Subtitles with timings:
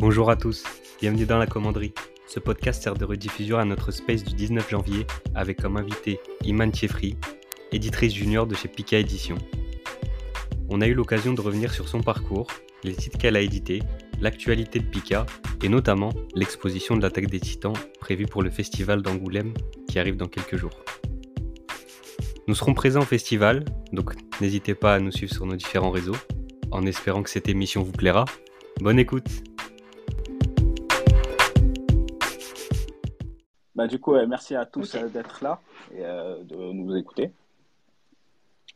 [0.00, 0.62] Bonjour à tous,
[1.00, 1.92] bienvenue dans la commanderie.
[2.28, 6.70] Ce podcast sert de rediffusion à notre space du 19 janvier avec comme invité Iman
[6.70, 7.16] Thiefri,
[7.72, 9.34] éditrice junior de chez Pika Édition.
[10.68, 12.46] On a eu l'occasion de revenir sur son parcours,
[12.84, 13.82] les titres qu'elle a édités,
[14.20, 15.26] l'actualité de Pika
[15.64, 19.52] et notamment l'exposition de l'attaque des titans prévue pour le festival d'Angoulême
[19.88, 20.84] qui arrive dans quelques jours.
[22.46, 26.16] Nous serons présents au festival, donc n'hésitez pas à nous suivre sur nos différents réseaux,
[26.70, 28.26] en espérant que cette émission vous plaira.
[28.80, 29.42] Bonne écoute
[33.78, 35.60] Bah, du coup, merci à tous euh, d'être là
[35.92, 37.30] et euh, de nous écouter.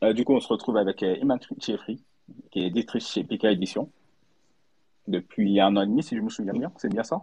[0.01, 2.01] Euh, du coup, on se retrouve avec Iman Chiefri,
[2.51, 3.89] qui est éditrice chez Pika Édition
[5.09, 6.71] depuis un an et demi, si je me souviens bien.
[6.77, 7.21] C'est bien ça?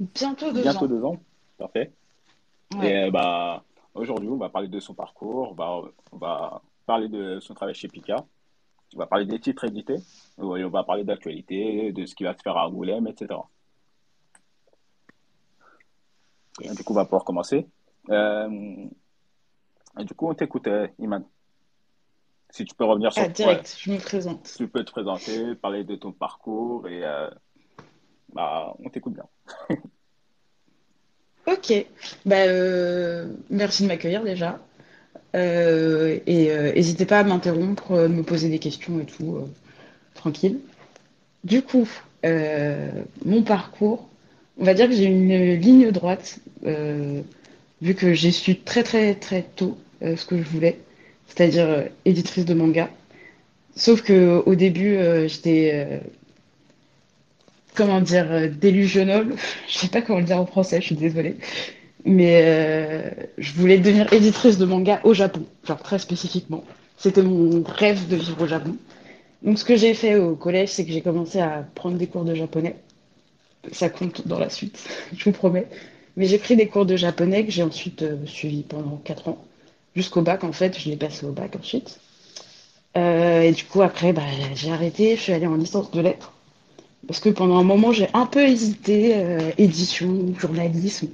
[0.00, 0.88] Bientôt deux Bientôt ans.
[0.88, 1.16] deux ans,
[1.56, 1.92] parfait.
[2.82, 3.62] Et bah,
[3.94, 7.76] aujourd'hui, on va parler de son parcours, on va, on va parler de son travail
[7.76, 8.16] chez Pika,
[8.96, 9.98] on va parler des titres édités,
[10.38, 13.38] on va parler d'actualité, de ce qui va se faire à Angoulême, etc.
[16.58, 17.66] du coup, on va pouvoir commencer.
[18.10, 18.48] Euh,
[19.98, 21.24] du coup, on t'écoute, euh, Iman.
[22.50, 23.22] Si tu peux revenir sur...
[23.22, 24.52] Ah, direct, je me présente.
[24.56, 27.30] Tu peux te présenter, parler de ton parcours et euh,
[28.32, 29.26] bah, on t'écoute bien.
[31.46, 31.86] ok,
[32.26, 32.46] bah,
[33.50, 34.58] merci de m'accueillir déjà.
[35.34, 39.48] et n'hésitez pas à m'interrompre, me poser des questions et tout,
[40.14, 40.60] tranquille.
[41.44, 41.88] Du coup,
[42.24, 44.09] mon parcours,
[44.60, 47.22] on va dire que j'ai une ligne droite, euh,
[47.80, 50.78] vu que j'ai su très très très tôt euh, ce que je voulais,
[51.26, 52.90] c'est-à-dire euh, éditrice de manga.
[53.74, 56.00] Sauf que au début, j'étais
[57.74, 59.34] comment dire délusionnole,
[59.68, 61.36] je sais pas comment le dire en français, je suis désolée,
[62.04, 66.64] mais je voulais devenir éditrice de manga au Japon, genre très spécifiquement.
[66.98, 68.76] C'était mon rêve de vivre au Japon.
[69.42, 72.24] Donc ce que j'ai fait au collège, c'est que j'ai commencé à prendre des cours
[72.24, 72.74] de japonais
[73.72, 75.66] ça compte dans la suite, je vous promets.
[76.16, 79.44] Mais j'ai pris des cours de japonais que j'ai ensuite euh, suivi pendant 4 ans.
[79.94, 82.00] Jusqu'au bac, en fait, je l'ai passé au bac ensuite.
[82.96, 84.22] Euh, et du coup, après, bah,
[84.54, 86.32] j'ai arrêté, je suis allée en licence de lettres.
[87.06, 91.08] Parce que pendant un moment, j'ai un peu hésité, euh, édition, journalisme.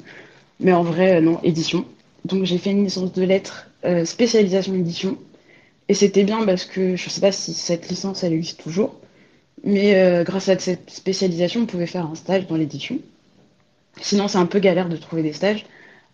[0.60, 1.84] Mais en vrai, non, édition.
[2.24, 3.68] Donc j'ai fait une licence de lettres,
[4.04, 5.16] spécialisation édition.
[5.88, 8.96] Et c'était bien parce que je ne sais pas si cette licence, elle existe toujours.
[9.64, 12.98] Mais euh, grâce à cette spécialisation, on pouvait faire un stage dans l'édition.
[14.00, 15.64] Sinon, c'est un peu galère de trouver des stages.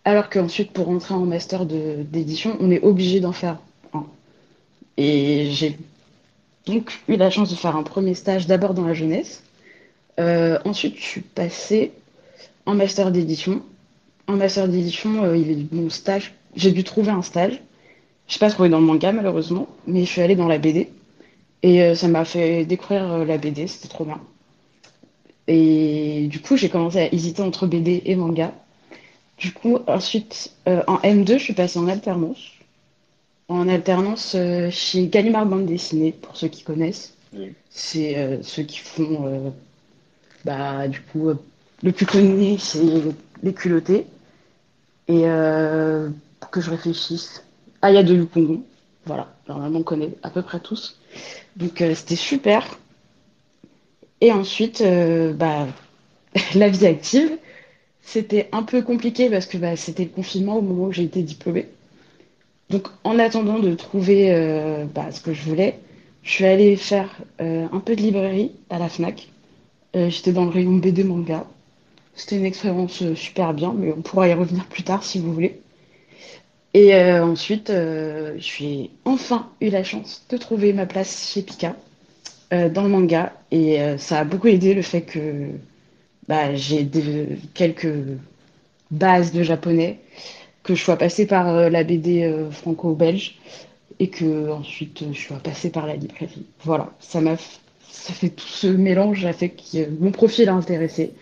[0.05, 3.59] Alors qu'ensuite, pour rentrer en master d'édition, on est obligé d'en faire
[3.93, 4.05] un.
[4.97, 5.77] Et j'ai
[6.65, 9.43] donc eu la chance de faire un premier stage d'abord dans la jeunesse.
[10.19, 11.91] Euh, ensuite, je suis passée
[12.65, 13.61] en master d'édition.
[14.27, 16.33] En master d'édition, euh, il avait mon stage.
[16.55, 17.61] J'ai dû trouver un stage.
[18.27, 20.89] Je n'ai pas trouvé dans le manga, malheureusement, mais je suis allée dans la BD.
[21.63, 24.21] Et euh, ça m'a fait découvrir euh, la BD, c'était trop bien.
[25.47, 28.53] Et du coup, j'ai commencé à hésiter entre BD et manga.
[29.37, 32.51] Du coup, ensuite, euh, en M2, je suis passée en alternance.
[33.47, 34.37] En alternance
[34.71, 37.13] chez Gallimard Bande Dessinée, pour ceux qui connaissent.
[37.69, 39.53] C'est ceux qui font,
[40.45, 41.31] bah, du coup,
[41.81, 42.79] le plus connu, c'est
[43.41, 44.05] les culottés.
[45.09, 47.43] Et que je réfléchisse.
[47.81, 48.63] Ah, il y a de Lupongon.
[49.05, 50.97] Voilà, normalement, on connaît à peu près tous.
[51.55, 52.79] Donc euh, c'était super.
[54.21, 55.67] Et ensuite, euh, bah,
[56.55, 57.37] la vie active,
[58.01, 61.21] c'était un peu compliqué parce que bah, c'était le confinement au moment où j'ai été
[61.21, 61.67] diplômée.
[62.69, 65.79] Donc en attendant de trouver euh, bah, ce que je voulais,
[66.23, 69.27] je suis allée faire un peu de librairie à la FNAC.
[69.93, 71.45] J'étais dans le rayon BD manga.
[72.15, 75.62] C'était une expérience super bien, mais on pourra y revenir plus tard si vous voulez.
[76.73, 81.75] Et euh, ensuite, euh, j'ai enfin eu la chance de trouver ma place chez Pika
[82.53, 83.33] euh, dans le manga.
[83.51, 85.49] Et ça a beaucoup aidé le fait que
[86.27, 86.89] bah, j'ai
[87.53, 87.93] quelques
[88.91, 89.99] bases de japonais,
[90.63, 93.37] que je sois passée par la BD franco-belge
[93.99, 96.45] et que ensuite je sois passée par la librairie.
[96.63, 97.35] Voilà, ça m'a
[97.91, 101.13] ça fait tout ce mélange a fait que mon profil a intéressé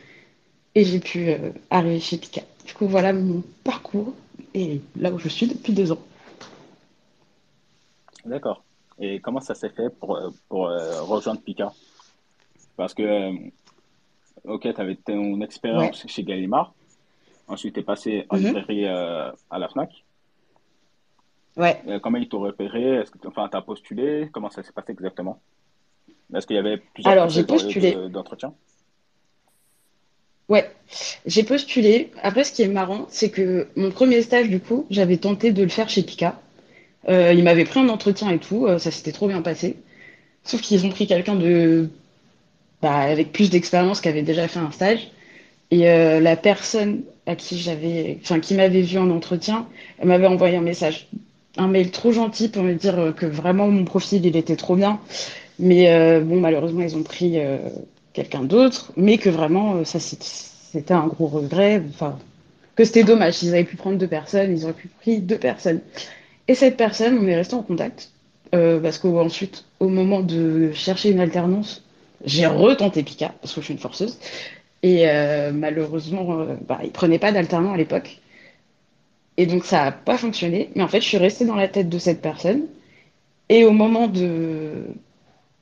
[0.75, 1.31] et j'ai pu
[1.69, 2.41] arriver chez Pika.
[2.65, 4.13] Du coup, voilà mon parcours
[4.53, 6.01] et là où je suis depuis deux ans.
[8.25, 8.63] D'accord.
[8.99, 11.71] Et comment ça s'est fait pour, euh, pour euh, rejoindre Pika?
[12.77, 13.33] Parce que, euh,
[14.45, 16.73] ok, tu avais ton expérience chez Gallimard,
[17.47, 18.43] ensuite tu es passé en mhm.
[18.43, 20.03] librairie à la FNAC.
[21.57, 21.83] Ouais.
[22.01, 23.01] comment ils t'ont repéré?
[23.01, 24.29] Est-ce que enfin, tu as postulé?
[24.31, 25.41] Comment ça s'est passé exactement?
[26.33, 28.09] Est-ce qu'il y avait plusieurs Alors, j'ai postulé.
[28.09, 28.53] d'entretien?
[30.51, 30.69] Ouais,
[31.25, 32.11] j'ai postulé.
[32.23, 35.63] Après, ce qui est marrant, c'est que mon premier stage, du coup, j'avais tenté de
[35.63, 36.41] le faire chez Pika.
[37.07, 39.77] Euh, ils m'avaient pris un entretien et tout, euh, ça s'était trop bien passé.
[40.43, 41.89] Sauf qu'ils ont pris quelqu'un de
[42.81, 45.09] bah, avec plus d'expérience qui avait déjà fait un stage.
[45.71, 49.69] Et euh, la personne à qui j'avais, enfin, qui m'avait vu en entretien,
[49.99, 51.07] elle m'avait envoyé un message,
[51.55, 54.99] un mail trop gentil pour me dire que vraiment mon profil, il était trop bien.
[55.59, 57.39] Mais bon, malheureusement, ils ont pris
[58.13, 61.83] quelqu'un d'autre, mais que vraiment, ça, c'était un gros regret.
[61.89, 62.17] Enfin,
[62.75, 63.41] que c'était dommage.
[63.43, 65.81] Ils avaient pu prendre deux personnes, ils auraient pu prendre deux personnes.
[66.47, 68.11] Et cette personne, on est resté en contact.
[68.53, 71.83] Euh, parce qu'ensuite, au moment de chercher une alternance,
[72.25, 74.19] j'ai retenté Pika, parce que je suis une forceuse.
[74.83, 78.19] Et euh, malheureusement, euh, bah, il prenait pas d'alternant à l'époque.
[79.37, 80.69] Et donc, ça n'a pas fonctionné.
[80.75, 82.63] Mais en fait, je suis restée dans la tête de cette personne.
[83.49, 84.85] Et au moment de.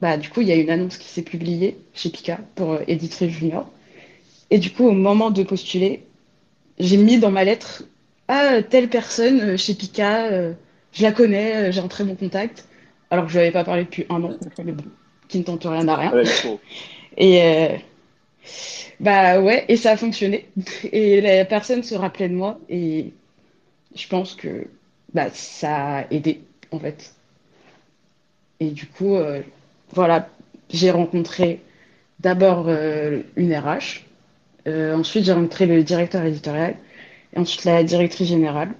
[0.01, 2.79] Bah, du coup, il y a une annonce qui s'est publiée chez Pika pour euh,
[2.87, 3.69] éditrice junior.
[4.49, 6.05] Et du coup, au moment de postuler,
[6.79, 7.83] j'ai mis dans ma lettre
[8.27, 10.53] Ah, telle personne chez Pika,
[10.91, 12.65] je la connais, j'ai un très bon contact
[13.11, 14.83] alors que je lui avais pas parlé depuis un an, mais bon,
[15.27, 16.13] qui ne tente rien à rien.
[17.17, 17.77] et euh,
[18.99, 20.49] bah ouais, et ça a fonctionné.
[20.91, 23.13] Et la personne se rappelait de moi et
[23.95, 24.67] je pense que
[25.13, 26.41] bah, ça a aidé
[26.71, 27.15] en fait.
[28.59, 29.41] Et du coup, euh,
[29.93, 30.29] voilà,
[30.69, 31.61] j'ai rencontré
[32.19, 34.05] d'abord euh, une RH,
[34.67, 36.75] ensuite j'ai rencontré le directeur éditorial
[37.33, 38.73] et ensuite la directrice générale.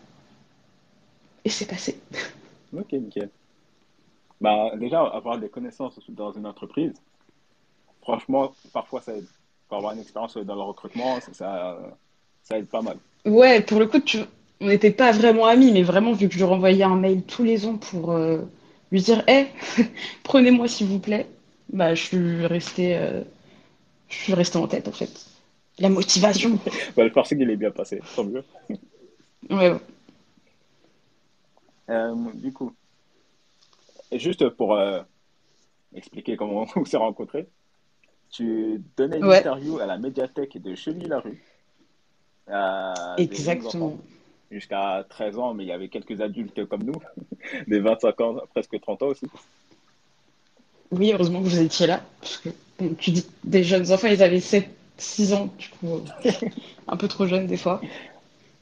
[1.46, 2.00] Et c'est passé.
[2.72, 3.32] Ok, nickel.
[4.42, 6.94] Bah, déjà, avoir des connaissances dans une entreprise,
[8.02, 9.26] franchement, parfois ça aide.
[9.68, 11.78] Pour avoir une expérience dans le recrutement, ça,
[12.44, 12.98] ça, aide pas mal.
[13.26, 14.20] Ouais, pour le coup, tu...
[14.62, 17.44] on n'était pas vraiment amis, mais vraiment, vu que je lui renvoyais un mail tous
[17.44, 18.42] les ans pour euh,
[18.92, 19.48] lui dire Hé,
[20.24, 21.28] prenez-moi s'il vous plaît,
[21.72, 23.24] bah, je suis restée, euh,
[24.08, 25.26] je suis restée en tête en fait.
[25.80, 26.60] La motivation.
[26.96, 28.44] bah, le forcing, il est bien passé, tant mieux.
[29.50, 29.76] ouais.
[31.90, 32.74] Euh, du coup,
[34.12, 35.02] juste pour euh,
[35.96, 37.48] expliquer comment on s'est rencontrés,
[38.30, 41.42] tu donnais une interview à la médiathèque de Cheville-la-Rue.
[43.18, 43.98] Exactement.
[44.52, 47.00] Jusqu'à 13 ans, mais il y avait quelques adultes comme nous,
[47.68, 49.28] des 25 ans, presque 30 ans aussi.
[50.92, 52.02] Oui, heureusement que vous étiez là.
[52.20, 52.50] Parce que,
[52.98, 54.68] tu dis des jeunes enfants, ils avaient 7,
[54.98, 56.02] 6 ans, du coup,
[56.88, 57.80] un peu trop jeunes des fois.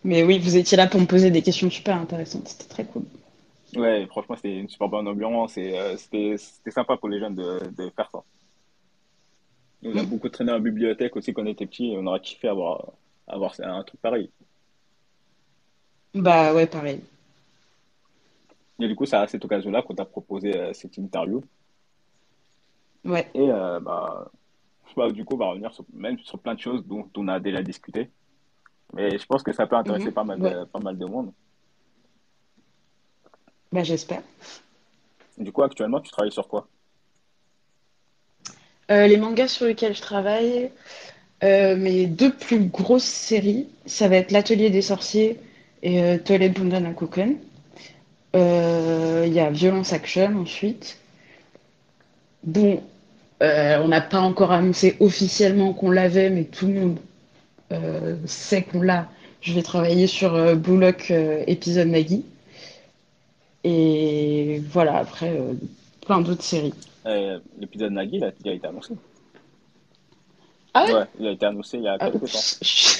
[0.03, 2.47] Mais oui, vous étiez là pour me poser des questions super intéressantes.
[2.47, 3.03] C'était très cool.
[3.75, 6.37] Ouais, franchement, c'était une super bonne ambiance et euh, c'était
[6.71, 8.23] sympa pour les jeunes de, de faire ça.
[9.83, 10.05] On a mm.
[10.05, 12.93] beaucoup traîné en bibliothèque aussi quand on était petits et on aurait kiffé avoir,
[13.27, 14.29] avoir un truc pareil.
[16.13, 17.01] Bah ouais, pareil.
[18.79, 21.43] Et du coup, c'est à cette occasion-là qu'on t'a proposé euh, cette interview.
[23.03, 23.29] Ouais.
[23.33, 24.29] Et euh, bah,
[24.95, 27.39] bah, du coup, on va revenir sur, même sur plein de choses dont on a
[27.39, 28.09] déjà discuté.
[28.93, 30.13] Mais je pense que ça peut intéresser mm-hmm.
[30.13, 31.31] pas, mal de, pas mal de monde.
[33.71, 34.23] Bah, j'espère.
[35.37, 36.67] Du coup, actuellement, tu travailles sur quoi?
[38.89, 40.71] Euh, Les mangas sur lesquels je travaille,
[41.43, 45.39] euh, mes deux plus grosses séries, ça va être L'Atelier des sorciers
[45.83, 50.97] et euh, Toilet Bundan à euh, Il y a Violence Action ensuite.
[52.43, 52.81] Bon,
[53.41, 56.97] on n'a pas encore annoncé officiellement qu'on l'avait, mais tout le monde
[58.25, 59.09] sait qu'on l'a.
[59.41, 62.25] Je vais travailler sur Blue Lock épisode Maggie.
[63.69, 65.53] Et voilà, après, euh,
[66.05, 66.73] plein d'autres séries.
[67.05, 68.93] Euh, l'épisode Nagui, il a, il a, été annoncé.
[70.73, 72.39] Ah ouais, ouais Il a été annoncé il y a ah, quelques temps.
[72.61, 72.96] Je...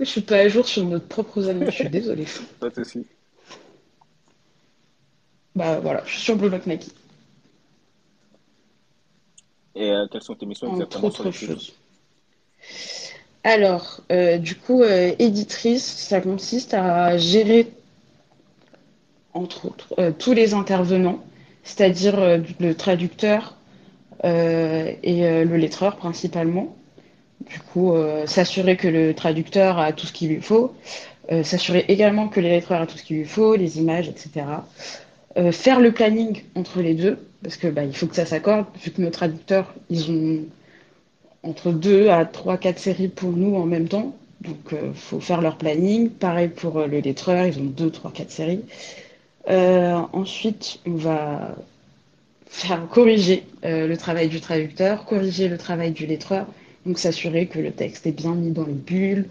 [0.00, 2.26] je suis pas à jour sur notre propre annonces, je suis désolée.
[2.60, 3.06] Pas de soucis.
[5.54, 6.90] Bah voilà, je suis sur Blue Lock Nike.
[9.76, 11.74] Et euh, quelles sont tes missions exactement Entre autres choses.
[13.44, 17.72] Alors, euh, du coup, euh, éditrice, ça consiste à gérer
[19.32, 21.24] entre autres, tous les intervenants,
[21.64, 23.56] c'est-à-dire le traducteur
[24.22, 26.76] et le lettreur principalement.
[27.40, 27.94] Du coup,
[28.26, 30.74] s'assurer que le traducteur a tout ce qu'il lui faut,
[31.42, 34.46] s'assurer également que les lettreurs a tout ce qu'il lui faut, les images, etc.
[35.52, 38.92] faire le planning entre les deux, parce que bah, il faut que ça s'accorde, vu
[38.92, 40.44] que nos traducteurs, ils ont
[41.42, 44.16] entre deux à trois, quatre séries pour nous en même temps.
[44.40, 46.08] Donc, il faut faire leur planning.
[46.08, 48.62] Pareil pour le lettreur, ils ont deux, trois, quatre séries.
[49.50, 51.54] Euh, ensuite, on va
[52.46, 56.46] faire corriger euh, le travail du traducteur, corriger le travail du lettreur,
[56.86, 59.28] donc s'assurer que le texte est bien mis dans les bulles.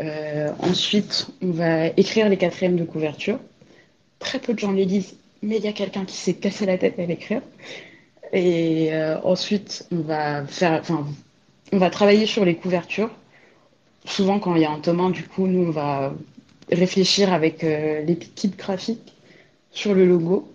[0.00, 3.38] Euh, ensuite, on va écrire les quatrièmes de couverture.
[4.18, 6.78] Très peu de gens les lisent, mais il y a quelqu'un qui s'est cassé la
[6.78, 7.42] tête à l'écrire.
[8.32, 8.90] Et
[9.22, 10.82] ensuite, on va faire,
[11.72, 13.10] on va travailler sur les couvertures.
[14.06, 16.14] Souvent, quand il y a un tome du coup, nous, on va
[16.72, 19.14] réfléchir avec l'équipe graphique
[19.70, 20.48] sur le logo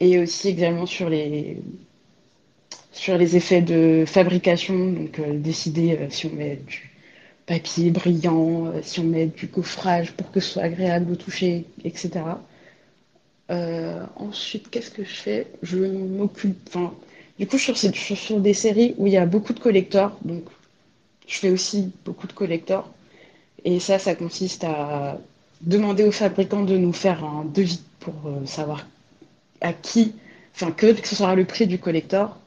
[0.00, 1.56] et aussi également sur les,
[2.94, 6.90] sur les effets de fabrication, donc décider si on met du
[7.46, 12.22] papier brillant, si on met du coffrage pour que ce soit agréable au toucher, etc.
[14.16, 15.46] ensuite, qu'est-ce que je fais?
[15.62, 16.56] Je m'occupe.
[16.68, 16.94] Enfin,
[17.38, 20.44] du coup, je suis, sur, des séries où il y a beaucoup de collecteurs, donc
[21.26, 22.88] je fais aussi beaucoup de collecteurs.
[23.64, 25.18] Et ça, ça consiste à
[25.62, 28.86] demander aux fabricants de nous faire un devis pour euh, savoir
[29.60, 30.14] à qui,
[30.54, 32.38] enfin que, ce sera le prix du collector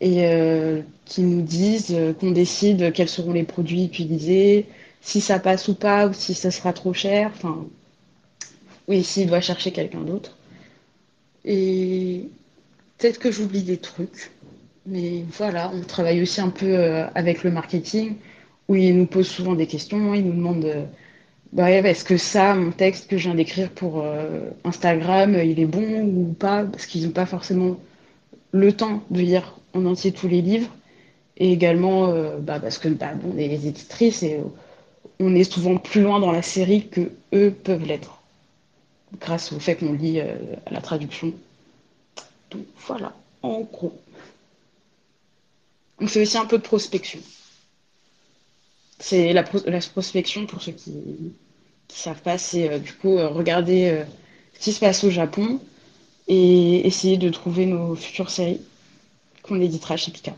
[0.00, 4.66] et euh, qui nous disent euh, qu'on décide quels seront les produits utilisés,
[5.00, 7.66] si ça passe ou pas, ou si ça sera trop cher, enfin,
[8.88, 10.36] oui, s'il doit chercher quelqu'un d'autre.
[11.44, 12.28] Et
[12.98, 14.32] peut-être que j'oublie des trucs,
[14.86, 16.76] mais voilà, on travaille aussi un peu
[17.14, 18.16] avec le marketing,
[18.68, 20.88] où ils nous posent souvent des questions, ils nous demandent
[21.52, 25.66] bah, est-ce que ça, mon texte que je viens d'écrire pour euh, Instagram, il est
[25.66, 27.78] bon ou pas Parce qu'ils n'ont pas forcément
[28.56, 30.70] le temps de lire en entier tous les livres.
[31.38, 34.40] Et également euh, bah, parce que bah, est les éditrices et
[35.20, 38.20] on est souvent plus loin dans la série que eux peuvent l'être,
[39.20, 40.34] grâce au fait qu'on lit euh,
[40.70, 41.32] la traduction.
[42.50, 43.92] Donc voilà, en gros.
[45.98, 47.20] On fait aussi un peu de prospection.
[48.98, 51.30] C'est la, prospection, pour ceux qui ne
[51.88, 54.04] savent pas, c'est euh, du coup euh, regarder euh,
[54.54, 55.60] ce qui se passe au Japon
[56.28, 58.60] et essayer de trouver nos futures séries
[59.42, 60.34] qu'on éditera chez Pika.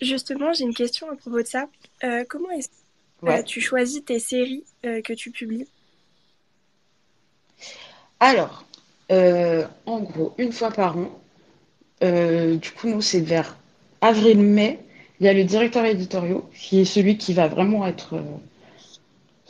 [0.00, 1.68] Justement, j'ai une question à propos de ça.
[2.28, 2.68] comment est-ce
[3.20, 5.66] que tu choisis tes séries que tu publies?
[8.20, 8.64] Alors,
[9.10, 11.20] en gros, une fois par an,
[12.00, 13.56] du coup, nous, c'est vers
[14.00, 14.78] avril-mai,
[15.20, 18.22] il y a le directeur éditorial, qui est celui qui va vraiment être euh,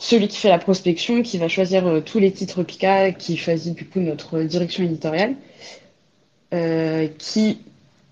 [0.00, 3.76] celui qui fait la prospection, qui va choisir euh, tous les titres Pika, qui choisit
[3.76, 5.34] du coup notre direction éditoriale,
[6.54, 7.58] euh, qui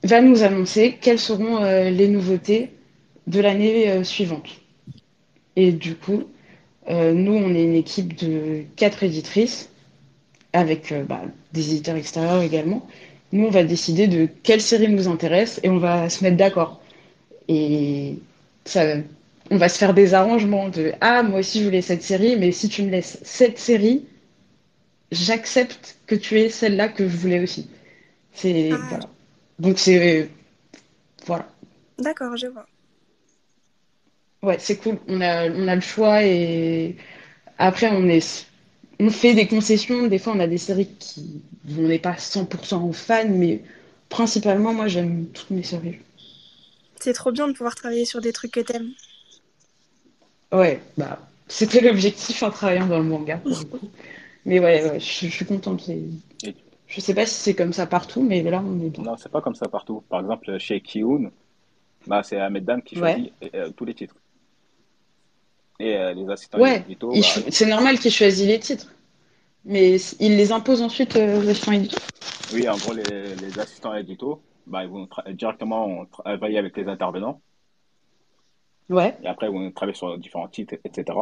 [0.04, 2.70] va nous annoncer quelles seront les nouveautés
[3.26, 4.48] de l'année suivante.
[5.56, 6.22] Et du coup,
[6.88, 9.70] nous, on est une équipe de quatre éditrices,
[10.52, 12.86] avec bah, des éditeurs extérieurs également.
[13.32, 16.80] Nous, on va décider de quelle série nous intéresse et on va se mettre d'accord.
[17.48, 18.18] Et
[18.64, 18.84] ça,
[19.50, 22.52] on va se faire des arrangements de Ah, moi aussi je voulais cette série, mais
[22.52, 24.04] si tu me laisses cette série,
[25.12, 27.68] j'accepte que tu aies celle-là que je voulais aussi.
[28.32, 28.70] C'est.
[28.72, 28.78] Ah.
[28.88, 29.04] Voilà.
[29.58, 30.28] Donc c'est.
[31.26, 31.48] Voilà.
[31.98, 32.66] D'accord, je vois.
[34.42, 34.98] Ouais, c'est cool.
[35.08, 36.96] On a, on a le choix et
[37.58, 38.46] après, on, est,
[39.00, 40.06] on fait des concessions.
[40.06, 41.42] Des fois, on a des séries qui.
[41.76, 43.62] On n'est pas 100% fan, mais
[44.08, 45.98] principalement, moi, j'aime toutes mes séries.
[47.00, 48.92] C'est trop bien de pouvoir travailler sur des trucs que t'aimes.
[50.52, 53.40] Ouais, bah, c'était l'objectif en travaillant dans le manga.
[54.44, 55.90] mais ouais, je, suis contente.
[56.86, 59.04] Je sais pas si c'est comme ça partout, mais là, on est bien.
[59.04, 60.02] Non, c'est pas comme ça partout.
[60.08, 61.30] Par exemple, chez Kiun,
[62.06, 64.16] bah, c'est Ahmed Dam qui choisit euh, tous les titres.
[65.80, 67.16] Et euh, les assistants ouais, bah,
[67.50, 68.92] c'est normal qu'il choisit les titres.
[69.64, 72.00] Mais il les impose ensuite euh, aux assistants éditeurs
[72.54, 77.40] Oui, en gros, les, les assistants éditeurs, bah, ils vont directement travailler avec les intervenants.
[78.88, 79.16] Ouais.
[79.22, 81.18] Et après, ils vont travailler sur différents titres, etc.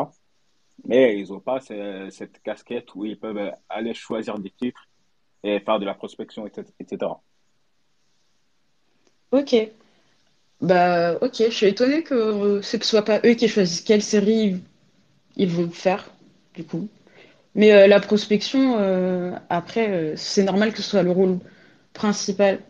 [0.84, 4.86] Mais ils n'ont pas cette casquette où ils peuvent aller choisir des titres
[5.42, 7.12] et faire de la prospection, etc.
[9.32, 9.54] Ok.
[10.60, 11.34] Bah, ok.
[11.38, 14.62] Je suis étonnée que ce ne soit pas eux qui choisissent quelle série
[15.36, 16.10] ils vont faire,
[16.54, 16.88] du coup.
[17.54, 21.38] Mais euh, la prospection, euh, après, euh, c'est normal que ce soit le rôle
[21.94, 22.60] principal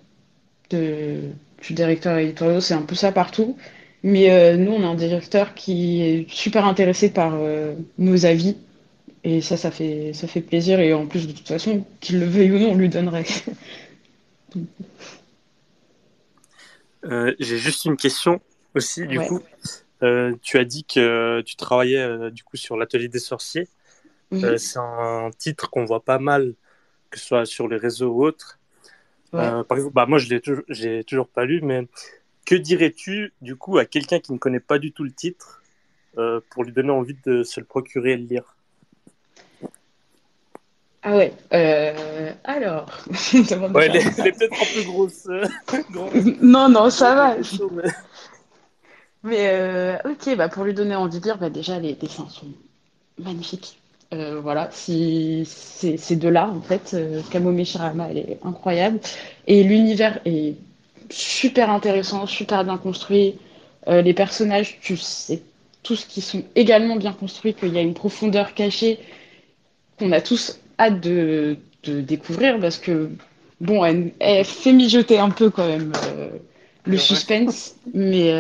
[0.71, 1.21] de,
[1.63, 3.57] du directeur éditorial, c'est un peu ça partout.
[4.07, 8.57] Mais euh, nous, on a un directeur qui est super intéressé par euh, nos avis.
[9.25, 10.79] Et ça, ça fait, ça fait plaisir.
[10.79, 13.27] Et en plus, de toute façon, qu'il le veuille ou non, on lui donnerait.
[17.05, 18.41] Euh, j'ai juste une question
[18.75, 19.41] aussi, du coup.
[20.43, 23.69] tu as dit que tu travaillais du coup sur l'atelier des sorciers.
[24.33, 26.55] C'est un titre qu'on voit pas mal,
[27.11, 28.59] que ce soit sur les réseaux ou autres.
[29.31, 30.65] Par exemple, bah, moi, je l'ai toujours,
[31.07, 31.87] toujours pas lu, mais
[32.47, 35.63] que dirais-tu du coup à quelqu'un qui ne connaît pas du tout le titre
[36.17, 38.57] euh, pour lui donner envie de se le procurer et le lire?
[41.03, 41.35] Ah ouais.
[41.53, 42.87] Euh, alors.
[43.35, 45.29] ouais, elle est, peut-être un peu grosse.
[46.41, 47.37] non, non, ça va.
[49.23, 52.47] Mais ok, bah pour lui donner envie de lire, bah déjà les dessins sont
[53.19, 53.79] magnifiques.
[54.13, 56.93] Euh, voilà, si, c'est de là en fait.
[56.95, 59.01] Euh, Kamome Shirama, elle est incroyable.
[59.47, 60.57] Et l'univers est
[61.11, 63.37] super intéressant, super bien construit.
[63.89, 65.43] Euh, les personnages, tu sais
[65.83, 68.99] tous qui sont également bien construits, qu'il y a une profondeur cachée
[69.99, 73.09] qu'on a tous hâte de, de, découvrir parce que,
[73.61, 75.93] bon, elle, fait mijoter un peu quand même
[76.87, 77.77] le suspense.
[77.95, 78.33] Mais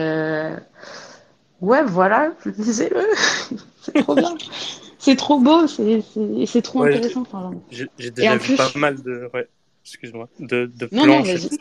[1.61, 2.91] ouais, voilà, c'est
[4.03, 4.35] trop bien.
[4.99, 7.25] c'est trop beau, c'est trop intéressant.
[7.71, 9.31] J'ai déjà vu pas mal de.
[9.33, 9.47] Ouais,
[9.85, 10.29] excuse-moi.
[10.41, 11.61] De, de planches, etc.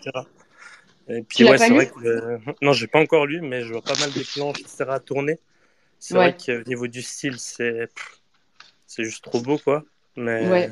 [1.07, 2.39] Et puis, ouais, c'est vrai que.
[2.61, 4.85] Non, j'ai pas encore lu, mais je vois pas mal de planches, etc.
[4.89, 5.39] à tourner.
[5.99, 7.89] C'est vrai qu'au niveau du style, c'est.
[8.87, 9.83] C'est juste trop beau, quoi.
[10.15, 10.47] Mais...
[10.47, 10.71] Ouais.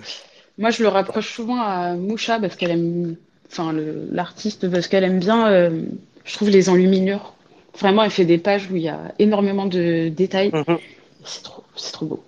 [0.57, 3.15] Moi, je le rapproche souvent à Moucha parce qu'elle aime.
[3.51, 5.83] Enfin, l'artiste, parce qu'elle aime bien, euh,
[6.23, 7.35] je trouve, les enluminures.
[7.77, 10.51] Vraiment, elle fait des pages où il y a énormément de détails.
[10.53, 10.77] Mhm.
[11.25, 12.23] C'est trop, trop beau.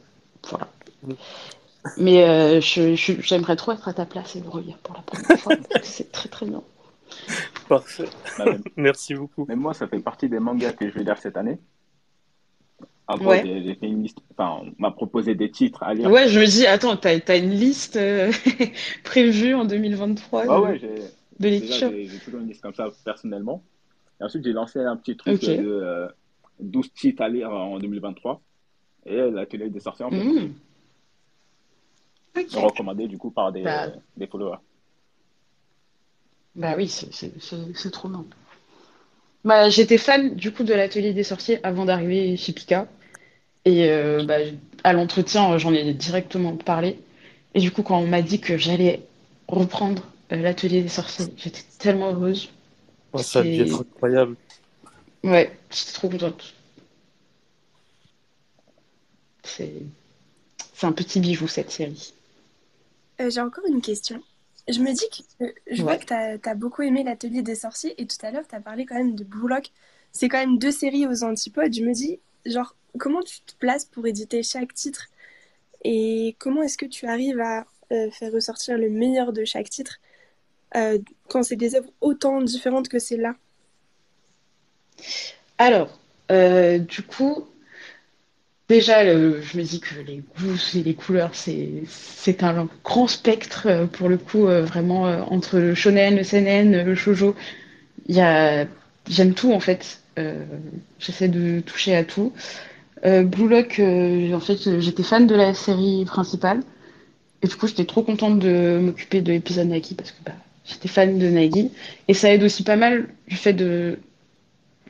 [0.49, 0.67] Voilà.
[1.97, 5.55] Mais euh, j'aimerais trop être à ta place et le relire pour la première fois.
[5.83, 6.61] c'est très très bien.
[7.69, 8.05] Parfait.
[8.37, 8.45] Bah,
[8.75, 9.45] Merci beaucoup.
[9.47, 11.59] Mais moi, ça fait partie des mangas que je vais lire cette année.
[13.07, 14.17] Après, j'ai fait une liste.
[14.31, 16.09] Enfin, on m'a proposé des titres à lire.
[16.09, 18.31] Ouais, je me dis, attends, t'as as une liste euh,
[19.03, 20.95] prévue en 2023 ah ouais, j'ai,
[21.39, 21.91] de lecture.
[21.91, 23.63] J'ai toujours une liste comme ça personnellement.
[24.19, 26.07] Et ensuite, j'ai lancé un petit truc de
[26.59, 28.41] 12 euh, titres à lire en 2023.
[29.05, 30.23] Et l'atelier des sorties en fait.
[30.23, 30.53] Mmh.
[32.53, 33.87] Recommandé du coup par des, bah.
[34.17, 34.57] des followers.
[36.55, 38.25] Bah oui, c'est trop bien.
[39.43, 42.87] Bah, J'étais fan du coup de l'atelier des sorciers avant d'arriver chez Pika.
[43.65, 44.37] Et euh, bah,
[44.83, 46.99] à l'entretien, j'en ai directement parlé.
[47.53, 49.01] Et du coup, quand on m'a dit que j'allais
[49.47, 52.49] reprendre euh, l'atelier des sorciers, j'étais tellement heureuse.
[53.13, 54.35] Oh, ça a dû être incroyable.
[55.23, 56.53] Ouais, j'étais trop contente.
[59.43, 59.81] C'est
[60.83, 62.13] un petit bijou cette série.
[63.21, 64.21] Euh, j'ai encore une question.
[64.67, 65.05] Je me dis
[65.39, 68.47] que je vois que tu as, beaucoup aimé l'atelier des sorciers et tout à l'heure
[68.47, 69.71] tu as parlé quand même de Blue Lock.
[70.11, 71.73] C'est quand même deux séries aux antipodes.
[71.73, 75.09] Je me dis, genre, comment tu te places pour éditer chaque titre
[75.83, 79.99] et comment est-ce que tu arrives à euh, faire ressortir le meilleur de chaque titre
[80.75, 80.97] euh,
[81.29, 83.35] quand c'est des œuvres autant différentes que celle-là
[85.59, 85.99] Alors,
[86.31, 87.45] euh, du coup,
[88.67, 93.85] Déjà, je me dis que les goûts et les couleurs, c'est un grand spectre euh,
[93.85, 98.65] pour le coup, euh, vraiment euh, entre le shonen, le seinen, le a,
[99.07, 100.01] j'aime tout en fait.
[100.99, 102.33] J'essaie de toucher à tout.
[103.03, 106.61] Blue Lock, en fait, j'étais fan de la série principale.
[107.43, 110.31] Et du coup, j'étais trop contente de m'occuper de l'épisode Nagi parce que bah,
[110.65, 111.69] j'étais fan de Nagi.
[112.07, 113.99] Et ça aide aussi pas mal du fait de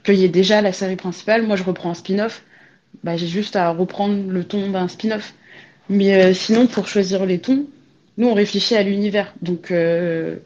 [0.04, 1.42] qu'il y ait déjà la série principale.
[1.42, 2.44] Moi, je reprends un spin-off
[3.04, 5.34] bah, j'ai juste à reprendre le ton d'un spin-off.
[5.90, 7.66] Mais euh, sinon, pour choisir les tons,
[8.18, 9.34] nous, on réfléchit à l'univers.
[9.42, 10.38] Donc, euh,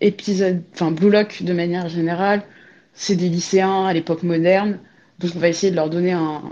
[0.00, 2.42] épisode, enfin, Blue Lock, de manière générale,
[2.94, 4.78] c'est des lycéens à l'époque moderne.
[5.18, 6.42] Donc, on va essayer de leur donner un,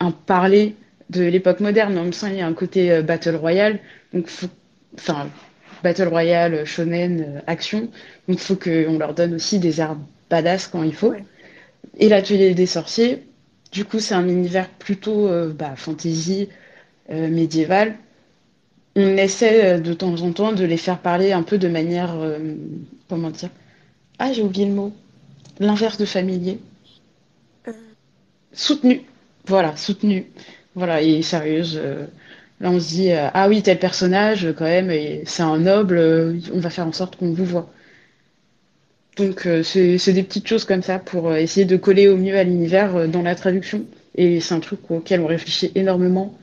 [0.00, 0.74] un parler
[1.10, 1.96] de l'époque moderne.
[1.98, 3.80] En même temps, il y a un côté euh, Battle Royale.
[4.12, 4.28] Donc,
[4.96, 5.28] enfin,
[5.82, 7.88] Battle Royale, shonen, action.
[8.28, 11.14] Donc, il faut qu'on leur donne aussi des armes badass quand il faut.
[11.98, 13.24] Et l'atelier des sorciers,
[13.72, 16.48] du coup, c'est un univers plutôt euh, bah, fantasy
[17.10, 17.96] euh, médiéval.
[18.96, 22.16] On essaie euh, de temps en temps de les faire parler un peu de manière.
[23.08, 23.50] comment dire?
[24.18, 24.92] Ah, j'ai oublié le mot.
[25.60, 26.58] L'inverse de familier.
[28.52, 29.02] Soutenu.
[29.46, 30.26] Voilà, soutenu.
[30.74, 31.80] Voilà, et sérieuse.
[32.60, 34.92] là, on se dit Ah oui, tel personnage, quand même,
[35.26, 35.98] c'est un noble,
[36.52, 37.70] on va faire en sorte qu'on vous voit.
[39.18, 42.36] Donc euh, c'est des petites choses comme ça pour euh, essayer de coller au mieux
[42.36, 43.84] à l'univers euh, dans la traduction.
[44.14, 46.38] Et c'est un truc auquel on réfléchit énormément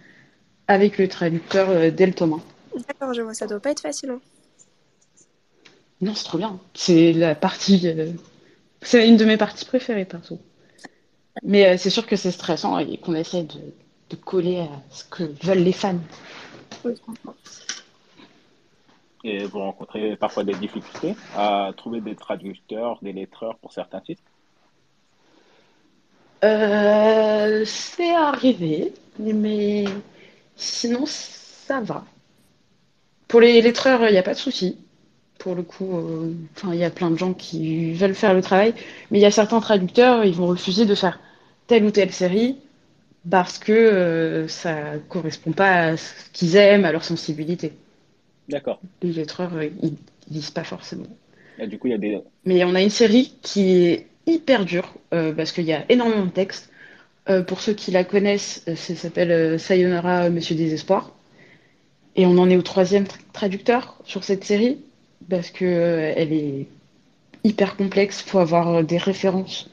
[0.68, 2.42] avec le traducteur Del Thomas.
[2.88, 4.10] D'accord, je vois, ça doit pas être facile.
[4.10, 4.20] Hein.
[6.02, 6.60] Non, c'est trop bien.
[6.74, 7.88] C'est la partie.
[8.82, 10.40] C'est une de mes parties préférées, perso.
[11.44, 13.60] Mais c'est sûr que c'est stressant et qu'on essaie de,
[14.10, 16.00] de, coller à ce que veulent les fans.
[16.84, 16.94] Oui,
[19.26, 24.22] et vous rencontrez parfois des difficultés à trouver des traducteurs, des lettreurs pour certains titres
[26.44, 29.86] euh, C'est arrivé, mais
[30.56, 32.06] sinon ça va.
[33.28, 34.78] Pour les lettreurs, il n'y a pas de souci.
[35.40, 36.34] Pour le coup, euh,
[36.72, 38.74] il y a plein de gens qui veulent faire le travail,
[39.10, 41.20] mais il y a certains traducteurs, ils vont refuser de faire
[41.68, 42.58] telle ou telle série
[43.30, 47.74] parce que euh, ça correspond pas à ce qu'ils aiment, à leur sensibilité.
[48.50, 48.80] D'accord.
[49.02, 49.96] Les lettreurs, euh, ils,
[50.30, 51.06] lisent pas forcément.
[51.68, 52.20] du coup, il y a des.
[52.46, 56.26] Mais on a une série qui est hyper dure euh, parce qu'il y a énormément
[56.26, 56.72] de textes.
[57.28, 61.12] Euh, pour ceux qui la connaissent, ça s'appelle Sayonara, Monsieur Désespoir.
[62.16, 64.78] Et on en est au troisième traducteur sur cette série
[65.28, 65.66] parce que
[66.16, 66.68] elle est
[67.44, 68.24] hyper complexe.
[68.26, 69.70] Il faut avoir des références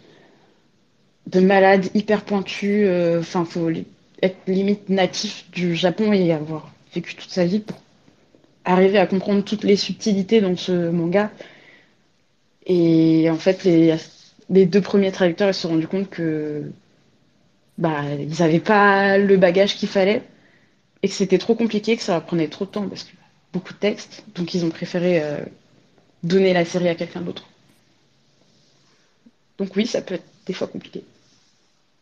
[1.26, 2.88] de malades hyper pointues.
[3.18, 3.70] Enfin, il faut
[4.22, 7.81] être limite natif du Japon et avoir vécu toute sa vie pour
[8.64, 11.30] arriver à comprendre toutes les subtilités dans ce manga.
[12.66, 16.70] Et en fait, les deux premiers traducteurs ils se sont rendus compte que
[17.78, 20.22] bah, ils n'avaient pas le bagage qu'il fallait
[21.02, 23.12] et que c'était trop compliqué, que ça prenait trop de temps parce que
[23.52, 24.24] beaucoup de textes.
[24.34, 25.38] Donc ils ont préféré euh,
[26.22, 27.48] donner la série à quelqu'un d'autre.
[29.58, 31.04] Donc oui, ça peut être des fois compliqué.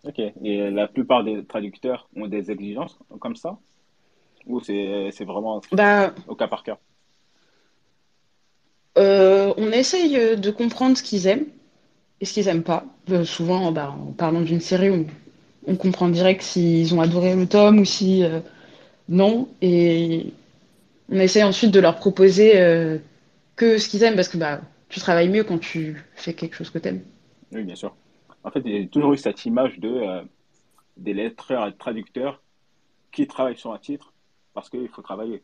[0.05, 0.19] Ok.
[0.19, 3.59] Et la plupart des traducteurs ont des exigences comme ça?
[4.47, 6.79] Ou c'est vraiment bah, au cas par cas
[8.99, 11.47] euh, On essaye de comprendre ce qu'ils aiment
[12.21, 12.85] et ce qu'ils n'aiment pas.
[13.11, 15.07] Euh, souvent, bah, en parlant d'une série, on,
[15.67, 18.41] on, comprend direct s'ils ont adoré le tome ou si euh,
[19.09, 19.49] non.
[19.63, 20.33] Et
[21.11, 22.53] on essaye ensuite de leur proposer
[23.57, 26.71] que ce qu'ils aiment parce que bah, tu travailles mieux quand tu fais quelque chose
[26.71, 27.03] que tu aimes.
[27.53, 27.95] Oui, bien sûr.
[28.45, 30.23] En fait, il y a toujours eu cette image de, euh,
[30.97, 32.43] des lettreurs et traducteurs
[33.13, 34.10] qui travaillent sur un titre
[34.61, 35.43] parce qu'il faut travailler.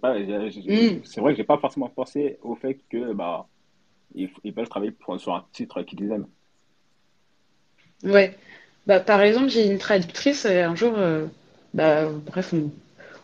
[0.00, 1.00] Pas, mm.
[1.04, 3.48] C'est vrai que j'ai pas forcément pensé au fait que bah,
[4.14, 6.28] ils, peuvent travailler pour, sur un titre qu'ils aiment.
[8.04, 8.36] Ouais.
[8.86, 11.26] Bah, par exemple, j'ai une traductrice, et un jour, euh,
[11.74, 12.70] bah, bref, on,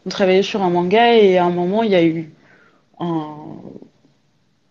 [0.05, 2.33] on, travaillait sur un manga et à un moment, il y a eu
[2.99, 3.37] un,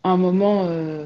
[0.03, 1.05] un moment euh,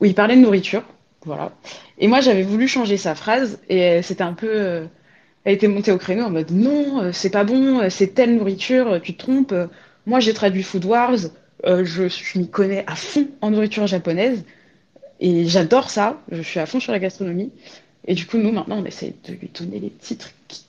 [0.00, 0.84] où il parlait de nourriture.
[1.24, 1.50] Voilà.
[1.98, 4.48] Et moi, j'avais voulu changer sa phrase et c'était un peu.
[4.48, 4.86] Euh,
[5.46, 8.36] elle était montée au créneau en mode non, euh, c'est pas bon, euh, c'est telle
[8.36, 9.54] nourriture, tu te trompes.
[10.04, 11.16] Moi, j'ai traduit Food Wars,
[11.64, 14.44] je, je m'y connais à fond en nourriture japonaise
[15.20, 16.20] et j'adore ça.
[16.30, 17.50] Je suis à fond sur la gastronomie.
[18.06, 20.64] Et du coup, nous, maintenant, on essaie de lui donner les titres qui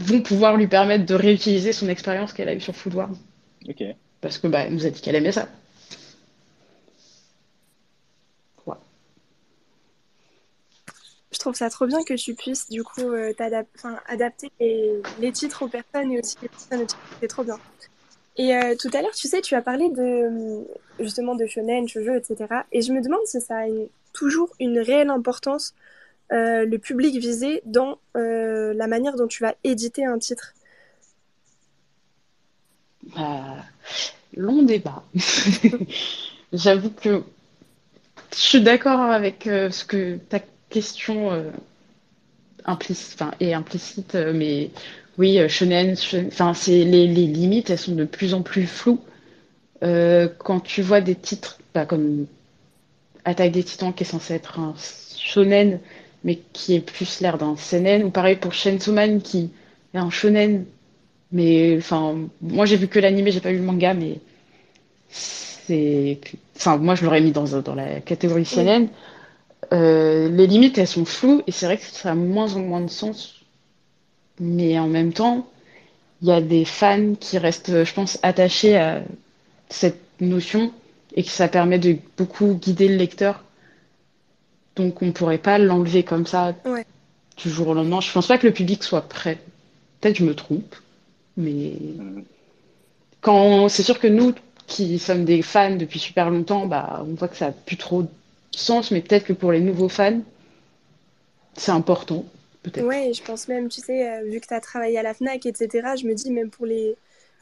[0.00, 3.12] vont pouvoir lui permettre de réutiliser son expérience qu'elle a eue sur Food Wars.
[3.68, 3.82] Ok.
[4.20, 5.48] Parce que bah, elle nous a dit qu'elle aimait ça.
[11.34, 13.32] Je trouve ça trop bien que tu puisses du coup euh,
[14.06, 16.86] adapter les, titres aux personnes et aussi les personnes
[17.20, 17.58] C'est trop bien.
[18.36, 20.64] Et euh, tout à l'heure, tu sais, tu as parlé de
[21.00, 22.46] justement de shonen, shoujo, etc.
[22.72, 23.66] Et je me demande si ça a
[24.12, 25.74] toujours une réelle importance
[26.32, 30.54] euh, le public visé dans la manière dont tu vas éditer un titre.
[33.14, 33.56] Bah,
[34.36, 35.02] long débat.
[36.52, 37.22] J'avoue que
[38.32, 40.40] je suis d'accord avec ce que tu as
[40.74, 41.50] question euh,
[42.64, 44.70] implicite, et implicite, euh, mais
[45.18, 45.94] oui, euh, shonen,
[46.26, 49.00] enfin, c'est les, les, limites, elles sont de plus en plus floues.
[49.80, 52.26] quand tu vois des titres bah, comme
[53.24, 54.74] Attaque des Titans, qui est censé être un
[55.16, 55.78] shonen,
[56.24, 59.50] mais qui est plus l'air d'un seinen, ou pareil pour Chainsaw Man, qui
[59.94, 60.64] est un shonen,
[61.30, 64.18] mais enfin, moi j'ai vu que l'anime, j'ai pas lu le manga, mais
[65.08, 66.18] c'est,
[66.56, 68.88] enfin, moi je l'aurais mis dans, dans la catégorie seinen.
[69.72, 72.80] Euh, les limites, elles sont floues et c'est vrai que ça a moins en moins
[72.80, 73.40] de sens.
[74.40, 75.46] Mais en même temps,
[76.22, 79.02] il y a des fans qui restent, je pense, attachés à
[79.68, 80.72] cette notion
[81.14, 83.44] et que ça permet de beaucoup guider le lecteur.
[84.76, 86.54] Donc on ne pourrait pas l'enlever comme ça
[87.36, 88.00] du jour au lendemain.
[88.00, 89.38] Je pense pas que le public soit prêt.
[90.00, 90.74] Peut-être je me trompe,
[91.36, 91.74] mais
[93.20, 94.34] quand c'est sûr que nous
[94.66, 98.06] qui sommes des fans depuis super longtemps, bah on voit que ça a plus trop
[98.58, 100.20] sens, mais peut-être que pour les nouveaux fans,
[101.56, 102.24] c'est important.
[102.78, 105.46] Ouais, je pense même, tu sais, euh, vu que tu as travaillé à la FNAC,
[105.46, 106.96] etc., je me dis même pour les,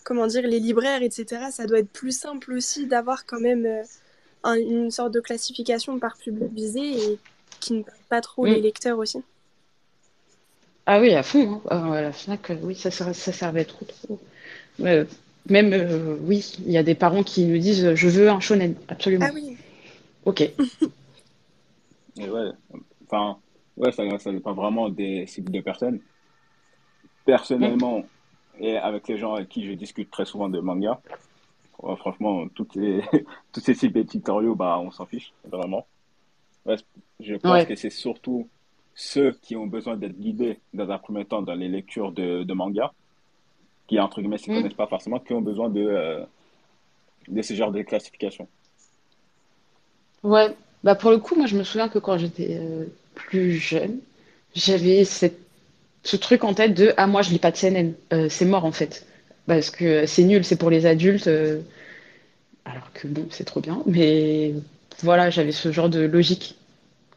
[0.05, 4.55] comment dire, les libraires, etc., ça doit être plus simple aussi d'avoir quand même euh,
[4.57, 7.18] une sorte de classification par public visé et
[7.61, 9.22] qui ne pas trop les lecteurs aussi.
[10.87, 11.55] Ah oui, à fond.
[11.55, 11.61] Hein.
[11.70, 14.18] Ah, à la FNAC, euh, oui, ça, ça servait trop, trop.
[14.79, 19.27] même, oui, il y a des parents qui nous disent je veux un shonen, absolument.
[19.29, 19.57] Ah oui.
[20.25, 20.51] Ok.
[22.18, 22.51] ouais,
[23.07, 23.38] enfin,
[23.77, 26.01] ouais, ça, ça dépend vraiment des types de personnes.
[27.25, 28.05] Personnellement,
[28.59, 31.01] et avec les gens avec qui je discute très souvent de manga,
[31.96, 33.03] franchement, toutes ces,
[33.53, 35.87] tous ces types éditoriaux, bah, on s'en fiche, vraiment.
[37.20, 38.48] je pense que c'est surtout
[38.94, 42.53] ceux qui ont besoin d'être guidés dans un premier temps dans les lectures de, de
[42.53, 42.92] manga,
[43.87, 44.55] qui, entre guillemets, ne se mm.
[44.55, 46.25] connaissent pas forcément, qui ont besoin de, euh,
[47.29, 48.46] de ce genre de classification.
[50.22, 54.00] Ouais, bah pour le coup, moi je me souviens que quand j'étais euh, plus jeune,
[54.54, 58.44] j'avais ce truc en tête de ah moi je lis pas de CNN, euh, c'est
[58.44, 59.06] mort en fait,
[59.46, 61.60] parce que c'est nul, c'est pour les adultes, euh,
[62.64, 64.54] alors que bon c'est trop bien, mais
[65.02, 66.56] voilà j'avais ce genre de logique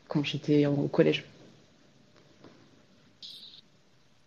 [0.08, 1.26] quand j'étais au collège.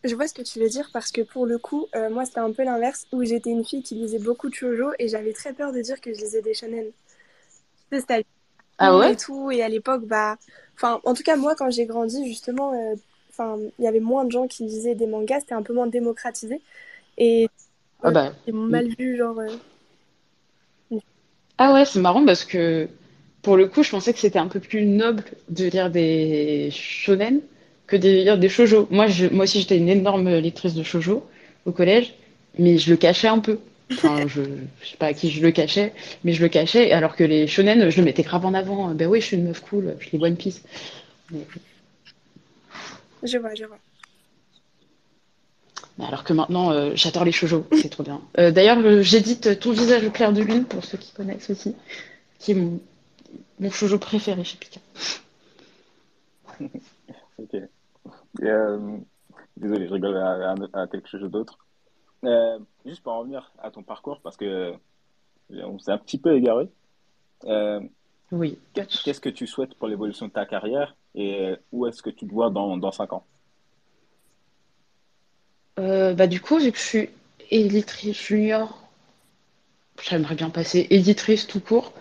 [0.05, 2.53] Je vois ce que tu veux dire parce que pour le coup, moi c'était un
[2.53, 5.73] peu l'inverse où j'étais une fille qui lisait beaucoup de shoujo et j'avais très peur
[5.73, 6.87] de dire que je lisais des shonen.
[7.93, 8.25] C'était
[8.79, 9.51] ah ouais et tout.
[9.51, 10.37] Et à l'époque, bah,
[10.77, 12.95] enfin, en tout cas, moi, quand j'ai grandi, justement, euh,
[13.31, 15.87] enfin, il y avait moins de gens qui lisaient des mangas, c'était un peu moins
[15.87, 16.61] démocratisé.
[17.19, 17.49] Et
[18.03, 19.39] ah bah, mal vu, genre.
[19.39, 20.99] Euh,
[21.59, 22.89] ah ouais, c'est marrant parce que
[23.43, 27.41] pour le coup, je pensais que c'était un peu plus noble de lire des shonen
[27.89, 28.87] que de lire des shoujo.
[28.91, 31.27] Moi, je, moi aussi, j'étais une énorme lectrice de shoujo
[31.65, 32.15] au collège,
[32.59, 33.59] mais je le cachais un peu.
[33.97, 34.43] Enfin, je,
[34.81, 37.47] je sais pas à qui je le cachais, mais je le cachais, alors que les
[37.47, 38.95] shonen, je le mettais grave en avant.
[38.95, 40.63] Ben oui, je suis une meuf cool, je lis One Piece.
[43.23, 43.81] Je vois, je vois.
[46.01, 48.21] Alors que maintenant, euh, j'adore les shoujo, c'est trop bien.
[48.39, 51.75] Euh, D'ailleurs, j'édite Ton visage au clair de lune, pour ceux qui connaissent aussi,
[52.39, 52.81] qui est mon,
[53.61, 54.81] mon shoujo préféré chez Pika.
[57.39, 57.55] ok.
[58.43, 58.99] Euh,
[59.57, 61.68] désolé, je rigole à, à, à quelque chose d'autre.
[62.25, 64.75] Euh, juste pour en revenir à ton parcours, parce que
[65.51, 66.69] on s'est un petit peu égaré.
[67.45, 67.81] Euh,
[68.33, 68.59] oui.
[68.75, 72.33] Qu'est-ce que tu souhaites pour l'évolution de ta carrière et où est-ce que tu te
[72.33, 73.25] vois dans, dans 5 ans?
[75.79, 77.11] Euh, bah, Du coup, vu que je suis
[77.51, 78.79] éditrice junior,
[80.03, 81.93] j'aimerais bien passer éditrice tout court.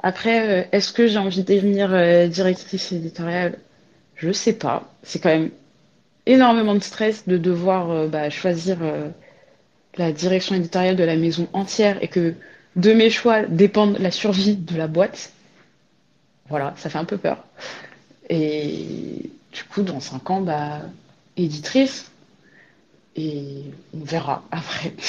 [0.00, 3.58] Après, euh, est-ce que j'ai envie de devenir euh, directrice éditoriale?
[4.16, 4.88] Je sais pas.
[5.02, 5.50] C'est quand même
[6.26, 8.78] énormément de stress de devoir euh, bah, choisir
[9.98, 12.34] la direction éditoriale de la maison entière et que
[12.76, 15.32] de mes choix dépendent la survie de la boîte.
[16.48, 17.44] Voilà, ça fait un peu peur.
[18.30, 20.80] Et du coup, dans cinq ans, bah,
[21.36, 22.10] éditrice.
[23.16, 24.92] Et on verra après.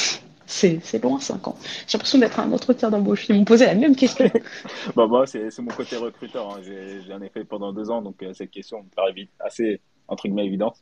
[0.49, 1.55] C'est loin, 5 ans.
[1.87, 3.29] J'ai l'impression d'être un entretien d'embauche.
[3.29, 4.25] Ils m'ont posé la même question.
[4.95, 6.49] bah, moi, c'est mon côté recruteur.
[6.49, 6.61] Hein.
[7.07, 10.47] J'en ai, fait pendant deux ans, donc euh, cette question me paraît assez, entre guillemets,
[10.47, 10.77] évidente.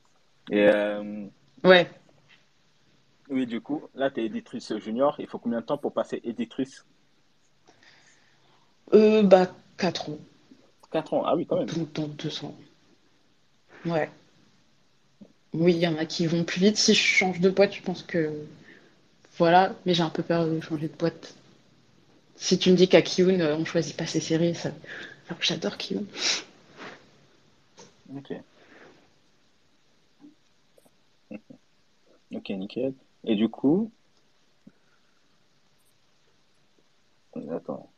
[0.49, 1.25] Et, euh...
[1.65, 1.85] Ouais.
[3.29, 5.15] Oui, du coup, là, tu es éditrice junior.
[5.19, 6.85] Il faut combien de temps pour passer éditrice?
[8.93, 10.17] Euh, Bah, 4 ans.
[10.91, 11.67] 4 ans, ah oui, quand même.
[11.67, 12.55] Donc, dans 2 ans.
[13.85, 14.09] Ouais.
[15.53, 16.77] Oui, il y en a qui vont plus vite.
[16.77, 18.31] Si je change de boîte, je pense que.
[19.37, 21.33] Voilà, mais j'ai un peu peur de changer de boîte.
[22.37, 24.69] Si tu me dis qu'à Kiyun, on choisit pas ses séries, ça...
[25.29, 26.03] alors j'adore Kiyun.
[28.15, 28.31] Ok.
[32.31, 32.93] Ok, nickel.
[33.27, 33.91] Et du coup.
[37.51, 37.89] Attends.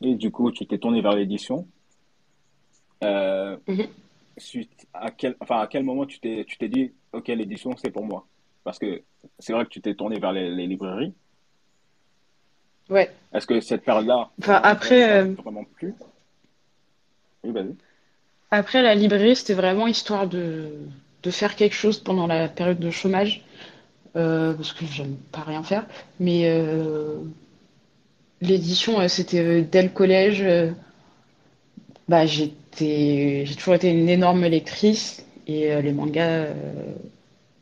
[0.00, 1.68] Et du coup, tu t'es tourné vers l'édition.
[3.04, 3.86] Euh, Mhm.
[4.38, 7.90] suite à quel, enfin, à quel moment tu t'es, tu t'es dit, OK, l'édition, c'est
[7.90, 8.26] pour moi?
[8.64, 9.02] Parce que
[9.38, 11.14] c'est vrai que tu t'es tourné vers les, les librairies.
[12.90, 13.10] Ouais.
[13.32, 15.94] Est-ce que cette période-là, Enfin, après, euh, vraiment plu?
[17.44, 17.74] Oui, vas-y.
[18.50, 20.70] après la librairie, c'était vraiment histoire de,
[21.24, 23.42] de faire quelque chose pendant la période de chômage,
[24.16, 25.86] euh, parce que j'aime pas rien faire.
[26.20, 27.16] Mais euh,
[28.40, 30.44] l'édition, euh, c'était dès le collège.
[32.08, 36.46] bah, j'étais, j'ai toujours été une énorme lectrice et les mangas,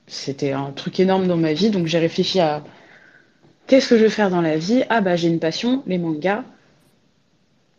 [0.06, 1.70] c'était un truc énorme dans ma vie.
[1.70, 2.62] Donc j'ai réfléchi à
[3.66, 4.84] qu'est-ce que je veux faire dans la vie?
[4.88, 6.44] Ah bah j'ai une passion, les mangas.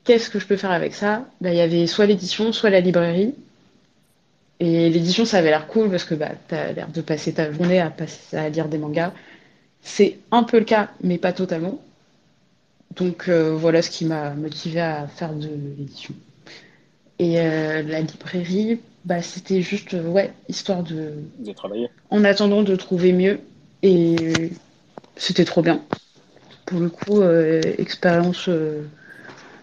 [0.03, 1.25] Qu'est-ce que je peux faire avec ça?
[1.41, 3.33] Bah, il y avait soit l'édition, soit la librairie.
[4.59, 7.79] Et l'édition, ça avait l'air cool parce que bah, t'as l'air de passer ta journée
[7.79, 9.13] à, passer, à lire des mangas.
[9.81, 11.79] C'est un peu le cas, mais pas totalement.
[12.95, 16.13] Donc euh, voilà ce qui m'a motivé à faire de l'édition.
[17.19, 21.89] Et euh, la librairie, bah, c'était juste, euh, ouais, histoire de, De travailler.
[22.09, 23.39] en attendant de trouver mieux.
[23.81, 24.15] Et
[25.15, 25.81] c'était trop bien.
[26.65, 28.49] Pour le coup, euh, expérience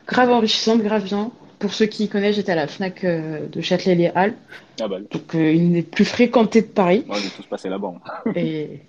[0.07, 1.33] grave enrichissante, grave bien.
[1.61, 4.35] Pour ceux qui connaissent, j'étais à la Fnac euh, de Châtelet-Les-Halles,
[4.81, 7.05] Ah bah, donc euh, une des plus fréquentées de Paris.
[7.09, 7.93] on est tous passés là-bas.
[8.27, 8.33] hein.
[8.37, 8.81] Et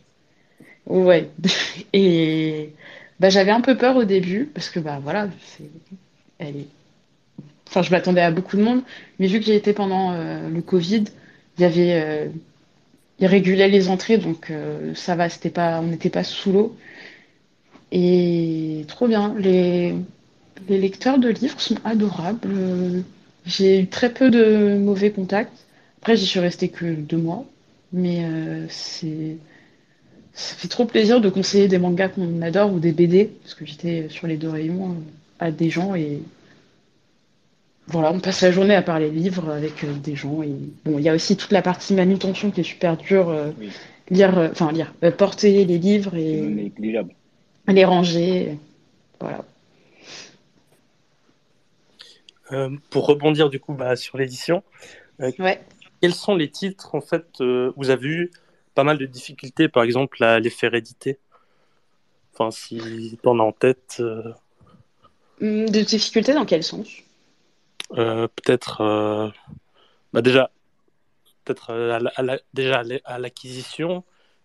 [0.87, 1.29] ouais.
[1.93, 2.69] Et
[3.19, 5.65] bah, j'avais un peu peur au début parce que bah voilà, c'est
[6.39, 6.67] elle est
[7.67, 8.81] enfin je m'attendais à beaucoup de monde,
[9.19, 11.03] mais vu que j'ai été pendant euh, le Covid,
[11.57, 12.27] il y avait euh,
[13.19, 16.75] ils régulaient les entrées donc euh, ça va, c'était pas on n'était pas sous l'eau
[17.91, 19.35] et trop bien.
[19.37, 19.93] Les
[20.67, 23.03] les lecteurs de livres sont adorables.
[23.45, 25.65] J'ai eu très peu de mauvais contacts.
[26.01, 27.45] Après, j'y suis restée que deux mois,
[27.91, 29.37] mais euh, c'est
[30.33, 33.65] ça fait trop plaisir de conseiller des mangas qu'on adore ou des BD, parce que
[33.65, 34.95] j'étais sur les deux rayons euh,
[35.39, 36.21] à des gens et
[37.87, 40.41] voilà, on passe la journée à parler livres avec euh, des gens.
[40.43, 40.53] Et
[40.85, 43.29] bon, il y a aussi toute la partie manutention qui est super dure.
[43.29, 43.69] euh, Oui,
[44.09, 46.71] lire, euh, enfin lire, porter les livres et
[47.67, 48.57] les ranger.
[49.19, 49.45] Voilà.
[52.40, 52.40] Euh,
[52.89, 54.63] pour rebondir du coup bah, sur l'édition,
[55.21, 55.61] euh, Ouais.
[56.01, 58.31] quels sont les titres en fait euh, où vous avez eu
[58.75, 61.19] pas mal de difficultés, par exemple à les faire éditer?
[62.33, 64.33] Enfin, si t'en as en tête, euh,
[65.41, 66.87] Hum, De difficultés dans quel sens?
[67.97, 69.29] euh, peut-être euh,
[70.13, 70.51] bah, déjà
[71.45, 74.03] peut-être euh, à la- déjà à la- à l'acquisition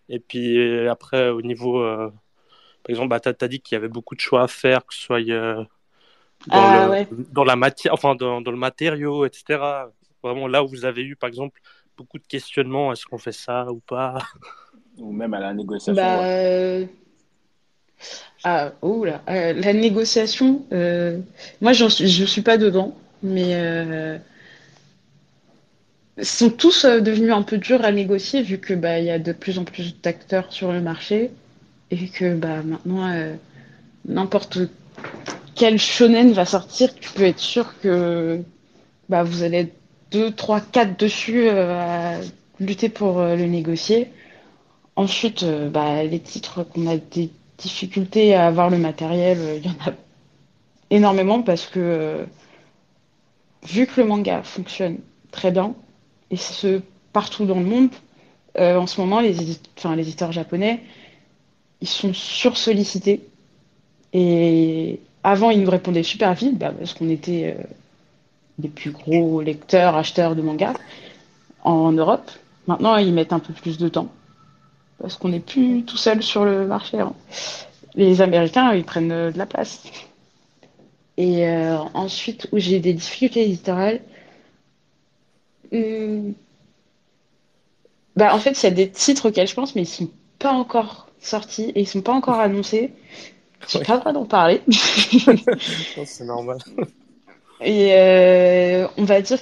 [0.09, 2.09] et puis euh, après au niveau euh,
[2.83, 4.93] Par exemple, bah, tu as, dit qu'il y avait beaucoup de choix à faire, que
[4.95, 5.63] ce soit euh,
[6.45, 9.59] dans, ah, dans, la matière, enfin, dans, dans, le matériau, etc.
[10.23, 11.59] Vraiment là où vous avez eu, par exemple,
[11.97, 14.19] beaucoup de questionnements, est-ce qu'on fait ça ou pas?
[14.97, 15.93] Ou même à la négociation.
[15.93, 16.85] Bah, euh,
[18.43, 20.65] ah, oh là, euh, la négociation,
[21.61, 24.19] moi je ne suis pas dedans, mais
[26.23, 29.59] sont tous devenus un peu durs à négocier vu que bah, y a de plus
[29.59, 31.31] en plus d'acteurs sur le marché
[31.91, 33.35] et que bah, maintenant, euh,
[34.05, 34.59] n'importe
[35.57, 38.43] quel shonen va sortir, tu peux être sûr que
[39.09, 39.73] bah, vous allez être
[40.11, 42.19] 2, 3, 4 dessus euh, à
[42.59, 44.11] lutter pour euh, le négocier.
[44.95, 49.89] Ensuite, bah, les titres qu'on a des difficultés à avoir le matériel, il y en
[49.89, 49.93] a
[50.89, 52.25] énormément parce que
[53.63, 54.97] vu que le manga fonctionne
[55.31, 55.75] très bien,
[56.31, 56.81] et ce
[57.13, 57.89] partout dans le monde,
[58.57, 60.81] en ce moment, les éditeurs japonais,
[61.81, 63.27] ils sont sursollicités.
[64.13, 67.63] Et avant, ils nous répondaient super vite, bah, parce qu'on était euh,
[68.59, 70.75] des plus gros lecteurs, acheteurs de mangas
[71.63, 72.31] en Europe.
[72.67, 74.07] Maintenant, ils mettent un peu plus de temps,
[75.01, 76.99] parce qu'on n'est plus tout seul sur le marché.
[77.01, 77.13] Hein.
[77.95, 79.83] Les Américains, ils prennent euh, de la place.
[81.17, 83.99] Et euh, ensuite, où j'ai des difficultés éditoriales,
[85.73, 86.31] hmm,
[88.15, 90.09] bah, en fait, il y a des titres auxquels je pense, mais ils sont
[90.39, 92.93] pas encore sortis et ils sont pas encore annoncés.
[93.67, 94.61] J'ai pas le droit d'en parler.
[96.05, 96.57] c'est normal.
[97.61, 99.39] Et euh, on va dire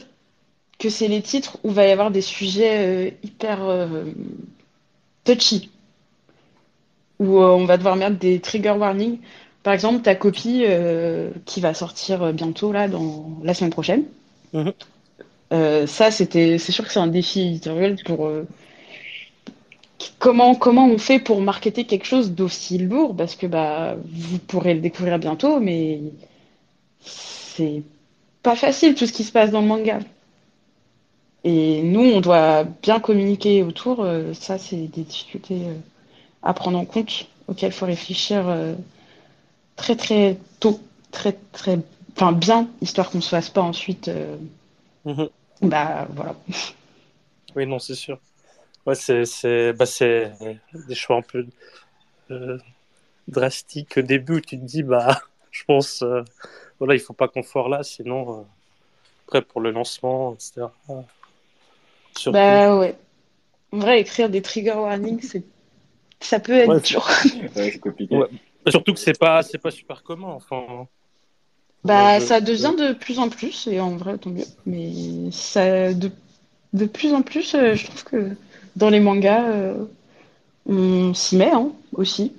[0.79, 4.05] que c'est les titres où il va y avoir des sujets euh, hyper euh,
[5.23, 5.69] touchy.
[7.19, 9.19] Où on va devoir mettre des trigger warnings.
[9.63, 10.65] Par exemple, ta copie
[11.45, 14.03] qui va sortir bientôt, là, dans la semaine prochaine.
[14.53, 14.73] Mhm.
[15.87, 18.29] ça, c'était, c'est sûr que c'est un défi éditorial pour
[20.19, 23.15] comment, comment on fait pour marketer quelque chose d'aussi lourd?
[23.15, 26.01] Parce que bah, vous pourrez le découvrir bientôt, mais
[27.01, 27.83] c'est
[28.43, 29.99] pas facile tout ce qui se passe dans le manga.
[31.43, 34.03] Et nous, on doit bien communiquer autour.
[34.03, 35.75] Euh, ça, c'est des difficultés euh,
[36.41, 38.73] à prendre en compte, auxquelles il faut réfléchir euh,
[39.75, 40.79] très très tôt,
[41.11, 41.79] très très,
[42.15, 44.09] enfin bien, histoire qu'on ne se fasse pas ensuite.
[45.05, 45.29] Mhm.
[45.61, 46.35] Bah voilà.
[47.55, 48.19] Oui, non, c'est sûr.
[48.85, 49.85] Ouais, c'est bah,
[50.87, 51.45] des choix un peu
[52.31, 52.57] euh,
[53.27, 55.21] drastiques au début où tu te dis, bah,
[55.51, 56.21] je pense, euh,
[56.79, 58.43] voilà, il faut pas qu'on foire là, sinon, euh,
[59.27, 60.67] après pour le lancement, etc.
[62.27, 62.95] Bah ouais.
[63.71, 65.41] En vrai, écrire des trigger warnings,
[66.19, 67.07] ça peut être dur.
[67.53, 68.19] c'est compliqué.
[68.67, 70.29] Surtout que c'est pas, pas super commun.
[70.29, 70.87] Enfin,
[71.83, 74.45] bah, ça devient de plus en plus, et en vrai, tant mieux.
[74.65, 76.11] Mais ça, de,
[76.73, 78.35] de plus en plus, je trouve que
[78.75, 79.85] dans les mangas, euh,
[80.65, 82.33] on s'y met hein, aussi.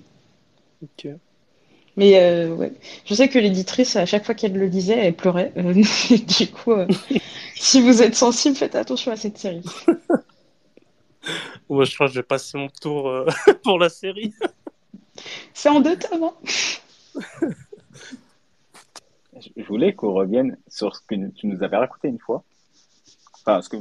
[1.97, 2.73] Mais euh, ouais.
[3.07, 5.53] je sais que l'éditrice, à chaque fois qu'elle le disait, elle pleurait.
[5.57, 5.73] Euh,
[6.39, 6.75] du coup,
[7.55, 9.65] si vous êtes sensible, faites attention à cette série.
[11.69, 13.25] Moi, je crois que je vais passer mon tour
[13.65, 14.33] pour la série.
[15.53, 16.23] C'est en deux tomes.
[16.23, 17.49] Hein.
[19.37, 22.45] je voulais qu'on revienne sur ce que tu nous avais raconté une fois.
[23.47, 23.77] Enfin, ce que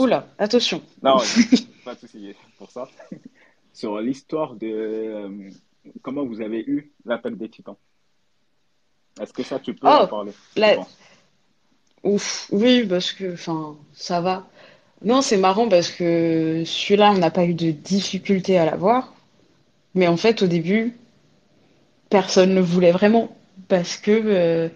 [0.00, 0.80] Oula, attention.
[1.02, 1.18] Non,
[1.84, 2.88] pas de souci pour ça.
[3.74, 5.50] Sur l'histoire de euh,
[6.00, 7.76] comment vous avez eu l'appel des titans.
[9.20, 10.32] Est-ce que ça, tu peux en oh, parler?
[12.02, 14.48] Ouf, oui, parce que, enfin, ça va.
[15.04, 19.14] Non, c'est marrant parce que celui-là, on n'a pas eu de difficulté à l'avoir.
[19.94, 20.96] Mais en fait, au début,
[22.08, 23.36] personne ne voulait vraiment
[23.68, 24.68] parce que euh,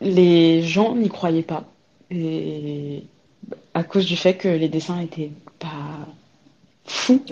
[0.00, 1.64] les gens n'y croyaient pas.
[2.10, 3.04] Et
[3.74, 6.06] à cause du fait que les dessins étaient pas
[6.84, 7.22] fous,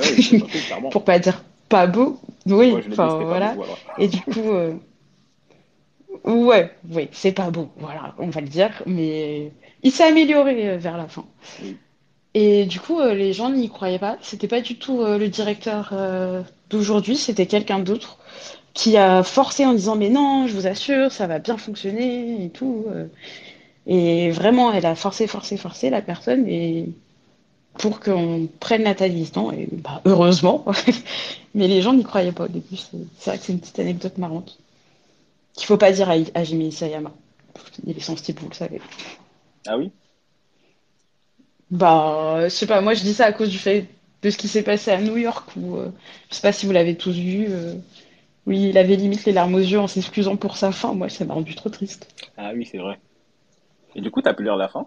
[0.90, 2.18] pour pas dire pas beaux.
[2.46, 3.56] Oui, enfin voilà.
[3.98, 4.74] Et du coup, euh...
[6.24, 10.76] ouais, oui, c'est pas beau, voilà, on va le dire, mais il s'est amélioré euh,
[10.78, 11.24] vers la fin.
[12.34, 14.16] Et du coup, euh, les gens n'y croyaient pas.
[14.22, 15.92] C'était pas du tout euh, le directeur
[16.70, 18.18] d'aujourd'hui, c'était quelqu'un d'autre
[18.74, 22.50] qui a forcé en disant mais non, je vous assure, ça va bien fonctionner et
[22.50, 22.86] tout.
[23.88, 26.90] Et vraiment, elle a forcé, forcé, forcé la personne et
[27.78, 29.52] pour qu'on prenne la Talistan.
[29.52, 30.64] Et bah, heureusement,
[31.54, 32.76] mais les gens n'y croyaient pas au début.
[32.76, 34.58] C'est vrai que c'est une petite anecdote marrante
[35.54, 37.12] qu'il faut pas dire à Hajime Isayama.
[37.84, 38.80] Il est sensible, vous le savez.
[39.66, 39.90] Ah oui?
[41.70, 43.86] Bah, je sais pas, moi je dis ça à cause du fait
[44.22, 45.90] de ce qui s'est passé à New York, où euh,
[46.30, 47.74] je sais pas si vous l'avez tous vu, euh,
[48.46, 50.94] oui, il avait limite les larmes aux yeux en s'excusant pour sa fin.
[50.94, 52.08] Moi, ça m'a rendu trop triste.
[52.36, 52.98] Ah oui, c'est vrai.
[53.94, 54.86] Et du coup, tu as pu lire la fin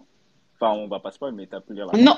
[0.55, 2.17] Enfin, on va pas spoiler, mais tu as pu lire la fin Non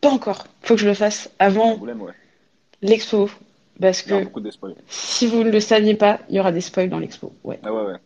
[0.00, 0.46] Pas encore.
[0.62, 2.12] Faut que je le fasse avant ouais.
[2.80, 3.28] l'expo
[3.80, 4.14] Parce que
[4.88, 7.32] si vous ne le saviez pas, il y aura des spoils dans l'expo.
[7.42, 7.58] Ouais.
[7.62, 7.98] Ah ouais, ouais.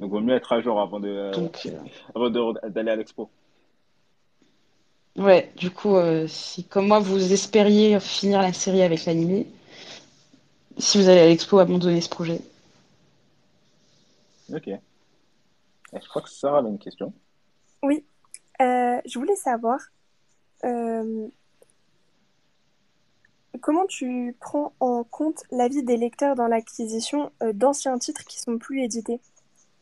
[0.00, 3.30] Donc, il vaut mieux être à jour avant de, euh, d'aller à l'expo.
[5.16, 9.44] Ouais, du coup, euh, si comme moi vous espériez finir la série avec l'anime,
[10.76, 12.40] si vous allez à l'expo, abandonnez ce projet.
[14.52, 14.68] Ok.
[15.94, 17.12] Je crois que Sarah a une question.
[17.82, 18.04] Oui.
[18.60, 19.80] Euh, je voulais savoir
[23.60, 28.82] comment tu prends en compte l'avis des lecteurs dans l'acquisition d'anciens titres qui sont plus
[28.82, 29.20] édités?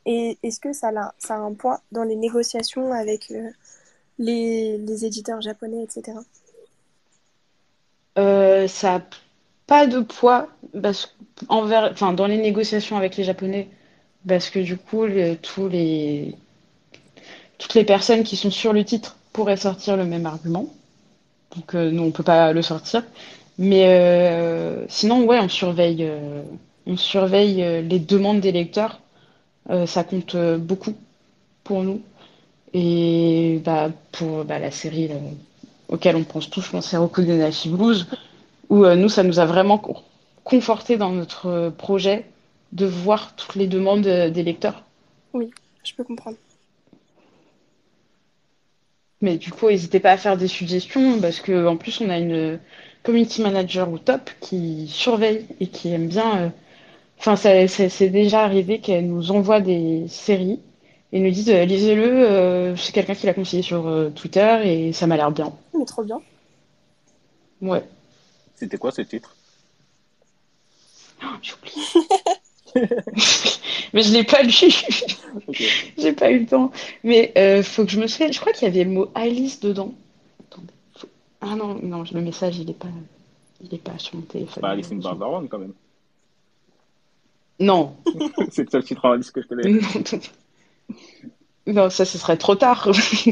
[0.07, 3.51] Et est-ce que ça a, ça a un poids dans les négociations avec euh,
[4.19, 6.19] les, les, éditeurs japonais, etc.
[8.19, 9.05] Euh, ça n'a
[9.67, 10.49] pas de poids
[10.81, 11.17] parce,
[11.49, 13.71] envers, enfin, dans les négociations avec les Japonais,
[14.27, 15.05] parce que du coup,
[15.43, 15.75] toutes
[17.75, 20.68] les personnes qui sont sur le titre pourraient sortir le même argument.
[21.57, 23.03] Donc euh, nous, on ne peut pas le sortir.
[23.59, 23.85] Mais
[24.89, 26.11] sinon, ouais, on surveille,
[26.87, 29.03] on surveille les demandes des lecteurs
[29.70, 30.95] euh, ça compte euh, beaucoup
[31.64, 32.03] pour nous.
[32.75, 35.18] Et bah, pour bah, la série euh,
[35.89, 38.07] auquel on pense tous, je pense, c'est Rokudenashi Blues,
[38.70, 39.81] où nous, ça nous a vraiment
[40.45, 42.25] conforté dans notre projet
[42.73, 44.85] de voir toutes les demandes des lecteurs.
[45.35, 45.51] Oui,
[45.85, 46.37] je peux comprendre.
[49.20, 52.59] Mais du coup, n'hésitez pas à faire des suggestions parce qu'en plus, on a une
[53.05, 56.53] community manager au top qui surveille et qui aime bien
[57.25, 60.59] Enfin, c'est déjà arrivé qu'elle nous envoie des séries
[61.12, 64.93] et nous disent euh, lisez-le, euh, c'est quelqu'un qui l'a conseillé sur euh, Twitter et
[64.93, 65.53] ça m'a l'air bien.
[65.73, 66.20] Mais trop bien.
[67.61, 67.85] Ouais.
[68.57, 69.37] C'était quoi ce titre?
[71.23, 71.93] Oh, J'oublie.
[73.93, 74.53] mais je l'ai pas lu.
[75.99, 76.73] J'ai pas eu le temps.
[77.05, 78.33] Mais euh, faut que je me souvienne.
[78.33, 79.95] Je crois qu'il y avait le mot Alice dedans.
[80.41, 80.73] Attendez.
[81.41, 82.89] Ah non, non, le message il est pas,
[83.61, 84.61] il est pas sur mon téléphone.
[84.61, 85.73] Pas Alice in Borderland quand même.
[87.61, 87.95] Non.
[88.51, 89.81] c'est le seul titre en liste que je connais.
[91.66, 92.93] Non, ça, ce serait trop tard.
[92.93, 93.31] Je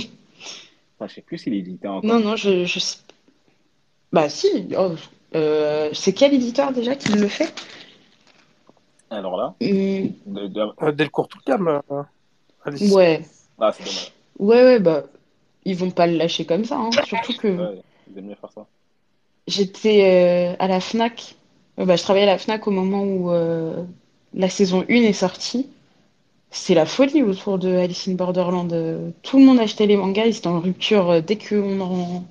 [1.09, 2.05] je sais plus s'il est édité encore.
[2.05, 2.99] Non, non, je, je sais.
[4.13, 4.69] Bah, si.
[4.79, 4.93] Oh,
[5.35, 7.53] euh, c'est quel éditeur déjà qui le fait?
[9.11, 10.61] Alors là de, de...
[10.83, 11.83] Euh, Delcourt Tourcam.
[11.91, 12.03] Euh,
[12.93, 13.23] ouais.
[13.61, 14.13] Ah, c'est dommage.
[14.39, 15.05] Ouais, ouais, bah.
[15.67, 16.91] Ils vont pas le lâcher comme ça, hein.
[17.05, 17.49] surtout que.
[17.49, 18.67] Ouais, ils aiment mieux faire ça.
[19.47, 21.35] J'étais à la Fnac.
[21.77, 23.31] bah, je travaillais à la Fnac au moment où
[24.33, 25.69] la saison 1 est sortie,
[26.51, 29.13] c'est la folie autour de Alice in Borderland.
[29.23, 32.25] Tout le monde achetait les mangas, ils étaient en rupture euh, dès qu'on en...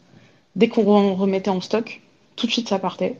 [0.56, 2.02] dès qu'on remettait en stock.
[2.36, 3.20] Tout de suite, ça partait.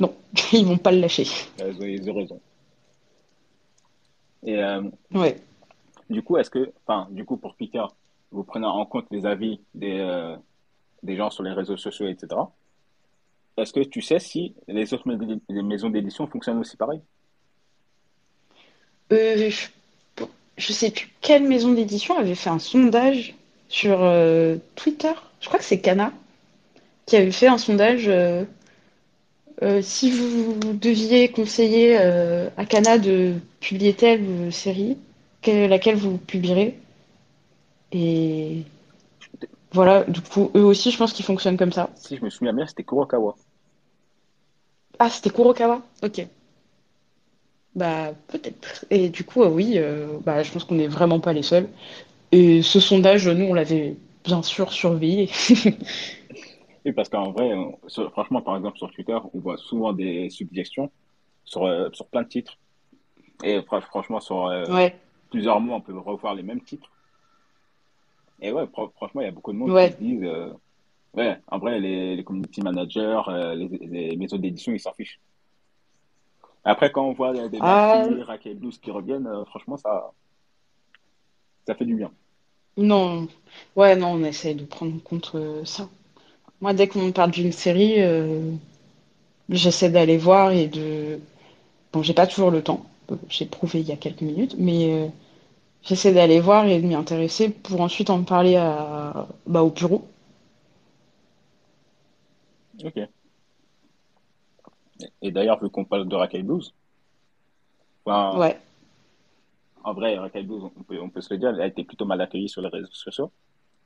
[0.00, 0.14] Non,
[0.52, 1.26] ils vont pas le lâcher.
[1.58, 2.40] Ils ont raison.
[4.44, 4.82] Et euh,
[5.12, 5.40] ouais.
[6.10, 7.84] du coup, est-ce que, enfin, du coup, pour Peter,
[8.30, 10.36] vous prenez en compte les avis des, euh,
[11.02, 12.28] des gens sur les réseaux sociaux, etc.
[13.56, 15.08] Est-ce que tu sais si les autres
[15.62, 17.00] maisons d'édition fonctionnent aussi pareil?
[19.12, 19.50] Euh,
[20.56, 23.34] je, sais plus quelle maison d'édition avait fait un sondage
[23.68, 25.12] sur euh, Twitter.
[25.40, 26.12] Je crois que c'est Cana
[27.06, 28.10] qui avait fait un sondage.
[29.62, 34.96] Euh, si vous deviez conseiller à Cana de publier telle série,
[35.46, 36.78] laquelle vous publierez?
[37.92, 38.64] Et
[39.72, 41.90] voilà, du coup, eux aussi, je pense qu'ils fonctionnent comme ça.
[41.96, 43.34] Si je me souviens bien, c'était Kurokawa.
[44.98, 45.82] Ah, c'était Kurokawa?
[46.02, 46.26] Ok.
[47.74, 48.84] Bah, peut-être.
[48.90, 51.68] Et du coup, euh, oui, euh, bah, je pense qu'on n'est vraiment pas les seuls.
[52.32, 55.30] Et ce sondage, nous, on l'avait bien sûr surveillé.
[56.84, 57.52] oui, parce qu'en vrai,
[58.12, 60.90] franchement, par exemple, sur Twitter, on voit souvent des suggestions
[61.44, 62.58] sur, euh, sur plein de titres.
[63.42, 64.50] Et franchement, sur
[65.30, 66.90] plusieurs mois, on peut revoir les mêmes titres.
[68.40, 68.66] Et ouais,
[68.96, 70.30] franchement, il y a beaucoup de monde qui se disent,
[71.14, 73.22] ouais, en vrai, les, les community managers,
[73.56, 75.20] les, les maisons d'édition, ils s'en fichent.
[76.64, 78.06] Après, quand on voit des ah...
[78.22, 80.12] Raquel Blues qui reviennent, euh, franchement, ça,
[81.66, 82.10] ça fait du bien.
[82.76, 83.28] Non,
[83.76, 85.88] ouais, non, on essaie de prendre en compte euh, ça.
[86.60, 88.52] Moi, dès qu'on parle d'une série, euh,
[89.50, 91.20] j'essaie d'aller voir et de.
[91.92, 92.86] Bon, j'ai pas toujours le temps.
[93.28, 95.12] J'ai prouvé il y a quelques minutes, mais
[95.82, 99.28] j'essaie d'aller voir et de m'y intéresser pour ensuite en parler à...
[99.46, 100.08] bah, au bureau.
[102.84, 102.98] Ok.
[105.22, 106.74] Et d'ailleurs, vu qu'on parle de Raquel Blues,
[108.32, 108.60] ouais.
[109.84, 112.06] en vrai, Raquel Blues, on peut, on peut se le dire, elle a été plutôt
[112.06, 113.32] mal accueillie sur les réseaux sociaux,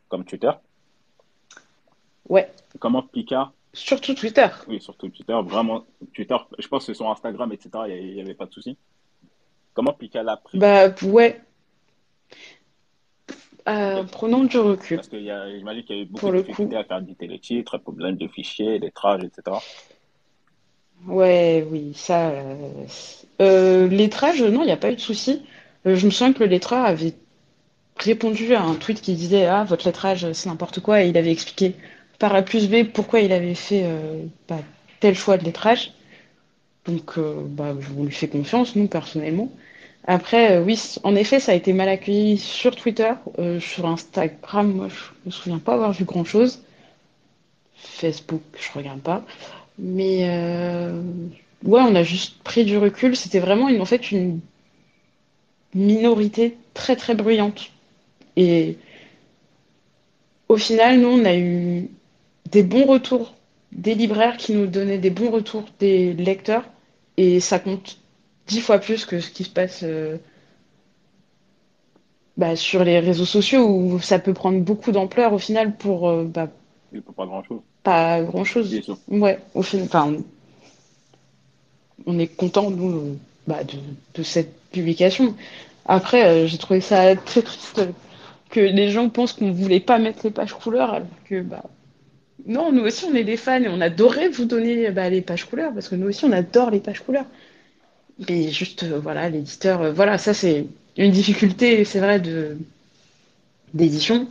[0.08, 0.52] comme Twitter.
[2.28, 2.50] Ouais.
[2.78, 3.52] Comment Pika?
[3.72, 4.46] Surtout Twitter.
[4.66, 5.38] Oui, surtout Twitter.
[5.44, 8.76] Vraiment, Twitter, je pense que sur Instagram, etc., il n'y avait pas de souci.
[9.74, 10.58] Comment Pika l'a pris?
[10.58, 11.40] Bah, ouais.
[13.68, 14.96] Euh, prenons du recul.
[14.96, 17.76] Parce que j'imagine qu'il y a eu beaucoup de difficultés à faire éditer les titres,
[17.78, 19.58] problème de fichiers, lettrage, etc.
[21.06, 22.32] Ouais, oui, ça.
[23.40, 25.42] Euh, lettrage, non, il n'y a pas eu de souci.
[25.84, 27.14] je me souviens que le lettreur avait
[27.98, 31.30] répondu à un tweet qui disait Ah, votre lettrage, c'est n'importe quoi, et il avait
[31.30, 31.74] expliqué
[32.18, 33.84] par A plus B pourquoi il avait fait
[34.48, 34.60] bah,
[35.00, 35.92] tel choix de lettrage.
[36.86, 39.50] Donc, bah, on lui fait confiance, nous, personnellement.
[40.10, 43.12] Après, euh, oui, en effet, ça a été mal accueilli sur Twitter.
[43.38, 46.62] Euh, sur Instagram, moi, je me souviens pas avoir vu grand-chose.
[47.76, 49.22] Facebook, je regarde pas.
[49.78, 51.02] Mais euh,
[51.62, 53.16] ouais, on a juste pris du recul.
[53.16, 54.40] C'était vraiment une, en fait une
[55.74, 57.70] minorité très très bruyante.
[58.36, 58.78] Et
[60.48, 61.90] au final, nous, on a eu
[62.50, 63.34] des bons retours
[63.72, 66.64] des libraires qui nous donnaient des bons retours des lecteurs.
[67.16, 67.98] Et ça compte
[68.46, 70.16] dix fois plus que ce qui se passe euh,
[72.36, 76.24] bah, sur les réseaux sociaux où ça peut prendre beaucoup d'ampleur au final pour euh,
[76.24, 76.48] bah,
[77.16, 77.60] pas grand chose.
[77.82, 78.80] Pas grand chose.
[79.08, 80.14] Ouais, au final, enfin,
[82.06, 83.60] on est content nous bah,
[84.14, 85.34] de, cette publication.
[85.86, 87.82] Après, euh, j'ai trouvé ça très triste
[88.50, 91.64] que les gens pensent qu'on voulait pas mettre les pages couleurs alors que bah
[92.46, 95.44] non, nous aussi on est des fans et on adorait vous donner bah, les pages
[95.44, 97.26] couleurs parce que nous aussi on adore les pages couleurs.
[98.28, 100.66] Mais juste, euh, voilà, l'éditeur, euh, voilà, ça c'est
[100.96, 102.56] une difficulté, c'est vrai, de
[103.74, 104.26] d'édition.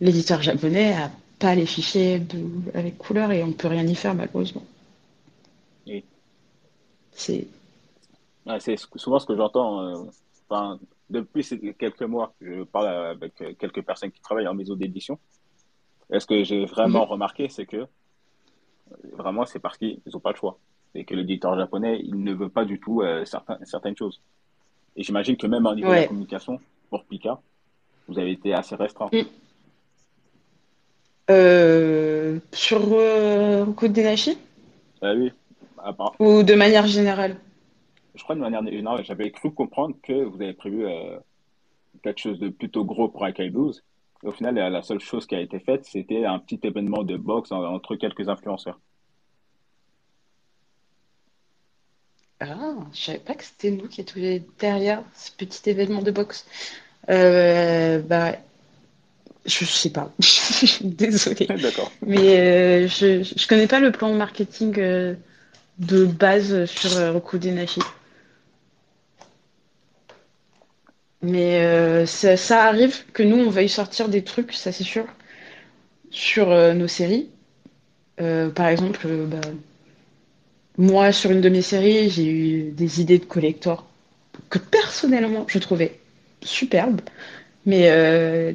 [0.00, 2.20] L'éditeur japonais a pas les fichiers
[2.74, 4.64] avec couleur et on peut rien y faire malheureusement.
[5.86, 6.04] Oui.
[7.12, 7.46] C'est.
[8.58, 9.82] c'est souvent ce que j'entends.
[9.82, 10.04] Euh,
[10.48, 10.78] enfin,
[11.08, 11.44] depuis
[11.78, 15.18] quelques mois, je parle avec quelques personnes qui travaillent en maison d'édition.
[16.12, 17.10] Est ce que j'ai vraiment mhm.
[17.12, 17.86] remarqué, c'est que
[19.14, 20.58] vraiment, c'est parce qu'ils n'ont pas le choix
[20.94, 23.24] et que l'éditeur japonais, il ne veut pas du tout euh,
[23.64, 24.20] certaines choses.
[24.96, 26.60] Et j'imagine que même au niveau de la communication,
[26.90, 27.40] pour Pika,
[28.08, 29.08] vous avez été assez restreint.
[29.12, 29.22] Mm.
[31.30, 34.36] Euh, sur euh, Code Denashi
[35.02, 35.32] euh, Oui.
[36.18, 37.36] Ou de manière générale?
[38.14, 40.86] Je crois de manière générale, j'avais cru comprendre que vous avez prévu
[42.02, 43.82] quelque chose de plutôt gros pour Akai Blues.
[44.22, 47.16] Et au final, la seule chose qui a été faite, c'était un petit événement de
[47.16, 48.78] boxe entre quelques influenceurs.
[52.40, 54.20] Ah, je savais pas que c'était nous qui étions
[54.58, 56.46] derrière ce petit événement de boxe.
[57.08, 58.32] Euh, bah,
[59.44, 60.12] je sais pas.
[60.80, 61.46] Désolée.
[61.62, 61.90] D'accord.
[62.06, 65.14] Mais euh, je, ne connais pas le plan marketing euh,
[65.78, 67.80] de base sur euh, Roku Denashi.
[71.22, 75.06] Mais ça, ça, arrive que nous, on veuille sortir des trucs, ça c'est sûr,
[76.10, 77.28] sur nos séries.
[78.16, 79.40] par exemple, bah,
[80.78, 83.86] moi, sur une de mes séries, j'ai eu des idées de collector
[84.48, 85.98] que personnellement, je trouvais
[86.42, 87.00] superbes.
[87.66, 88.52] Mais euh,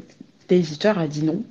[0.50, 1.44] l'éditeur a dit non.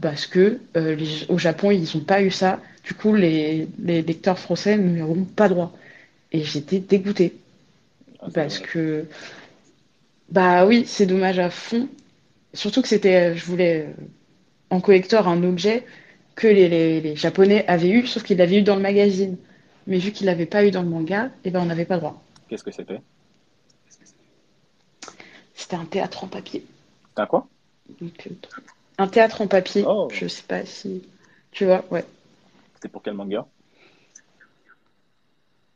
[0.00, 0.96] Parce que euh,
[1.28, 2.60] au Japon, ils n'ont pas eu ça.
[2.84, 5.72] Du coup, les, lecteurs français n'y auront pas droit.
[6.32, 7.34] Et j'étais dégoûtée.
[8.20, 9.04] Ah, parce que,
[10.28, 11.88] bah oui, c'est dommage à fond.
[12.52, 13.92] Surtout que c'était, je voulais euh,
[14.70, 15.84] en collector un objet
[16.34, 19.36] que les, les Japonais avaient eu, sauf qu'ils l'avaient eu dans le magazine.
[19.86, 22.22] Mais vu qu'il l'avait pas eu dans le manga, eh ben, on n'avait pas droit.
[22.48, 23.00] Qu'est-ce que c'était?
[25.54, 26.64] C'était un théâtre en papier.
[27.16, 27.46] Un quoi?
[28.02, 28.06] Euh,
[28.98, 29.84] Un théâtre en papier.
[29.86, 30.08] Oh.
[30.12, 31.02] Je sais pas si.
[31.52, 32.04] Tu vois, ouais.
[32.74, 33.46] C'était pour quel manga?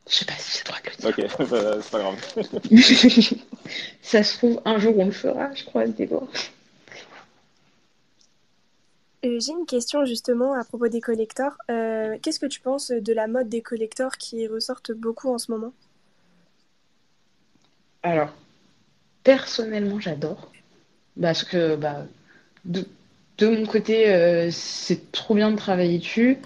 [0.08, 1.38] Je sais pas si j'ai le droit de le dire.
[1.38, 3.38] Ok, bah, c'est pas grave.
[4.02, 6.26] Ça se trouve, un jour on le fera, je crois, Déborah.
[9.24, 11.58] Euh, j'ai une question justement à propos des collecteurs.
[11.70, 15.50] Euh, qu'est-ce que tu penses de la mode des collecteurs qui ressortent beaucoup en ce
[15.50, 15.72] moment?
[18.02, 18.32] Alors,
[19.24, 20.52] personnellement, j'adore.
[21.20, 22.06] Parce que bah,
[22.64, 22.86] de,
[23.40, 26.38] mon côté, euh, c'est trop bien de travailler dessus.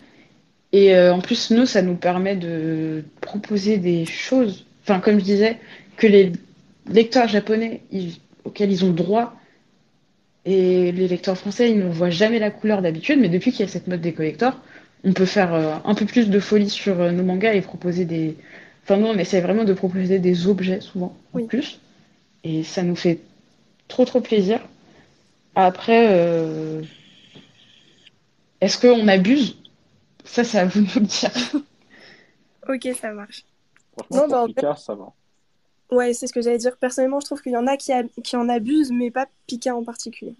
[0.73, 5.59] Et en plus, nous, ça nous permet de proposer des choses, enfin, comme je disais,
[5.99, 6.33] que les
[6.91, 7.83] lecteurs japonais
[8.45, 9.35] auxquels ils ont droit
[10.45, 13.69] et les lecteurs français, ils ne voient jamais la couleur d'habitude, mais depuis qu'il y
[13.69, 14.61] a cette mode des collecteurs,
[15.05, 18.05] on peut faire euh, un peu plus de folie sur euh, nos mangas et proposer
[18.05, 18.37] des.
[18.83, 21.81] Enfin, nous, on essaie vraiment de proposer des objets souvent en plus.
[22.45, 23.21] Et ça nous fait
[23.87, 24.61] trop, trop plaisir.
[25.55, 26.83] Après, euh...
[28.61, 29.57] est-ce qu'on abuse?
[30.25, 31.31] Ça, c'est à vous de nous le dire.
[32.69, 33.45] ok, ça marche.
[34.11, 35.13] non, bah, en ça va.
[35.91, 36.77] Ouais, c'est ce que j'allais dire.
[36.79, 37.93] Personnellement, je trouve qu'il y en a qui,
[38.25, 40.35] qui en abusent, mais pas Pika en particulier.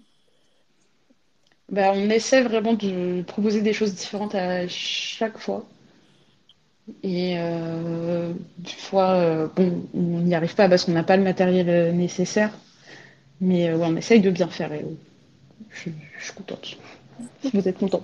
[1.69, 5.65] Bah, on essaie vraiment de proposer des choses différentes à chaque fois.
[7.01, 11.23] Et euh, des fois, euh, bon, on n'y arrive pas parce qu'on n'a pas le
[11.23, 12.51] matériel euh, nécessaire.
[13.41, 14.73] Mais on essaye de bien faire.
[14.73, 14.85] Et,
[15.69, 16.77] je, suis contente.
[17.53, 18.03] Vous êtes content.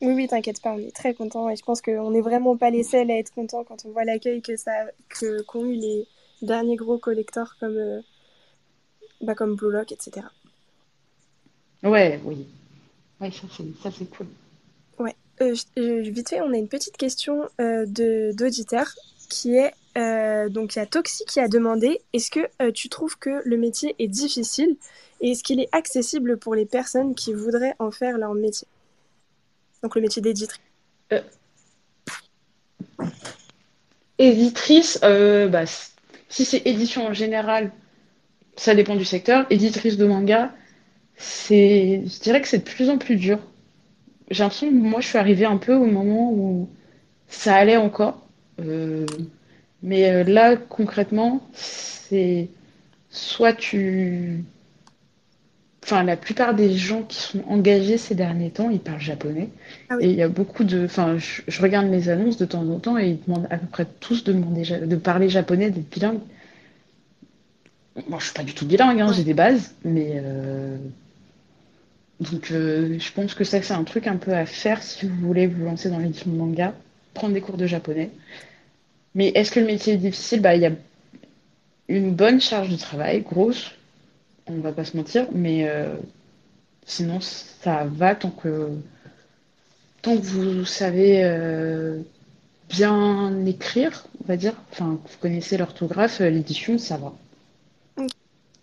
[0.00, 2.70] Oui, oui, t'inquiète pas, on est très contents et je pense qu'on n'est vraiment pas
[2.70, 4.72] les seuls à être contents quand on voit l'accueil que ça
[5.08, 6.06] que qu'ont eu les
[6.40, 8.00] derniers gros collecteurs comme, euh,
[9.20, 10.26] bah, comme Blue Lock, etc.
[11.82, 12.46] Ouais, oui.
[13.20, 14.26] Ouais, ça c'est cool.
[14.98, 15.14] Ouais.
[15.40, 15.54] Euh,
[16.02, 18.86] vite fait, on a une petite question euh, de d'auditeur
[19.28, 23.18] qui est euh, donc il y a Toxi qui a demandé est-ce que tu trouves
[23.18, 24.76] que le métier est difficile
[25.20, 28.68] et est-ce qu'il est accessible pour les personnes qui voudraient en faire leur métier?
[29.82, 30.60] Donc le métier d'éditrice.
[31.12, 31.22] Euh...
[34.18, 35.64] Éditrice, euh, bah,
[36.28, 37.70] si c'est édition en général,
[38.56, 39.46] ça dépend du secteur.
[39.50, 40.52] Éditrice de manga,
[41.16, 43.38] c'est, je dirais que c'est de plus en plus dur.
[44.30, 46.68] J'ai l'impression que moi je suis arrivée un peu au moment où
[47.28, 48.26] ça allait encore.
[48.60, 49.06] Euh,
[49.82, 52.48] mais là, concrètement, c'est
[53.10, 54.44] soit tu.
[55.90, 59.48] Enfin, la plupart des gens qui sont engagés ces derniers temps, ils parlent japonais.
[59.88, 60.84] Ah et il y a beaucoup de.
[60.84, 63.86] Enfin, je, regarde mes annonces de temps en temps et ils demandent à peu près
[63.98, 66.18] tous de, demander, de parler japonais, d'être bilingue.
[68.06, 70.20] Moi, je suis pas du tout bilingue, hein, j'ai des bases, mais.
[70.22, 70.76] Euh,
[72.20, 75.26] donc, euh, je pense que ça, c'est un truc un peu à faire si vous
[75.26, 76.74] voulez vous lancer dans l'édition de manga,
[77.14, 78.10] prendre des cours de japonais.
[79.14, 80.42] Mais est-ce que le métier est difficile?
[80.42, 80.72] Bah, Il y a
[81.88, 83.72] une bonne charge de travail, grosse,
[84.48, 85.94] on va pas se mentir, mais euh,
[86.86, 88.70] sinon ça va tant que,
[90.02, 92.00] tant que vous savez euh,
[92.68, 97.12] bien écrire, on va dire, enfin, vous connaissez l'orthographe, euh, l'édition, ça va.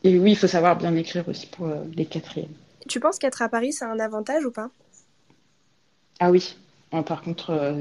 [0.03, 2.53] Et oui, il faut savoir bien écrire aussi pour les quatrièmes.
[2.87, 4.69] Tu penses qu'être à Paris, c'est un avantage ou pas?
[6.19, 6.55] Ah oui.
[7.07, 7.75] par contre,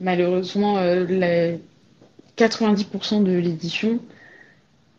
[0.00, 1.52] malheureusement, la
[2.36, 4.00] 90% de l'édition,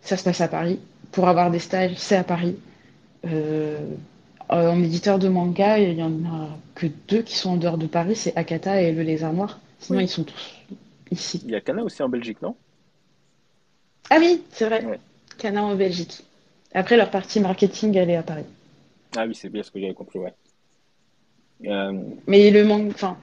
[0.02, 0.80] ça se passe à Paris.
[1.14, 2.58] Pour avoir des stages, c'est à Paris.
[3.26, 3.78] Euh,
[4.50, 7.88] en éditeur de manga, il y en a que deux qui sont en dehors de
[7.88, 9.60] Paris, c'est Akata et Le Lézard Noir.
[9.80, 10.56] Sinon, ils sont tous
[11.12, 11.42] ici.
[11.46, 12.56] Il y a Kana aussi en Belgique, non?
[14.10, 15.00] Ah oui, c'est vrai.
[15.38, 16.24] Kana en Belgique.
[16.74, 18.46] Après, leur partie marketing, elle est à Paris.
[19.16, 20.34] Ah oui, c'est bien ce que j'avais compris, ouais.
[21.66, 21.94] Euh,
[22.26, 23.18] Mais le manga, enfin,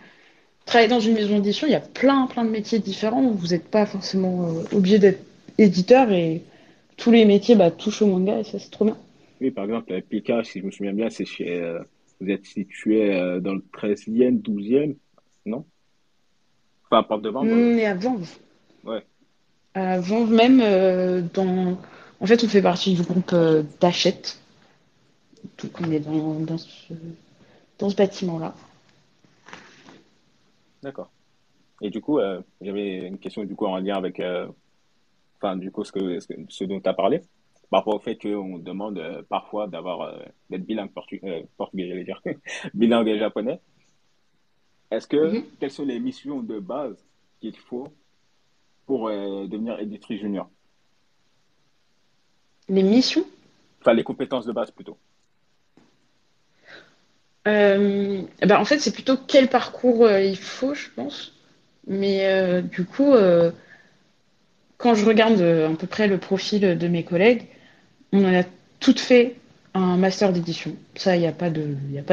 [0.64, 3.28] travailler dans une maison d'édition, il y a plein, plein de métiers différents.
[3.32, 5.22] Vous n'êtes pas forcément euh, obligé d'être
[5.58, 6.42] éditeur et
[7.00, 8.96] tous les métiers bah, touchent au manga et ça, c'est trop bien.
[9.40, 11.80] Oui, par exemple, Pika, si je me souviens bien, c'est chez, euh,
[12.20, 14.96] vous êtes situé euh, dans le 13e, 12e,
[15.46, 15.64] non?
[16.84, 17.48] Enfin, à Porte de Vanves.
[17.50, 18.36] On est à Vanves.
[18.84, 19.02] Ouais.
[19.74, 20.58] À Vanves, même,
[21.32, 21.78] dans...
[22.20, 23.34] en fait, on fait partie du groupe
[23.80, 24.38] d'Achète.
[25.62, 26.92] Donc, on est dans, dans ce,
[27.78, 28.54] dans ce bâtiment-là.
[30.82, 31.10] D'accord.
[31.82, 34.46] Et du coup, euh, j'avais une question du coup en lien avec, euh,
[35.40, 37.22] enfin du coup ce que ce, dont tu as parlé,
[37.70, 40.18] par rapport au fait qu'on demande euh, parfois d'avoir
[40.48, 42.22] d'être bilingue portugais, j'allais dire,
[42.74, 43.60] bilingue japonais.
[44.90, 45.44] Est-ce que mm-hmm.
[45.60, 47.06] quelles sont les missions de base
[47.40, 47.88] qu'il faut
[48.86, 50.50] pour devenir éditrice junior?
[52.68, 53.24] Les missions?
[53.80, 54.98] Enfin les compétences de base plutôt.
[57.48, 61.32] Euh, bah, en fait, c'est plutôt quel parcours euh, il faut, je pense.
[61.86, 63.14] Mais euh, du coup,
[64.80, 67.46] quand je regarde à peu près le profil de mes collègues,
[68.12, 68.44] on en a
[68.80, 69.36] toutes fait
[69.74, 70.74] un master d'édition.
[70.96, 71.50] Ça, il n'y a pas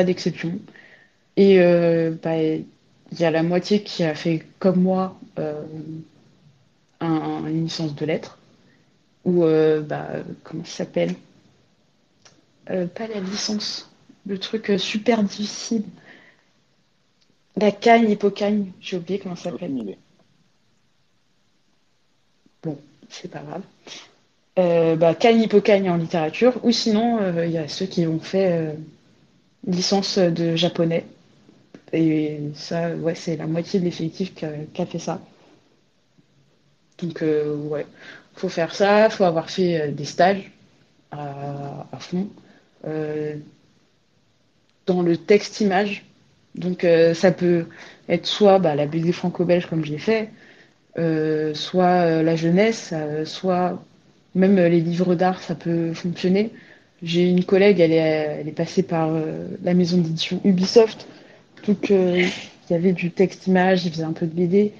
[0.03, 0.59] d'exception.
[1.37, 1.59] Et
[2.23, 2.65] bah, il
[3.19, 5.17] y a la moitié qui a fait comme moi
[7.01, 8.37] une licence de lettres.
[9.25, 9.45] Ou
[9.87, 10.07] bah,
[10.43, 11.15] comment ça s'appelle?
[12.65, 13.89] Pas la licence
[14.27, 15.83] le truc euh, super difficile.
[17.55, 19.97] La cagne, hypocagne, j'ai oublié comment ça s'appelle.
[22.67, 23.61] Bon, c'est pas grave.
[24.59, 25.15] Euh, bah,
[25.89, 28.75] en littérature, ou sinon, euh, il y a ceux qui ont fait
[29.65, 31.05] licence de japonais.
[31.93, 35.21] Et ça, ouais, c'est la moitié de l'effectif qui a, fait ça.
[36.97, 37.85] Donc, ouais,
[38.33, 40.51] faut faire ça, faut avoir fait des stages
[41.11, 42.27] à, fond
[44.85, 46.03] dans le texte-image.
[46.55, 47.67] Donc euh, ça peut
[48.09, 50.25] être soit bah, la BD franco-belge comme j'ai fait, euh,
[51.53, 52.93] soit euh, la jeunesse,
[53.25, 53.81] soit
[54.35, 56.51] même les livres d'art, ça peut fonctionner.
[57.03, 59.09] J'ai une collègue, elle est, elle est passée par
[59.63, 61.07] la maison d'édition Ubisoft.
[61.67, 62.29] Donc il
[62.69, 64.73] y avait du texte-image, il faisait un peu de BD.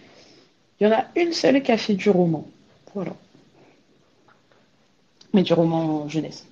[0.79, 2.47] Il y en a une seule qui a fait du roman.
[2.93, 3.13] Voilà.
[5.33, 6.47] Mais du roman jeunesse.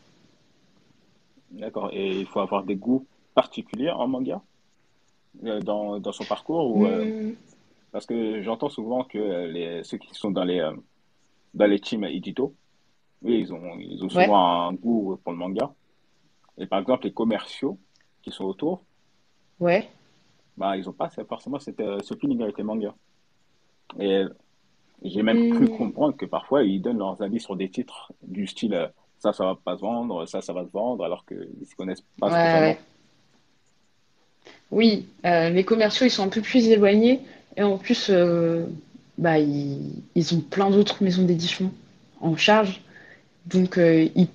[1.51, 1.89] D'accord.
[1.93, 4.41] Et il faut avoir des goûts particulier en manga
[5.43, 7.36] euh, dans, dans, son parcours ou, euh, mm.
[7.95, 10.73] Parce que j'entends souvent que les, ceux qui sont dans les, euh,
[11.53, 12.53] dans les teams édito,
[13.21, 15.71] oui, ils ont, ils ont souvent un goût pour le manga.
[16.57, 17.79] Et par exemple, les commerciaux
[18.21, 18.83] qui sont autour,
[19.61, 19.87] ouais.
[20.57, 22.93] bah, ils n'ont pas forcément cette, ce feeling avec les mangas.
[23.97, 24.25] Et
[25.01, 25.77] j'ai même cru hmm.
[25.77, 29.55] comprendre que parfois, ils donnent leurs avis sur des titres du style ça, ça va
[29.55, 32.27] pas se vendre, ça, ça va se vendre, alors qu'ils ne se connaissent pas
[32.59, 32.77] ouais,
[34.69, 37.21] Oui, les commerciaux, ils sont un peu plus éloignés.
[37.57, 38.11] Et en plus,
[39.17, 41.71] bah, ils, ils, ont plein d'autres maisons d'édition
[42.21, 42.81] en charge.
[43.45, 44.27] Donc, euh, ils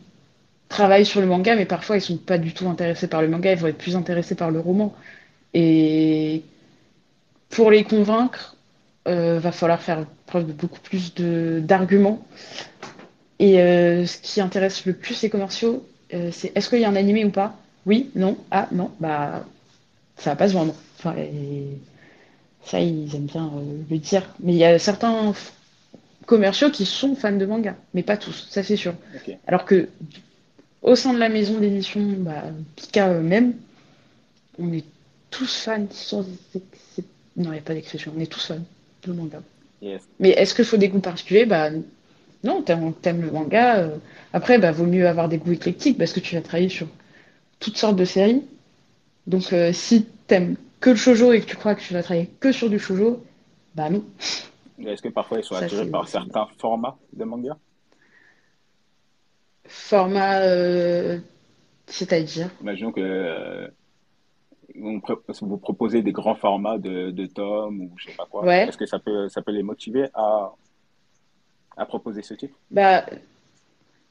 [0.68, 3.52] travaillent sur le manga, mais parfois, ils sont pas du tout intéressés par le manga.
[3.52, 4.94] Ils vont être plus intéressés par le roman.
[5.54, 6.42] Et
[7.50, 8.56] pour les convaincre,
[9.08, 12.24] euh, va falloir faire preuve de beaucoup plus d'arguments.
[13.38, 16.88] Et euh, ce qui intéresse le plus les commerciaux, euh, c'est est-ce qu'il y a
[16.88, 17.56] un animé ou pas?
[17.86, 19.44] Oui, non, ah non, bah
[20.18, 20.74] ça va pas se vendre.
[22.64, 24.34] Ça, ils aiment bien euh, le dire.
[24.40, 25.32] Mais il y a certains
[26.26, 28.94] commerciaux qui sont fans de manga, mais pas tous, ça c'est sûr.
[29.46, 29.88] Alors que
[30.82, 32.44] au sein de la maison d'édition, bah,
[32.76, 33.54] Pika même,
[34.58, 34.84] on est
[35.30, 35.86] tous fans.
[35.90, 36.22] Sans...
[37.36, 38.64] Non, il n'y a pas d'expression, on est tous fans
[39.04, 39.42] de manga.
[40.18, 41.46] Mais est-ce qu'il faut des goûts particuliers?
[41.46, 41.70] Bah,
[42.44, 43.78] Non, t'aimes le manga.
[43.78, 43.96] Euh,
[44.32, 46.86] après, bah, vaut mieux avoir des goûts éclectiques parce que tu vas travailler sur
[47.60, 48.42] toutes sortes de séries.
[49.26, 52.30] Donc, euh, si t'aimes que le shoujo et que tu crois que tu vas travailler
[52.40, 53.22] que sur du shoujo,
[53.74, 54.04] bah non.
[54.84, 57.58] Est-ce que parfois ils sont attirés par certains formats de manga?
[59.66, 61.18] Format, euh,
[61.86, 62.50] c'est-à-dire?
[62.60, 63.68] Imaginons que euh,
[64.74, 68.52] vous proposez des grands formats de, de tomes ou je sais pas quoi.
[68.56, 70.50] Est-ce que ça peut, ça peut les motiver à,
[71.76, 72.54] à proposer ce type?
[72.70, 73.04] Bah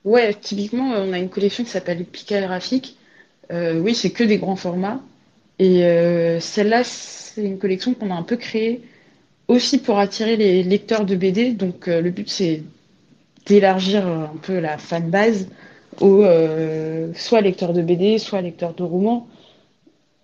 [0.06, 2.98] ouais, typiquement on a une collection qui s'appelle Pika Graphique.
[3.52, 5.02] Euh, oui, c'est que des grands formats.
[5.60, 8.82] Et euh, celle-là, c'est une collection qu'on a un peu créée
[9.49, 11.51] aussi pour attirer les lecteurs de BD.
[11.53, 12.64] Donc euh, le but, c'est
[13.45, 15.49] d'élargir un peu la fan base
[15.99, 19.28] aux euh, soit lecteurs de BD, soit lecteurs de romans.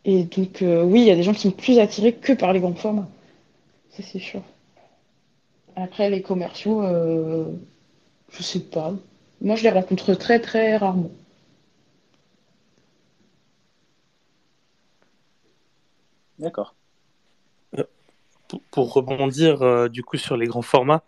[0.06, 2.60] Et donc oui, il y a des gens qui sont plus attirés que par les
[2.60, 3.10] grands formats.
[3.90, 4.42] Ça, c'est sûr.
[5.76, 6.84] Après, les commerciaux,
[8.32, 8.94] je sais pas.
[9.42, 11.10] Moi, je les rencontre très, très rarement.
[16.40, 16.76] D'accord.
[17.78, 17.84] Euh,
[18.72, 21.04] pour, rebondir euh, du coup sur les grands formats,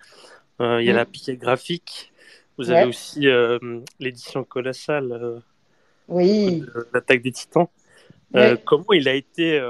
[0.61, 2.11] euh, il y a la piquette graphique.
[2.57, 3.27] Vous avez aussi
[3.99, 5.43] l'édition colossale.
[6.07, 6.63] oui.
[6.91, 7.67] L'attaque des Titans.
[8.65, 9.61] comment il a été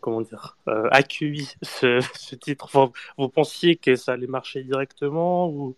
[0.00, 2.92] comment dire accueilli ce, ce titre?
[3.18, 5.76] Vous pensiez que ça allait marcher directement ou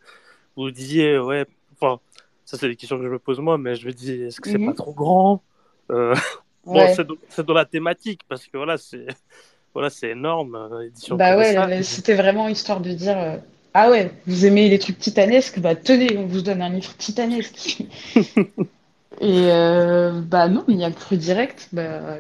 [0.57, 2.01] vous disiez ouais enfin
[2.47, 4.49] ça c'est des questions que je me pose moi mais je me dis est-ce que
[4.49, 4.74] c'est pas mhm.
[4.74, 5.43] trop grand?
[6.67, 6.95] Bon,
[7.29, 9.07] c'est dans la thématique parce que voilà, c'est
[9.75, 10.55] voilà, c'est énorme.
[10.55, 13.37] Euh, bah ouais, c'était vraiment histoire de dire euh,
[13.75, 17.83] ah ouais, vous aimez les trucs titanesques, bah tenez, on vous donne un livre titanesque.
[18.17, 21.69] et euh, bah non, il y a cru direct.
[21.73, 22.19] Bah,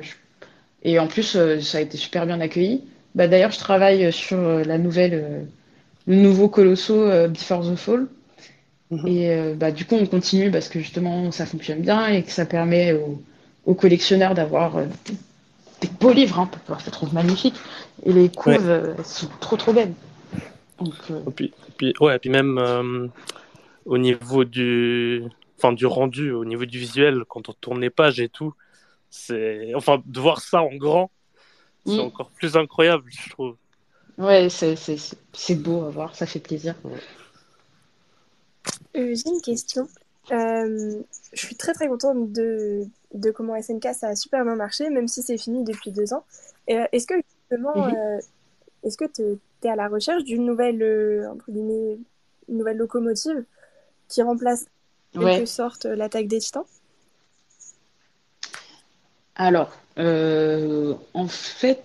[0.82, 2.84] Et en plus, ça a été super bien accueilli.
[3.14, 5.46] Bah d'ailleurs, je travaille sur la nouvelle,
[6.06, 8.08] le nouveau Colosso Before the Fall.
[8.90, 9.06] Mhm.
[9.06, 12.44] Et bah du coup, on continue parce que justement, ça fonctionne bien et que ça
[12.44, 13.22] permet aux
[13.66, 14.86] aux collectionneurs d'avoir euh,
[15.80, 16.50] des beaux livres, hein,
[16.84, 17.54] je trouve magnifique.
[18.04, 19.94] Et les couves euh, sont trop trop belles.
[20.78, 23.10] Donc, euh, et, puis, puis, ouais, et puis même
[23.86, 25.22] au niveau du,
[25.58, 28.54] enfin, du rendu, au niveau du visuel, quand on tourne les pages et tout,
[29.10, 31.10] c'est, enfin, de voir ça en grand,
[31.86, 32.00] c'est mm.
[32.00, 33.56] encore plus incroyable, je trouve.
[34.18, 36.74] Ouais, c'est beau à voir, ça fait plaisir.
[38.94, 39.88] J'ai une question.
[40.30, 41.02] Je
[41.32, 45.22] suis très très contente de, de comment SNK ça a super bien marché, même si
[45.22, 46.24] c'est fini depuis deux ans.
[46.70, 47.14] Euh, est-ce que
[47.50, 47.94] justement, mhm.
[47.94, 48.20] euh,
[48.82, 49.22] est-ce que tu
[49.62, 51.98] es à la recherche d'une nouvelle, euh, une
[52.48, 53.44] nouvelle locomotive
[54.08, 54.66] qui remplace
[55.16, 56.64] en quelque sorte l'attaque des titans?
[59.36, 61.82] Alors, en fait,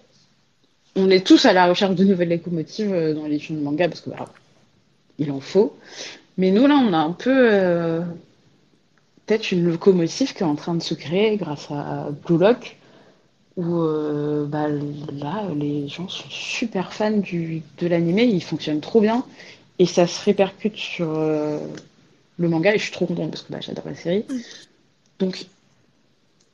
[0.96, 4.02] on est tous à la recherche de nouvelles locomotives dans les films de manga parce
[4.02, 4.32] que bah,
[5.18, 5.76] il en faut.
[6.38, 8.02] Mais nous là, on a un peu
[9.30, 12.78] peut-être une locomotive qui est en train de se créer grâce à Blue Lock,
[13.58, 19.02] où euh, bah, là, les gens sont super fans du, de l'animé, il fonctionne trop
[19.02, 19.24] bien,
[19.78, 21.60] et ça se répercute sur euh,
[22.40, 24.26] le manga, et je suis trop contente parce que bah, j'adore la série.
[25.20, 25.46] Donc,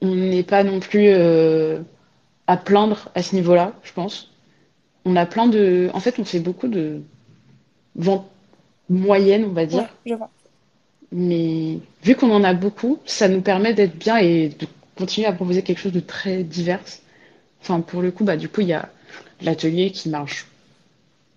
[0.01, 1.79] on n'est pas non plus euh,
[2.47, 4.31] à plaindre à ce niveau-là, je pense.
[5.05, 5.89] On a plein de.
[5.93, 6.99] En fait, on fait beaucoup de
[7.95, 8.27] ventes
[8.89, 9.87] moyennes, on va dire.
[10.05, 10.29] je vois.
[11.17, 15.31] Mais vu qu'on en a beaucoup, ça nous permet d'être bien et de continuer à
[15.31, 16.81] proposer quelque chose de très divers.
[17.61, 18.89] Enfin, pour le coup, bah, du coup, il y a
[19.41, 20.45] l'atelier qui marche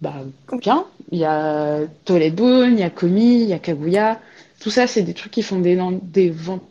[0.00, 0.24] bah,
[0.60, 0.84] bien.
[1.12, 4.20] Il y a Toilet il y a Komi, il y a Kaguya.
[4.58, 6.64] Tout ça, c'est des trucs qui font des, des ventes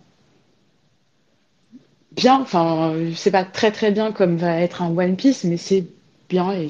[2.12, 2.42] bien.
[2.42, 5.86] Enfin, c'est pas très très bien comme va être un One Piece, mais c'est
[6.28, 6.68] bien et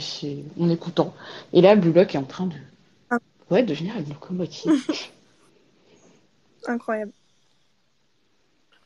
[0.60, 1.16] on est content.
[1.52, 2.56] Et là, Blue Lock est en train de
[3.10, 3.18] ah.
[3.50, 4.72] ouais, devenir une locomotive.
[6.68, 7.12] Incroyable.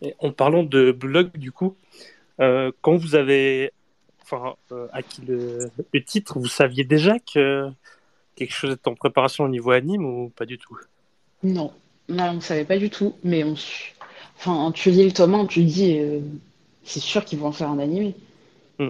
[0.02, 1.76] Et en parlant de Lock, du coup,
[2.40, 3.72] euh, quand vous avez
[4.24, 5.70] enfin, euh, acquis le,
[6.06, 7.70] titre, vous saviez déjà que
[8.36, 10.78] quelque chose était en préparation au niveau anime ou pas du tout?
[11.44, 11.74] Non,
[12.10, 13.56] non on ne savait pas du tout, mais on,
[14.38, 16.20] enfin, tu lis le tome 1, tu dis, euh,
[16.84, 18.16] c'est sûr qu'ils vont en faire un animé.
[18.80, 18.90] Hmm.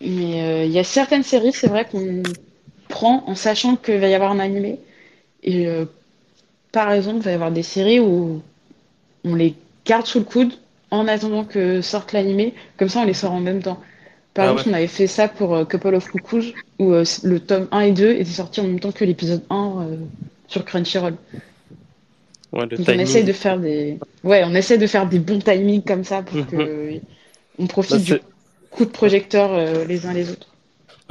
[0.00, 2.22] Mais euh, il y a certaines séries, c'est vrai qu'on
[2.96, 4.78] prend en sachant qu'il va y avoir un animé.
[5.42, 5.84] Et euh,
[6.72, 8.42] par exemple, il va y avoir des séries où
[9.24, 10.52] on les garde sous le coude
[10.90, 12.54] en attendant que sorte l'animé.
[12.78, 13.80] Comme ça, on les sort en même temps.
[14.32, 17.80] Par ah exemple, on avait fait ça pour Couple of Cuckoos, où le tome 1
[17.80, 19.86] et 2 étaient sortis en même temps que l'épisode 1
[20.48, 21.16] sur Crunchyroll.
[22.52, 26.22] on essaie de faire des, ouais, on essaie de faire des bons timings comme ça
[26.22, 26.46] pour mhm.
[26.46, 27.00] que
[27.58, 28.20] on profite bah, du
[28.70, 30.48] coup de projecteur euh, les uns les autres.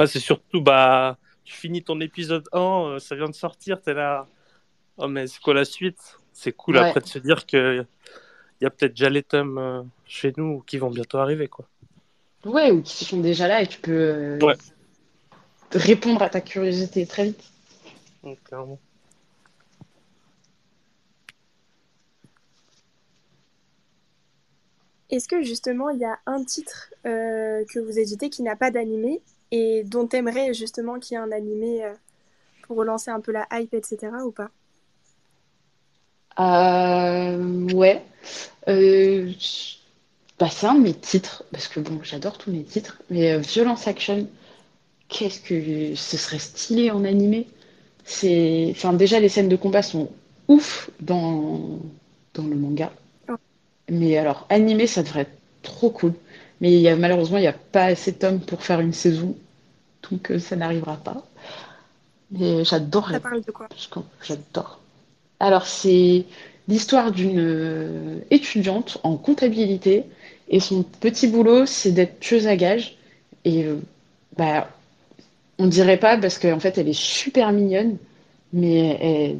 [0.05, 4.27] c'est surtout bah, tu finis ton épisode 1, euh, ça vient de sortir, t'es là,
[4.97, 6.17] oh mais c'est quoi la suite?
[6.33, 7.85] C'est cool après de se dire que
[8.59, 11.67] il y a peut-être déjà les tomes euh, chez nous qui vont bientôt arriver quoi.
[12.43, 14.39] Ouais, ou qui sont déjà là et tu peux
[15.71, 17.43] répondre à ta curiosité très vite.
[18.43, 18.79] clairement.
[25.11, 28.71] Est-ce que justement il y a un titre euh, que vous éditez qui n'a pas
[28.71, 29.21] d'animé
[29.51, 31.93] et dont aimerais justement qu'il y ait un animé euh,
[32.63, 34.25] pour relancer un peu la hype, etc.
[34.25, 34.51] ou pas?
[36.39, 38.03] Euh, Ouais.
[40.39, 43.87] Bah, c'est un de mes titres, parce que bon, j'adore tous mes titres, mais Violence
[43.87, 44.27] Action,
[45.09, 47.47] qu'est-ce que ce serait stylé en animé?
[48.05, 50.09] C'est enfin déjà les scènes de combat sont
[50.49, 51.79] ouf dans
[52.35, 52.91] dans le manga
[53.89, 56.13] mais alors, animé, ça devrait être trop cool.
[56.62, 58.93] Mais il y a, malheureusement, il n'y a pas assez de tomes pour faire une
[58.93, 59.36] saison.
[60.10, 61.26] Donc, euh, ça n'arrivera pas.
[62.32, 63.10] Mais j'adore.
[63.10, 63.68] Ça parle de quoi
[64.22, 64.80] J'adore.
[65.39, 66.26] Alors, c'est
[66.68, 70.03] l'histoire d'une euh, étudiante en comptabilité.
[70.47, 72.97] Et son petit boulot, c'est d'être tueuse à gages.
[73.43, 73.78] Et euh,
[74.38, 74.70] bah,
[75.58, 77.97] on dirait pas parce qu'en fait, elle est super mignonne.
[78.53, 79.39] Mais elle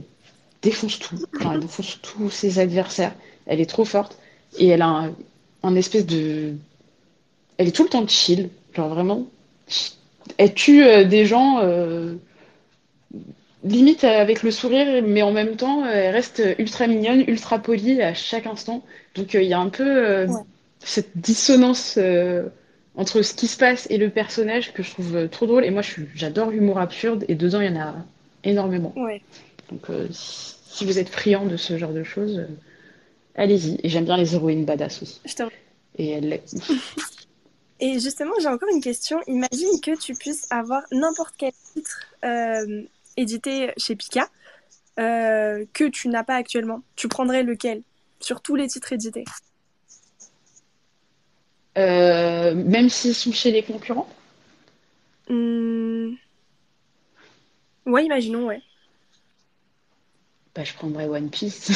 [0.61, 1.18] défonce tout.
[1.41, 3.13] elle défonce tous ses adversaires.
[3.45, 4.18] Elle est trop forte.
[4.57, 5.09] Et elle a
[5.63, 6.55] un, espèce de.
[7.57, 9.27] Elle est tout le temps chill, genre vraiment.
[10.37, 12.15] Elle tue euh, des gens euh,
[13.63, 18.13] limite avec le sourire, mais en même temps, elle reste ultra mignonne, ultra polie à
[18.13, 18.83] chaque instant.
[19.15, 20.27] Donc euh, il y a un peu
[20.79, 21.97] cette dissonance
[22.97, 25.65] entre ce qui se passe et le personnage que je trouve trop drôle.
[25.65, 25.81] Et moi,
[26.13, 27.95] j'adore l'humour absurde, et dedans, il y en a
[28.43, 28.93] énormément.
[29.71, 32.45] Donc si vous êtes friand de ce genre de choses
[33.35, 33.79] allez-y.
[33.83, 35.21] Et j'aime bien les héroïnes badass aussi.
[35.97, 36.55] Et elle l'est.
[37.80, 39.19] Et justement, j'ai encore une question.
[39.28, 42.84] Imagine que tu puisses avoir n'importe quel titre euh,
[43.17, 44.30] édité chez Pika
[44.99, 46.82] euh, que tu n'as pas actuellement.
[46.95, 47.82] Tu prendrais lequel
[48.19, 49.26] sur tous les titres édités?
[51.78, 54.09] Euh, Même s'ils sont chez les concurrents?
[55.30, 56.13] Mmh...
[57.86, 58.61] Ouais, imaginons, ouais.
[60.55, 61.69] Bah, je prendrais One Piece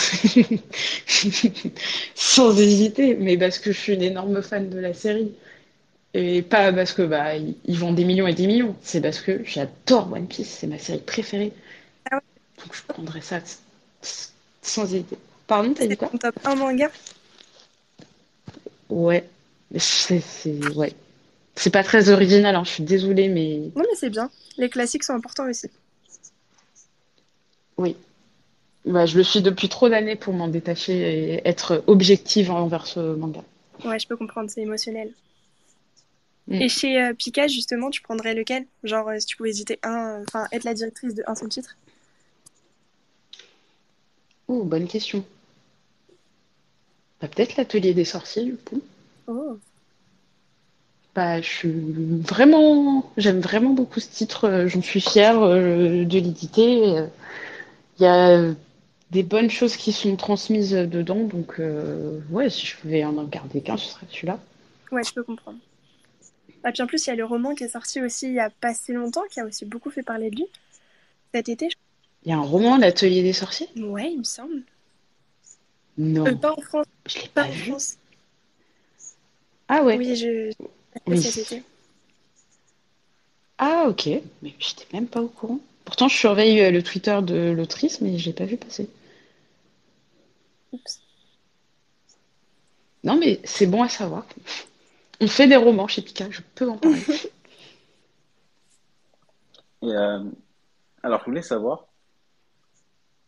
[2.16, 5.34] sans hésiter, mais parce que je suis une énorme fan de la série.
[6.14, 9.44] Et pas parce que bah ils vendent des millions et des millions, c'est parce que
[9.46, 11.54] j'adore One Piece, c'est ma série préférée.
[12.10, 12.20] Ah
[12.64, 13.40] Donc je prendrais ça
[14.62, 15.18] sans hésiter.
[15.48, 16.10] Pardon, t'as dit quoi?
[16.20, 16.90] top 1 manga?
[18.90, 19.24] Ouais.
[19.78, 20.24] C'est
[20.76, 20.94] ouais.
[21.56, 23.58] C'est pas très original, hein, je suis désolée, mais.
[23.76, 24.32] Non, mais c'est bien.
[24.58, 25.68] Les classiques sont importants aussi.
[27.78, 27.96] Oui,
[28.86, 33.00] bah, je le suis depuis trop d'années pour m'en détacher et être objective envers ce
[33.00, 33.42] manga.
[33.86, 35.12] Ouais, je peux comprendre, c'est émotionnel.
[36.50, 36.62] Mm.
[36.62, 38.66] Et chez euh, Pika, justement, tu prendrais lequel?
[38.84, 41.78] Genre, euh, si tu pouvais hésiter un, enfin, être la directrice de un seul titre?
[44.48, 45.24] Oh, bonne question.
[47.22, 48.82] Bah, Peut-être l'atelier des sorciers, du coup.
[49.28, 49.60] Oh.
[51.14, 54.46] Bah, je suis vraiment, j'aime vraiment beaucoup ce titre.
[54.46, 57.06] Euh, j'en suis fière de l'éditer.
[58.00, 58.54] Il y a
[59.12, 61.24] des bonnes choses qui sont transmises dedans.
[61.26, 64.40] Donc, euh, ouais, si je pouvais en garder qu'un, ce serait celui-là.
[64.92, 65.60] Ouais, je peux comprendre.
[66.60, 68.34] Et ah, puis en plus, il y a le roman qui est sorti aussi il
[68.34, 70.46] y a pas si longtemps, qui a aussi beaucoup fait parler de lui.
[71.34, 71.70] Cet été,
[72.26, 73.70] Il y a un roman, L'Atelier des sorciers?
[73.78, 74.64] Ouais, il me semble.
[75.98, 76.28] Non.
[76.28, 76.86] Euh, pas en France.
[77.06, 77.70] Je l'ai pas, en vu.
[77.70, 77.98] France.
[79.70, 79.98] Ah ouais.
[79.98, 80.52] Oui, je.
[81.08, 81.22] Oui.
[81.22, 81.64] Cet été.
[83.58, 84.10] Ah ok,
[84.42, 85.60] mais j'étais même pas au courant.
[85.86, 88.90] Pourtant, je surveille euh, le Twitter de l'autrice, mais je l'ai pas vu passer.
[93.04, 94.26] Non, mais c'est bon à savoir.
[95.22, 97.00] On fait des romans chez Pika, je peux en parler.
[99.82, 100.24] Euh,
[101.04, 101.88] alors, je voulais savoir,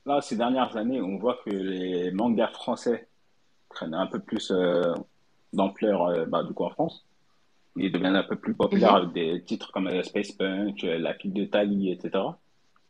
[0.06, 3.08] là, ces dernières années, on voit que les mangas français
[3.70, 4.94] prennent un peu plus euh,
[5.54, 7.06] d'ampleur euh, bah, du coup en France.
[7.78, 11.46] Ils deviennent un peu plus populaires avec des titres comme Space Punch, La Fille de
[11.46, 12.22] Tali, etc.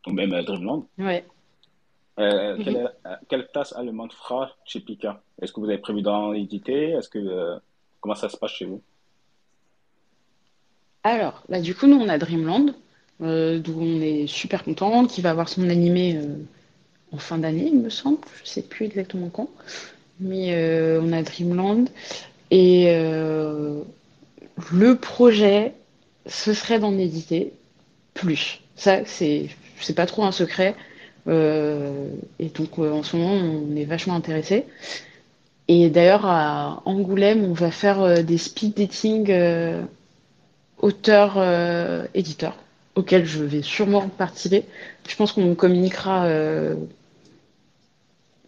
[0.08, 0.84] Ou même Dreamland.
[0.98, 1.24] Ouais.
[2.16, 2.92] quelle,
[3.28, 6.90] quelle, place a le Manfra chez Pika Est-ce que vous avez prévu d'en éditer?
[6.90, 7.60] Est-ce que
[8.00, 8.82] comment ça se passe chez vous?
[11.04, 12.74] Alors, là, du coup, nous, on a Dreamland,
[13.22, 16.36] euh, d'où on est super content, qui va avoir son animé euh,
[17.12, 18.18] en fin d'année, il me semble.
[18.44, 19.50] Je sais plus exactement quand.
[20.20, 21.88] Mais euh, on a Dreamland.
[22.50, 22.94] Et
[24.72, 25.72] le projet,
[26.26, 27.54] ce serait d'en éditer
[28.12, 28.60] plus.
[28.76, 29.48] Ça, c'est,
[29.80, 30.74] c'est pas trop un secret.
[31.26, 34.66] et donc, en ce moment, on est vachement intéressé.
[35.68, 39.32] Et d'ailleurs, à Angoulême, on va faire des speed dating
[40.82, 42.56] auteur-éditeur
[42.94, 44.64] auquel je vais sûrement participer.
[45.08, 46.74] Je pense qu'on communiquera euh,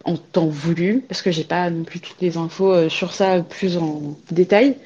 [0.03, 3.41] en temps voulu, parce que j'ai pas non plus toutes les infos euh, sur ça
[3.41, 4.77] plus en détail.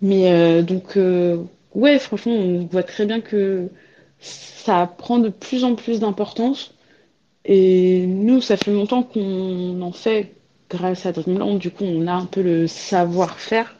[0.00, 0.98] Mais euh, donc,
[1.74, 3.68] ouais, franchement, on voit très bien que
[4.20, 6.74] ça prend de plus en plus d'importance.
[7.44, 10.34] Et nous, ça fait longtemps qu'on en fait
[10.70, 11.58] grâce à Dreamland.
[11.58, 13.77] Du coup, on a un peu le savoir-faire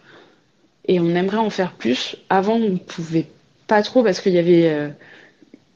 [0.89, 2.17] et on aimerait en faire plus.
[2.31, 3.27] Avant, on pouvait
[3.67, 4.89] pas trop parce qu'il y avait euh,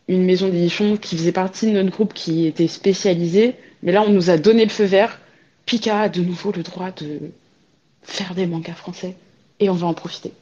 [0.09, 3.55] une maison d'édition qui faisait partie de notre groupe qui était spécialisée.
[3.83, 5.21] Mais là, on nous a donné le feu vert.
[5.67, 7.31] Pika a de nouveau le droit de
[8.03, 9.15] faire des mangas français
[9.61, 10.33] et on va en profiter.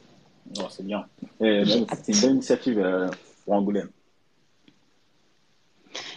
[0.69, 1.05] c'est bien.
[1.39, 1.63] C'est
[2.07, 3.07] une bonne initiative euh,
[3.45, 3.89] pour Angoulême.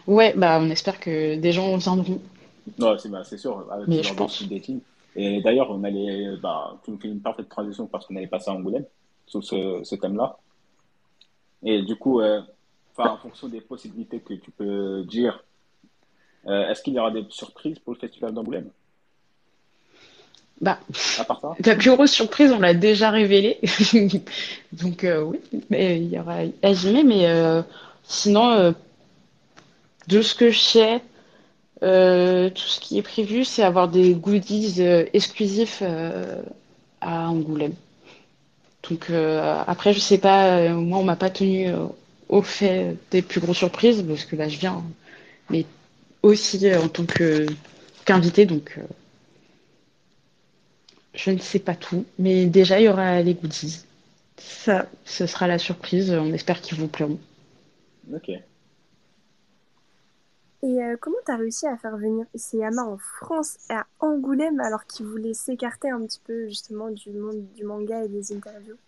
[0.07, 2.21] Ouais, bah, on espère que des gens viendront.
[2.79, 3.67] Non, c'est bah, sûr.
[3.71, 4.43] Avec Mais je pense.
[5.17, 8.51] Et d'ailleurs, on allait, bah, tu nous fais une parfaite transition parce qu'on allait passer
[8.51, 8.85] à Angoulême
[9.27, 10.39] sur ce, ce thème-là.
[11.63, 12.43] Et du coup, euh,
[12.99, 15.43] en fonction des possibilités que tu peux dire,
[16.47, 18.71] euh, est-ce qu'il y aura des surprises pour le Festival d'Angoulême?
[20.61, 20.79] Bah,
[21.65, 23.59] la plus grosse surprise, on l'a déjà révélée.
[24.73, 27.27] Donc euh, oui, mais il y aura Ajime, mais
[28.05, 28.75] sinon,
[30.07, 31.03] de ce que je sais,
[31.85, 34.83] tout ce qui est prévu, c'est avoir des goodies
[35.13, 35.83] exclusifs
[37.01, 37.75] à Angoulême.
[38.89, 41.87] Donc euh, après, je sais pas, euh, moi on m'a pas tenu euh,
[42.29, 44.85] au fait des plus grosses surprises parce que là je viens,
[45.51, 45.65] mais
[46.23, 47.47] aussi en tant que
[48.05, 48.79] qu'invité, donc
[51.15, 53.85] je ne sais pas tout, mais déjà il y aura les goodies.
[54.37, 56.11] Ça, ce sera la surprise.
[56.11, 57.19] On espère qu'ils vous plairont.
[58.13, 58.31] Ok.
[60.67, 64.87] Et comment tu as réussi à faire venir Isayama en France et à Angoulême alors
[64.87, 68.79] qu'il voulait s'écarter un petit peu justement du monde du manga et des interviews?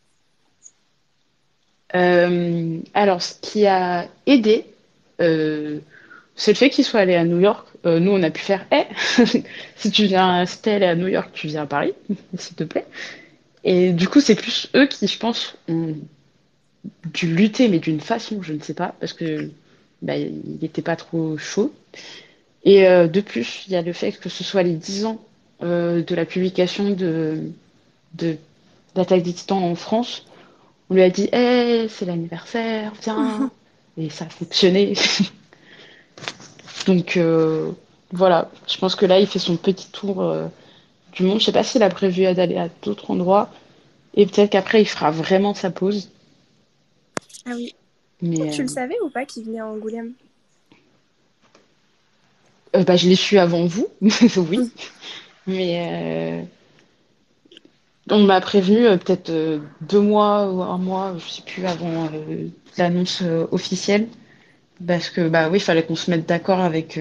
[1.95, 4.67] Euh, alors, ce qui a aidé,
[5.21, 5.79] euh,
[6.35, 7.67] c'est le fait qu'il soit allé à New York.
[7.85, 8.87] Euh, nous, on a pu faire, hey,
[9.77, 11.95] si tu viens, si t'es allé à New York, tu viens à Paris,
[12.37, 12.87] s'il te plaît.
[13.65, 15.95] Et du coup, c'est plus eux qui, je pense, ont
[17.13, 19.51] dû lutter, mais d'une façon, je ne sais pas, parce que
[20.07, 21.73] bah, il n'était pas trop chaud.
[22.65, 25.21] Et de plus, il y a le fait que ce soit les 10 ans
[25.61, 27.51] de la publication de,
[28.15, 28.37] de
[28.97, 30.25] d'Attaque des Titans en France.
[30.91, 33.51] On lui a dit, hé, c'est l'anniversaire, viens.
[33.99, 34.95] Et ça a fonctionné.
[36.87, 37.73] Donc euh,
[38.13, 40.47] voilà, je pense que là, il fait son petit tour euh,
[41.13, 41.41] du monde.
[41.41, 43.51] Je sais pas s'il a prévu d'aller à d'autres endroits.
[44.15, 46.11] Et peut-être qu'après, il fera vraiment sa pause.
[47.47, 47.75] Ah oui.
[48.23, 50.13] Mais, tu le euh, savais ou pas qu'il venait à Angoulême?
[52.73, 53.89] Bah, Je l'ai su avant vous,
[54.51, 54.71] oui.
[55.47, 56.47] Mais
[58.11, 62.07] on m'a prévenu euh, peut-être euh, deux mois ou un mois, je sais plus, avant
[62.13, 62.49] euh,
[62.79, 64.09] l'annonce officielle.
[64.87, 67.01] Parce que, bah oui, il fallait qu'on se mette d'accord avec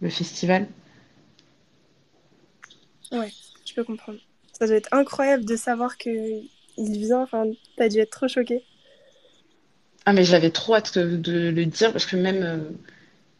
[0.00, 0.66] le festival.
[3.12, 3.30] Ouais,
[3.66, 4.18] je peux comprendre.
[4.58, 7.20] Ça doit être incroyable de savoir qu'il vient.
[7.20, 7.44] Enfin,
[7.76, 8.64] t'as dû être trop choqué.
[10.06, 12.64] Ah, mais j'avais trop hâte de, le dire parce que même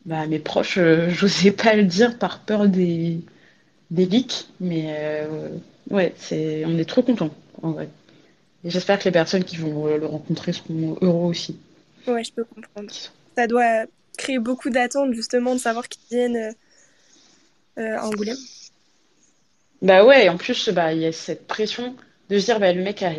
[0.06, 3.20] bah, mes proches, j'osais pas le dire par peur des,
[3.90, 4.46] des leaks.
[4.60, 5.26] Mais
[5.90, 7.88] Ouais, c'est, on est trop contents, en vrai.
[8.64, 11.58] Et j'espère que les personnes qui vont le rencontrer seront heureux aussi.
[12.06, 12.90] Ouais, je peux comprendre.
[13.36, 13.84] Ça doit
[14.16, 16.52] créer beaucoup d'attentes, justement, de savoir qu'ils viennent euh,
[17.78, 18.36] euh, à Angoulême.
[19.82, 21.94] Bah ouais, et en plus, bah, il y a cette pression
[22.30, 23.12] de se dire, bah, le mec a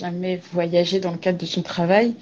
[0.00, 2.14] jamais voyagé dans le cadre de son travail.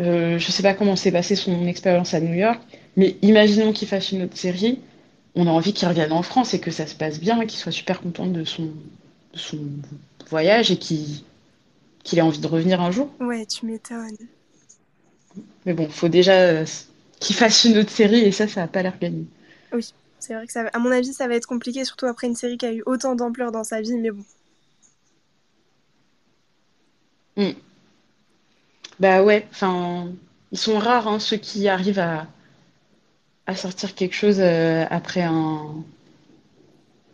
[0.00, 2.60] Euh, je sais pas comment s'est passée son expérience à New York,
[2.96, 4.80] mais imaginons qu'il fasse une autre série
[5.34, 7.72] on a envie qu'il revienne en France et que ça se passe bien, qu'il soit
[7.72, 8.72] super content de son
[9.34, 9.58] son
[10.28, 11.24] voyage et qu'il
[12.12, 13.10] ait envie de revenir un jour.
[13.18, 14.16] Ouais, tu m'étonnes.
[15.66, 16.64] Mais bon, faut déjà euh,
[17.18, 19.26] qu'il fasse une autre série et ça, ça n'a pas l'air gagné.
[19.72, 22.36] Oui, c'est vrai que ça, à mon avis, ça va être compliqué, surtout après une
[22.36, 24.24] série qui a eu autant d'ampleur dans sa vie, mais bon.
[27.36, 27.54] Hmm.
[29.00, 30.08] Bah ouais, enfin,
[30.52, 32.26] ils sont rares hein, ceux qui arrivent à,
[33.46, 35.84] à sortir quelque chose euh, après un,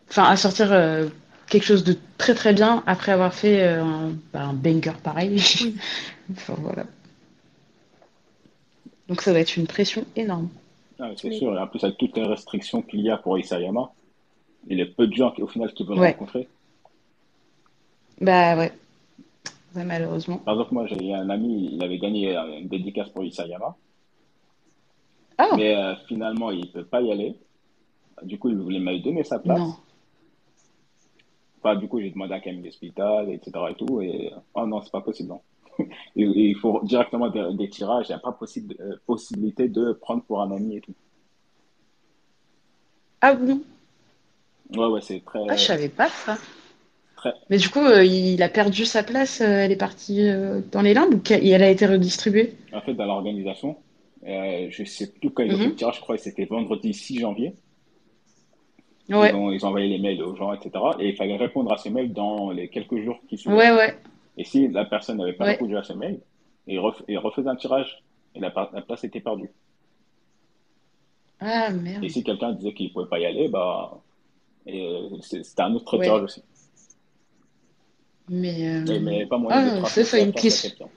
[0.08, 1.08] enfin, à sortir euh,
[1.48, 5.40] quelque chose de très très bien après avoir fait un, bah, un, banger pareil.
[6.32, 6.84] enfin, voilà.
[9.08, 10.48] Donc ça va être une pression énorme.
[11.00, 13.90] Ah, c'est sûr, et en plus avec toutes les restrictions qu'il y a pour Isayama,
[14.68, 16.46] il y a peu de gens qui, au final qui veulent rencontrer.
[18.20, 18.70] Bah ouais.
[19.74, 19.84] Ouais.
[19.84, 20.38] malheureusement.
[20.38, 23.76] Par exemple, moi j'ai un ami, il avait gagné une dédicace pour Isayama.
[25.38, 25.48] Ah.
[25.56, 27.34] Mais euh, finalement, il ne peut pas y aller.
[28.22, 29.58] Du coup, il voulait me donner sa place.
[29.58, 29.74] Non.
[31.58, 33.52] Enfin, du coup, j'ai demandé à Camille l'hôpital, etc.
[33.70, 35.30] Et tout, et oh non, c'est pas possible.
[35.30, 35.40] Non
[36.16, 38.06] il faut directement des, tirages.
[38.08, 40.94] Il n'y a pas possible, euh, possibilité de prendre pour un ami et tout.
[43.20, 43.62] Ah bon?
[44.74, 45.40] Ouais, ouais, c'est très.
[45.48, 46.36] Ah, je savais pas ça.
[47.48, 50.28] Mais du coup, euh, il a perdu sa place, euh, elle est partie
[50.72, 52.54] dans les limbes ou elle a été redistribuée?
[52.72, 53.76] En fait, dans l'organisation,
[54.24, 55.76] je sais plus quand il a fait le mhm.
[55.76, 57.54] tirage, je crois que c'était vendredi 6 janvier.
[59.08, 59.30] Ouais.
[59.30, 60.70] Ils, ont, ils, ont, envoyé les mails aux gens, etc.
[61.00, 63.54] Et il fallait répondre à ces mails dans les quelques jours qui suivent.
[63.54, 63.96] Ouais, ouais.
[64.36, 66.20] Et si la personne n'avait pas répondu à ce mail,
[66.66, 68.02] il, refaisait un tirage
[68.34, 69.50] et la, place était perdue.
[71.40, 72.04] Ah merde.
[72.04, 73.98] Et si quelqu'un disait qu'il ne pouvait pas y aller, bah,
[75.22, 76.42] c'était un autre tirage aussi.
[78.32, 79.00] Mais, euh...
[79.00, 80.88] mais, pas moyen ah, c'est une question.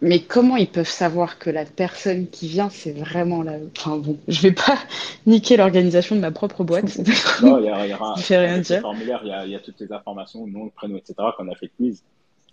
[0.00, 3.58] Mais comment ils peuvent savoir que la personne qui vient, c'est vraiment la.
[3.76, 4.78] Enfin bon, je vais pas
[5.26, 6.98] niquer l'organisation de ma propre boîte.
[7.42, 8.80] non, il y, a, y aura rien dire.
[8.80, 11.14] formulaire, il y, a, y a toutes les informations, nom, prénom, etc.
[11.36, 12.02] qu'on a fait quiz.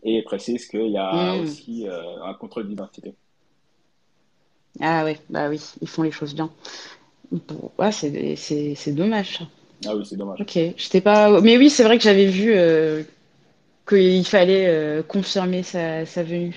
[0.03, 1.41] Et il précise qu'il y a hmm.
[1.41, 3.13] aussi euh, un contrôle d'identité.
[4.82, 6.49] Ah ouais, bah oui, ils font les choses bien.
[7.32, 9.41] Bon, ouais, c'est dommage.
[9.86, 10.41] Ah oui, c'est dommage.
[10.41, 11.41] Ok, j'étais pas.
[11.41, 13.03] Mais oui, c'est vrai que j'avais vu euh,
[13.88, 16.55] qu'il fallait euh, confirmer sa, sa venue.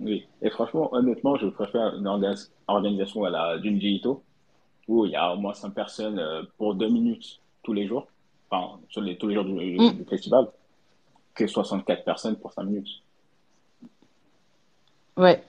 [0.00, 4.22] Oui, et franchement, honnêtement, je préfère une organisation à la Junji Ito,
[4.88, 8.06] où il y a au moins 5 personnes euh, pour 2 minutes tous les jours,
[8.48, 10.04] enfin, sur les, tous les jours du, mm.
[10.08, 10.46] festival,
[11.34, 12.88] que 64 personnes pour 5 minutes.
[15.16, 15.42] Ouais.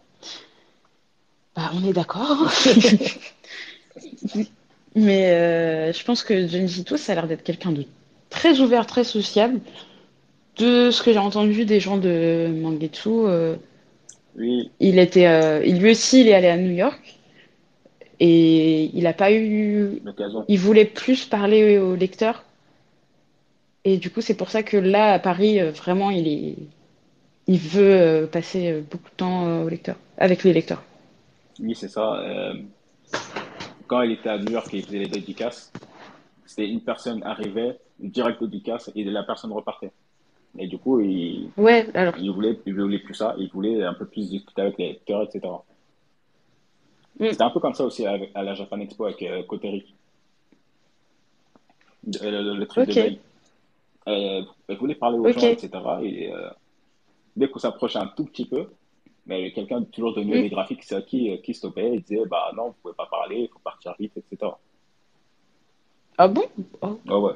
[1.55, 2.49] Bah, on est d'accord.
[4.97, 7.85] Mais euh, je pense que Ito, ça a l'air d'être quelqu'un de
[8.31, 9.59] très ouvert, très sociable.
[10.57, 13.55] De ce que j'ai entendu des gens de Mangetsu, euh,
[14.79, 17.19] il était, euh, lui aussi, il est allé à New York
[18.19, 20.01] et il n'a pas eu.
[20.47, 22.43] Il voulait plus parler aux lecteurs.
[23.83, 26.55] Et du coup, c'est pour ça que là, à Paris, euh, vraiment, il est,
[27.45, 30.81] il veut euh, passer beaucoup de temps aux lecteurs, avec les lecteurs.
[31.59, 32.19] Oui, c'est ça.
[33.87, 35.71] Quand il était à New York et il faisait les dédicaces,
[36.45, 39.91] c'était une personne arrivait, une directe dédicace, et la personne repartait.
[40.57, 42.15] Et du coup, il, ouais, alors...
[42.17, 45.23] il, voulait, il voulait plus ça, il voulait un peu plus discuter avec les lecteurs,
[45.23, 45.41] etc.
[47.19, 47.29] Mm.
[47.31, 49.85] C'était un peu comme ça aussi à, la Japan Expo avec euh, Koteri.
[52.21, 53.19] Le, le, truc de veille.
[54.07, 55.69] Euh, elle voulait parler aux gens, etc.
[56.01, 56.49] Et euh,
[57.35, 58.67] dès qu'on s'approchait un tout petit peu,
[59.27, 60.49] mais quelqu'un toujours de mieux mm.
[60.49, 63.93] graphiques qui, qui stoppait et disait bah non, vous pouvez pas parler, il faut partir
[63.99, 64.51] vite, etc.
[66.17, 66.43] Ah bon?
[66.81, 66.99] Oh.
[67.07, 67.33] Ah ouais.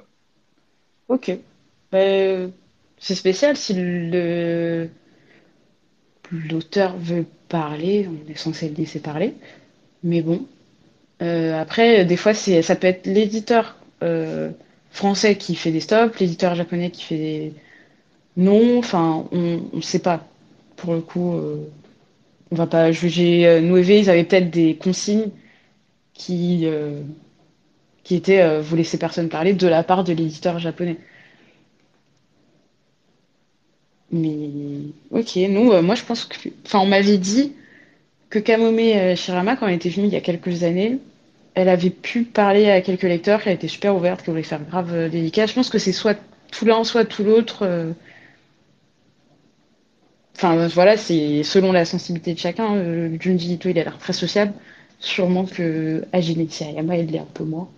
[1.07, 1.31] Ok.
[1.93, 2.47] Euh,
[2.97, 4.89] c'est spécial si le
[6.31, 9.33] l'auteur veut parler, on est censé le laisser parler.
[10.03, 10.45] Mais bon.
[11.21, 14.51] Euh, après, des fois, c'est ça peut être l'éditeur euh,
[14.91, 17.53] français qui fait des stops, l'éditeur japonais qui fait des
[18.37, 18.79] non.
[18.79, 20.25] Enfin, on ne sait pas.
[20.77, 21.69] Pour le coup, euh,
[22.51, 23.61] on va pas juger.
[23.61, 25.29] Noévé, ils avaient peut-être des consignes
[26.13, 26.67] qui
[28.03, 30.97] qui étaient vous laissez personne parler de la part de l'éditeur japonais.
[34.11, 36.49] Mais ok, nous, euh, moi je pense que.
[36.65, 37.53] Enfin, on m'avait dit
[38.29, 40.99] que Kamome euh, Shirama, quand elle était venue il y a quelques années,
[41.53, 44.93] elle avait pu parler à quelques lecteurs, qu'elle était super ouverte, qu'elle voulait faire grave
[44.93, 45.45] euh, délicat.
[45.45, 46.17] Je pense que c'est soit
[46.51, 47.93] tout l'un, soit tout l'autre.
[50.35, 52.75] Enfin, voilà, c'est selon la sensibilité de chacun.
[53.19, 54.53] Junji Ito, il a l'air très sociable.
[54.99, 57.69] Sûrement que Hajime Tsuyama, il l'est un peu moins.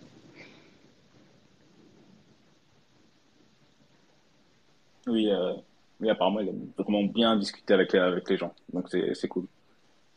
[5.07, 5.29] Oui,
[5.99, 8.53] mais apparemment, il a vraiment bien discuté avec les, avec les gens.
[8.71, 9.45] Donc, c'est cool.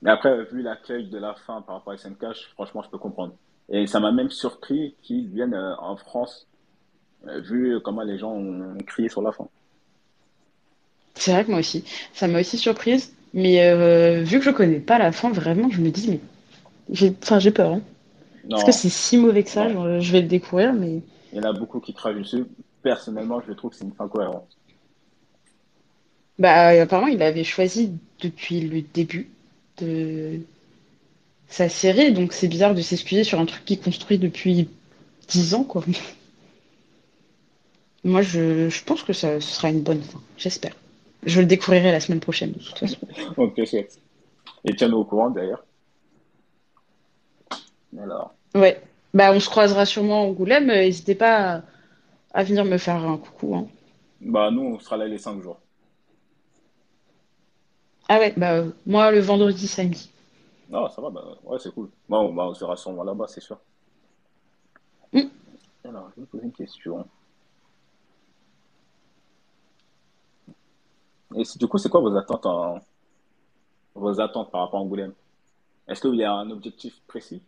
[0.02, 3.34] Mais après, vu l'accueil de la fin par rapport à SNK, franchement, je peux comprendre.
[3.68, 6.46] Et ça m'a même surpris qu'ils viennent euh, en France
[7.24, 9.48] vu comment les gens ont crié sur la fin.
[11.16, 11.84] C'est vrai que moi aussi.
[12.14, 13.12] Ça m'a aussi surprise.
[13.34, 16.20] Mais vu que je connais pas la fin, vraiment, je me dis, mais
[16.90, 17.72] j'ai enfin, j'ai peur.
[17.72, 17.80] Hein.
[18.48, 21.01] Parce que c'est si mauvais que ça, je vais le découvrir, mais.
[21.32, 22.44] Il y en a beaucoup qui crachent dessus.
[22.82, 24.47] Personnellement, je trouve que c'est une fin cohérente.
[26.38, 29.30] Bah, apparemment, il avait choisi depuis le début
[29.78, 30.40] de
[31.48, 34.68] sa série, donc c'est bizarre de s'excuser sur un truc qu'il construit depuis
[35.28, 35.84] 10 ans, quoi.
[38.05, 40.74] Moi, je, je pense que ça ce sera une bonne fin, j'espère.
[41.27, 42.98] Je le découvrirai la semaine prochaine, de toute façon.
[43.36, 44.01] ok, chouette.
[44.65, 45.65] Et tiens-nous au courant, d'ailleurs.
[48.01, 48.32] Alors.
[48.55, 48.81] Ouais.
[49.12, 50.66] Bah, on se croisera sûrement en Angoulême.
[50.66, 51.62] N'hésitez pas
[52.32, 53.57] à, venir me faire un coucou.
[53.57, 53.66] Hein.
[54.20, 55.59] Bah, nous, on sera là les 5 jours.
[58.09, 60.12] Ah ouais, bah, moi, le vendredi, samedi.
[60.70, 61.89] Non, ça va, bah, ouais, c'est cool.
[62.09, 63.59] Bon, bah, on sera sûrement là-bas, c'est sûr.
[65.12, 65.23] Mm.
[65.89, 67.05] Alors, je vais vous poser une question.
[71.35, 72.78] Et du coup, c'est quoi vos attentes, en...
[73.94, 75.12] vos attentes par rapport à Angoulême?
[75.89, 77.43] Est-ce qu'il y a un objectif précis?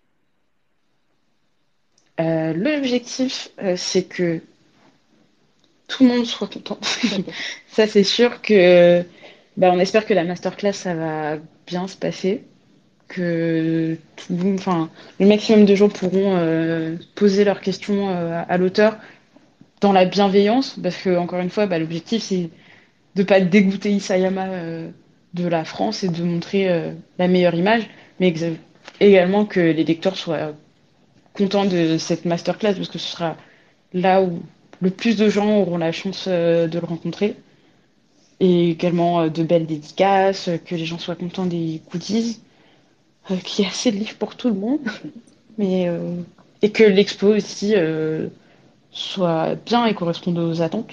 [2.20, 4.40] Euh, L'objectif, euh, c'est que
[5.86, 6.78] tout le monde soit content.
[7.68, 9.04] ça, c'est sûr que,
[9.56, 11.36] bah, on espère que la masterclass, ça va
[11.66, 12.44] bien se passer,
[13.06, 18.98] que tout, enfin, le maximum de gens pourront euh, poser leurs questions à l'auteur
[19.80, 22.50] dans la bienveillance, parce que encore une fois, bah, l'objectif, c'est
[23.14, 24.48] de pas dégoûter Isayama
[25.34, 27.88] de la France et de montrer la meilleure image,
[28.20, 28.32] mais
[29.00, 30.52] également que les lecteurs soient
[31.34, 33.36] content de cette masterclass parce que ce sera
[33.92, 34.42] là où
[34.80, 37.36] le plus de gens auront la chance euh, de le rencontrer.
[38.40, 42.40] Et également euh, de belles dédicaces, que les gens soient contents des goodies,
[43.30, 44.80] euh, qu'il y ait assez de livres pour tout le monde.
[45.58, 45.90] Mais,
[46.62, 47.74] et que l'expo aussi
[48.92, 50.92] soit bien et corresponde aux attentes.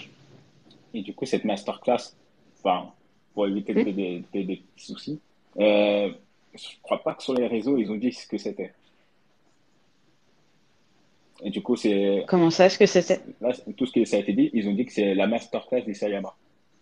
[0.96, 2.16] Et du coup, cette masterclass,
[2.58, 2.92] enfin,
[3.34, 5.20] pour éviter des, des, soucis,
[5.58, 6.12] je
[6.82, 8.72] crois pas que sur les réseaux, ils ont dit ce que c'était.
[11.44, 12.24] Et du coup, c'est.
[12.28, 13.20] Comment ça, est-ce que c'était?
[13.76, 15.94] Tout ce qui ça a été dit, ils ont dit que c'est la masterclass des
[15.94, 16.34] Sayama.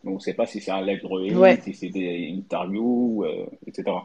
[0.03, 3.45] Donc, on ne sait pas si c'est un live drawing, si c'est une interview, euh,
[3.65, 3.98] etc.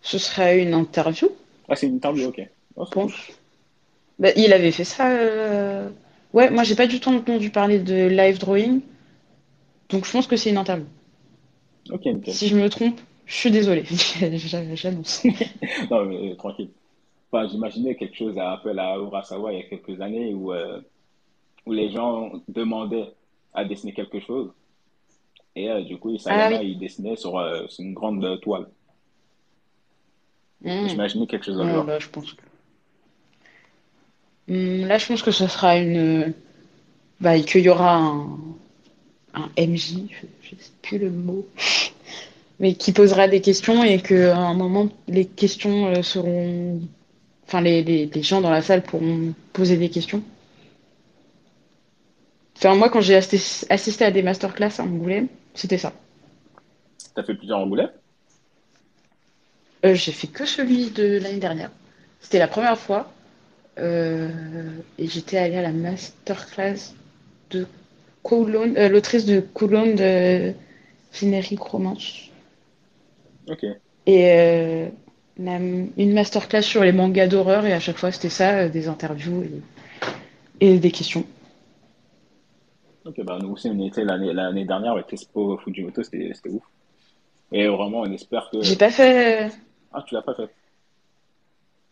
[0.00, 1.28] Ce serait une interview?
[1.68, 2.40] Ah, c'est une interview, ok.
[2.76, 2.86] Oh,
[4.18, 5.10] bah, il avait fait ça.
[5.10, 5.90] Euh...
[6.36, 8.80] Ouais, moi, j'ai pas du tout entendu parler de live drawing.
[9.88, 10.86] Donc, je pense que c'est une interview.
[11.90, 12.34] Ok, nickel.
[12.34, 13.84] Si je me trompe, je suis désolé.
[14.74, 15.24] J'annonce.
[15.90, 16.70] non, mais tranquille
[17.44, 20.80] j'imaginais quelque chose un peu à Urasawa il y a quelques années où, euh,
[21.66, 23.12] où les gens demandaient
[23.52, 24.50] à dessiner quelque chose.
[25.54, 28.68] Et euh, du coup, Isayama, ah il dessinait sur, euh, sur, une grande toile.
[30.62, 30.88] Hmm.
[30.88, 32.42] J'imaginais quelque chose dans Là, je pense que...
[34.48, 36.32] Hmm, là, je pense que ce sera une.
[37.20, 38.38] Bah, qu'il y aura un,
[39.34, 39.94] un MJ,
[40.42, 41.46] je ne sais plus le mot,
[42.60, 46.80] mais qui posera des questions et qu'à un moment, les questions seront
[47.46, 50.22] enfin les, les, gens dans la salle pourront poser des questions.
[52.56, 55.92] Enfin, moi, quand j'ai assisté à des masterclass à Angoulême, c'était ça.
[57.14, 57.90] T'as fait plusieurs Angoulême?
[59.84, 61.70] Euh, J'ai fait que celui de l'année dernière.
[62.20, 63.12] C'était la première fois.
[63.78, 64.28] Euh,
[64.98, 66.94] et j'étais allée à la masterclass
[67.50, 67.66] de
[68.32, 70.52] euh, l'autrice de Cologne de
[71.12, 72.30] Générique Romance.
[73.48, 73.64] Ok.
[74.06, 74.88] Et
[75.38, 79.44] une masterclass sur les mangas d'horreur et à chaque fois c'était ça, euh, des interviews
[80.60, 81.24] et, des questions.
[83.04, 86.62] Ok, bah nous aussi on était l'année dernière avec Expo Fujimoto, c'était ouf.
[87.52, 88.62] Et vraiment on espère que.
[88.62, 89.50] J'ai pas fait.
[89.92, 90.50] Ah, tu l'as pas fait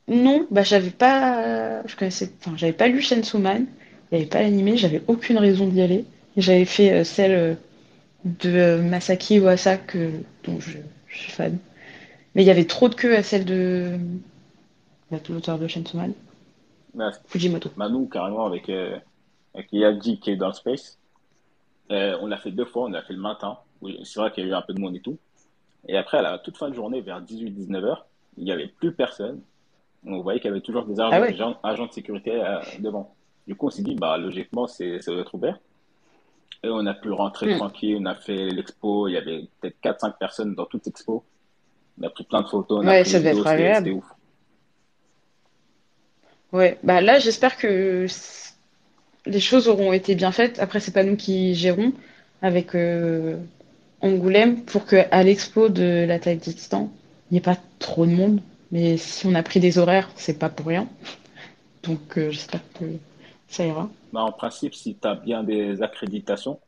[0.09, 1.87] Non, bah j'avais pas.
[1.87, 2.31] Je connaissais.
[2.41, 3.67] Enfin, j'avais pas lu Chainsaw Man,
[4.13, 6.05] il avait pas l'animé, j'avais aucune raison d'y aller.
[6.37, 7.55] J'avais fait euh, celle euh,
[8.25, 9.79] de Masaki Uasa,
[10.45, 10.79] dont je
[11.09, 11.59] suis fan.
[12.35, 13.99] Mais il y avait trop de queue à celle de
[15.29, 16.13] l'auteur de Chainsaw Man.
[16.95, 17.71] Bah, Fujimoto.
[17.77, 18.97] Bah, nous, carrément, avec, euh,
[19.55, 20.99] avec Yaji qui est dans Space,
[21.91, 22.85] euh, on l'a fait deux fois.
[22.85, 23.59] On l'a fait le matin.
[24.05, 25.19] C'est vrai qu'il y a eu un peu de monde et tout.
[25.87, 28.07] Et après, à la toute fin de journée, vers 18-19 heures,
[28.39, 29.41] il n'y avait plus personne.
[30.07, 33.15] On voyait qu'il y avait toujours des agents, ah agents de sécurité euh, devant.
[33.47, 35.59] Du coup, on s'est dit, bah, logiquement, c'est, ça doit être ouvert.
[36.63, 37.59] Et on a pu rentrer hmm.
[37.59, 37.99] tranquille.
[38.01, 39.09] On a fait l'expo.
[39.09, 41.25] Il y avait peut-être 4-5 personnes dans toute l'expo.
[42.01, 42.81] On a pris plein de photos.
[42.83, 43.91] On ouais, a ça devait être agréable.
[43.91, 44.05] Ouf.
[46.53, 48.07] Ouais, bah là, j'espère que
[49.27, 50.59] les choses auront été bien faites.
[50.59, 51.93] Après, c'est pas nous qui gérons
[52.43, 53.37] avec euh,
[54.01, 56.91] Angoulême pour qu'à l'expo de la taille distant,
[57.31, 58.41] il n'y ait pas trop de monde.
[58.71, 60.89] Mais si on a pris des horaires, c'est pas pour rien.
[61.83, 62.85] Donc, euh, j'espère que
[63.49, 63.89] ça ira.
[64.13, 66.59] Bah, en principe, si tu as bien des accréditations,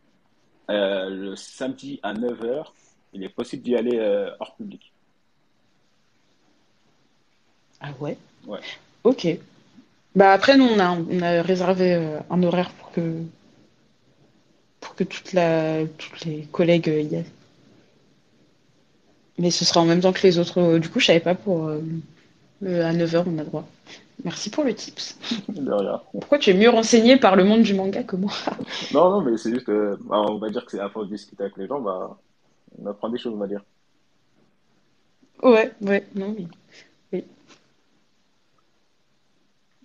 [0.71, 2.67] euh, le samedi à 9h,
[3.13, 4.93] il est possible d'y aller euh, hors public.
[7.81, 8.17] Ah ouais?
[8.47, 8.61] Ouais.
[9.05, 9.29] Ok.
[10.15, 11.95] Bah après, nous, on a, on a réservé
[12.31, 13.23] un horaire pour que,
[14.81, 17.25] pour que toute la, toutes les collègues y aillent.
[19.39, 20.79] Mais ce sera en même temps que les autres.
[20.79, 21.71] Du coup, je savais pas pour
[22.61, 23.67] le, à 9h, on a droit.
[24.25, 25.19] Merci pour le tips.
[25.49, 26.01] De rien.
[26.13, 28.33] Pourquoi tu es mieux renseigné par le monde du manga que moi?
[28.95, 31.15] Non, non, mais c'est juste que, bah, on va dire que c'est à force de
[31.15, 32.17] discuter avec les gens, bah,
[32.79, 33.63] on apprend des choses, on va dire.
[35.43, 36.47] Ouais, ouais, non, mais.
[37.13, 37.25] Oui.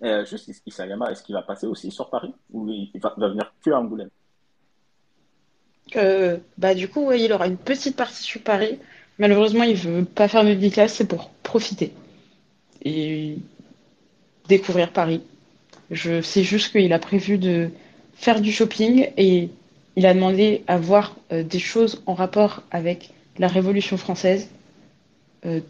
[0.02, 2.34] Euh, juste, Isayama, est-ce qu'il va passer aussi sur Paris?
[2.52, 4.10] Ou il va, va venir que à Angoulême?
[5.96, 8.78] Euh, bah du coup, ouais, il aura une petite partie sur Paris.
[9.18, 11.92] Malheureusement, il veut pas faire mes classes, c'est pour profiter
[12.84, 13.36] et
[14.48, 15.22] découvrir Paris.
[15.90, 17.70] Je sais juste qu'il a prévu de
[18.14, 19.50] faire du shopping et
[19.96, 24.48] il a demandé à voir euh, des choses en rapport avec la Révolution française.
[25.44, 25.60] Euh,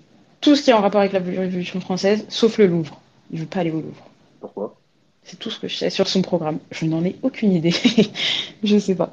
[0.41, 3.01] tout ce qui est en rapport avec la Révolution française, sauf le Louvre.
[3.31, 4.07] Il veut pas aller au Louvre.
[4.41, 4.77] Pourquoi?
[5.25, 6.59] C'est tout ce que je sais sur son programme.
[6.71, 7.73] Je n'en ai aucune idée.
[8.63, 9.13] je sais pas.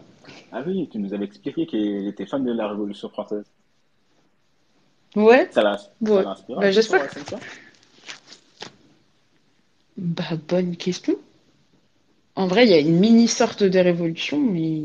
[0.51, 3.45] Ah oui, tu nous avais expliqué qu'il était fan de la Révolution française.
[5.15, 5.48] Ouais.
[5.52, 5.77] Ça.
[6.02, 7.07] Bah, j'espère.
[9.98, 11.15] Bah, bonne question.
[12.36, 14.84] En vrai, il y a une mini sorte de révolution, mais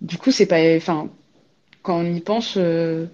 [0.00, 0.76] du coup, c'est pas.
[0.76, 1.08] Enfin,
[1.82, 3.06] quand on y pense, euh,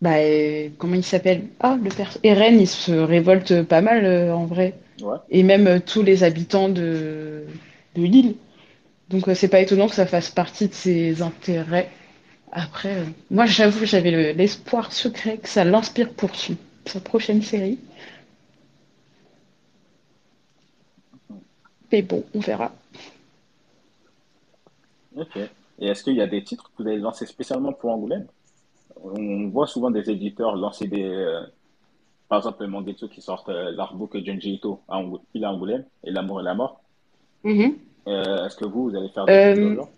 [0.00, 1.48] bah, euh, comment il s'appelle?
[1.60, 4.74] Ah, le père Eren, il se révolte pas mal euh, en vrai.
[5.00, 5.16] Ouais.
[5.30, 7.44] Et même tous les habitants de,
[7.94, 8.36] de l'île.
[9.08, 11.88] Donc, c'est pas étonnant que ça fasse partie de ses intérêts.
[12.54, 16.56] Après, euh, moi, j'avoue, j'avais le- l'espoir secret que ça l'inspire pour son-
[16.86, 17.78] sa prochaine série.
[21.90, 22.72] Mais bon, on verra.
[25.16, 25.36] Ok.
[25.80, 28.26] Et est-ce qu'il y a des titres que vous avez lancés spécialement pour Angoulême?
[29.02, 31.02] On voit souvent des éditeurs lancer des.
[31.02, 31.42] euh,
[32.28, 35.84] par exemple, le Mangetsu qui sort euh, l'artbook Junji Ito à Angou- il à Angoulême
[36.04, 36.80] et L'amour et la mort.
[37.42, 37.76] Mhm.
[38.06, 39.90] Euh, est-ce que vous, vous allez faire des Euh, trucs dans le genre?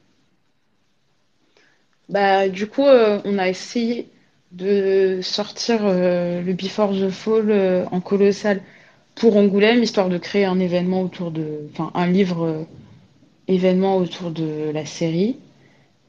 [2.09, 4.09] Bah, du coup, euh, on a essayé
[4.53, 8.63] de sortir euh, le Before the Fall euh, en colossal
[9.17, 12.67] pour Angoulême, histoire de créer un événement autour de, enfin, un livre
[13.49, 15.37] événement autour de la série.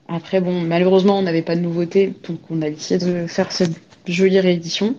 [0.08, 3.80] Après, bon, malheureusement, on n'avait pas de nouveauté, donc on a décidé de faire cette
[4.08, 4.96] jolie réédition.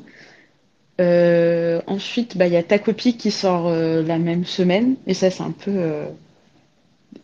[1.01, 5.31] Euh, ensuite, bah, il y a Ta copie qui sort la même semaine, et ça,
[5.31, 5.73] c'est un peu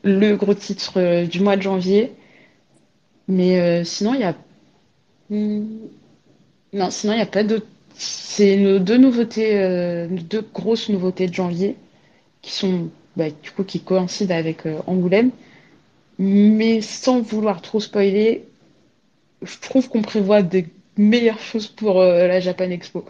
[0.02, 2.12] le gros titre du mois de janvier.
[3.28, 4.34] Mais euh, sinon, il y a.
[5.30, 5.88] Hmm,
[6.72, 7.66] Non, sinon, il n'y a pas d'autres.
[7.94, 11.76] C'est nos deux nouveautés, euh, deux grosses nouveautés de janvier
[12.42, 15.32] qui sont, bah, du coup, qui coïncident avec euh, Angoulême.
[16.18, 18.48] Mais sans vouloir trop spoiler,
[19.42, 20.68] je trouve qu'on prévoit des
[20.98, 23.04] meilleures choses pour la Japan Expo.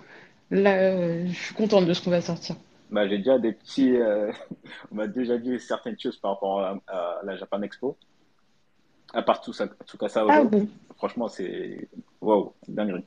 [0.51, 2.57] Là, je suis contente de ce qu'on va sortir.
[2.91, 3.95] Bah, j'ai déjà des petits.
[4.93, 7.99] on m'a déjà dit certaines choses par rapport à la Japan Expo.
[9.13, 10.69] À part tout ça, Tsukasa Ah bon?
[10.97, 11.89] Franchement, c'est.
[12.21, 13.05] Waouh, dinguerie.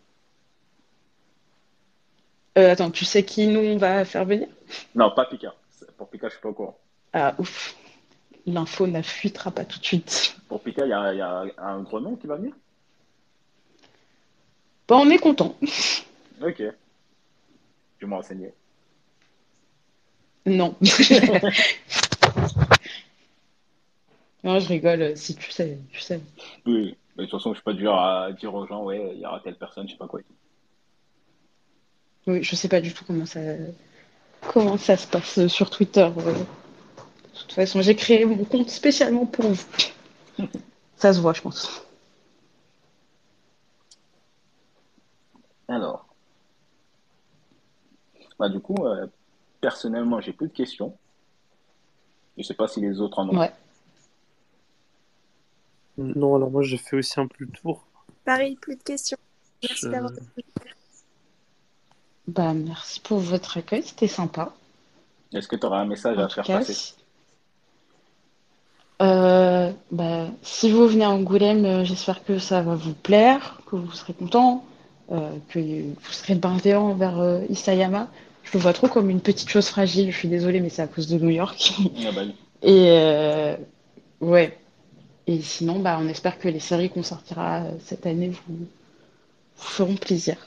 [2.57, 4.47] Euh, attends, tu sais qui nous on va faire venir?
[4.95, 5.53] Non, pas Pika.
[5.97, 6.77] Pour Pika, je suis pas au courant.
[7.13, 7.75] Ah, ouf.
[8.45, 10.37] L'info ne fuitera pas tout de suite.
[10.47, 12.53] Pour Pika, il y y a un gros nom qui va venir?
[14.87, 15.55] Bon, on est content.
[16.41, 16.59] Ok.
[16.59, 18.53] Je vais me renseigner.
[20.45, 20.75] Non.
[24.43, 25.17] Non, je rigole.
[25.17, 26.21] Si tu sais, tu sais.
[26.65, 29.11] Oui, mais de toute façon, je suis pas du genre à dire aux gens, ouais,
[29.15, 30.19] il y aura telle personne, je sais pas quoi.
[30.19, 30.33] et tout.
[32.27, 33.39] Oui, je sais pas du tout comment ça,
[34.53, 36.01] comment ça se passe sur Twitter.
[36.17, 36.33] euh.
[36.33, 39.65] De toute façon, j'ai créé mon compte spécialement pour vous.
[40.95, 41.85] Ça se voit, je pense.
[45.67, 46.07] Alors,
[48.39, 49.05] bah, du coup, euh,
[49.61, 50.97] personnellement, j'ai plus de questions.
[52.37, 53.37] Je sais pas si les autres en ont.
[53.37, 53.51] Ouais.
[55.97, 57.85] Non, alors moi j'ai fait aussi un peu le tour.
[58.25, 59.17] Pareil, plus de questions.
[59.63, 60.11] Merci Je- d'avoir.
[62.27, 64.53] Bah, merci pour votre accueil, c'était sympa.
[65.33, 66.73] Est-ce que tu auras un message En à faire cas, passer?
[66.73, 66.93] si-
[69.01, 73.75] Euh, bah, si vous venez à Angoulême, euh, j'espère que ça va vous plaire, que
[73.75, 74.65] vous serez content,
[75.11, 78.07] euh, que vous serez bienveillant envers euh, Isayama.
[78.43, 80.11] Je le vois trop comme une petite chose fragile.
[80.11, 81.73] Je suis désolée, mais c'est à cause de New York.
[82.07, 82.35] Ah bah oui.
[82.63, 83.55] Et euh,
[84.21, 84.57] ouais.
[85.27, 88.67] Et sinon, bah, on espère que les séries qu'on sortira euh, cette année vous, vous
[89.55, 90.37] feront plaisir.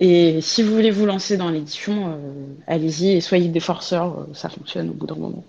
[0.00, 2.20] Et si vous voulez vous lancer dans l'édition,
[2.66, 5.44] allez-y et soyez des forceurs, ça fonctionne au bout d'un moment.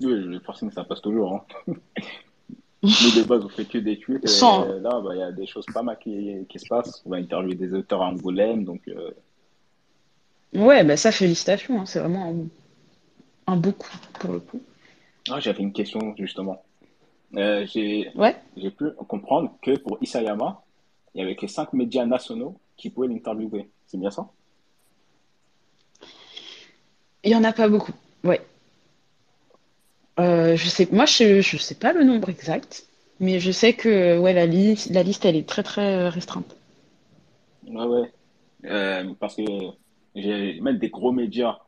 [0.00, 1.44] Oui, le forcing, ça passe toujours.
[1.68, 1.74] Hein.
[2.82, 4.26] Mais de base, vous faites que des tweets.
[4.26, 4.64] Sans...
[4.64, 7.02] là, bah, il y a des choses pas mal qui, qui, se passent.
[7.04, 8.64] On va interviewer des auteurs à Angoulême.
[8.64, 9.10] Donc, euh...
[10.54, 11.80] Ouais, bah, ça, félicitations.
[11.80, 11.86] Hein.
[11.86, 12.34] C'est vraiment
[13.46, 14.62] un, un, beau coup pour le coup.
[15.30, 16.62] Ah, J'avais une question, justement.
[17.36, 18.36] Euh, J'ai ouais.
[18.56, 20.62] pu comprendre que pour Isayama,
[21.14, 23.68] il y avait que cinq médias nationaux qui pouvaient l'interviewer.
[23.86, 24.28] C'est bien ça?
[27.22, 27.92] Il n'y en a pas beaucoup.
[28.24, 28.40] Ouais.
[30.18, 32.84] Euh, je sais, moi, je, je sais pas le nombre exact,
[33.20, 36.56] mais je sais que ouais, la, liste, la liste, elle est très très restreinte.
[37.66, 38.12] Ouais, ouais.
[38.64, 39.42] Euh, parce que
[40.14, 41.58] j'ai même des gros médias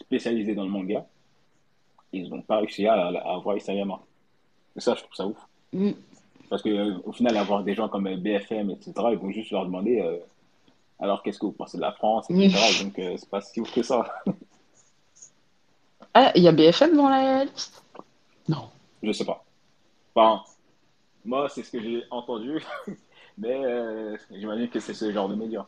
[0.00, 1.06] spécialisés dans le manga,
[2.12, 4.00] ils n'ont pas réussi à, à avoir Isayama.
[4.76, 5.38] Et ça, je trouve ça ouf.
[5.72, 5.92] Mm.
[6.48, 10.00] Parce que au final, avoir des gens comme BFM, etc., ils vont juste leur demander
[10.00, 10.18] euh,
[10.98, 12.48] alors qu'est-ce que vous pensez de la France, etc.
[12.48, 12.84] Mm.
[12.84, 14.04] Donc, euh, c'est pas si ouf que ça.
[16.14, 17.82] ah, il y a BFM dans la liste?
[18.48, 18.68] Non.
[19.02, 19.44] Je sais pas.
[20.14, 20.42] Enfin,
[21.24, 22.62] moi, c'est ce que j'ai entendu,
[23.38, 25.66] mais euh, j'imagine que c'est ce genre de médias.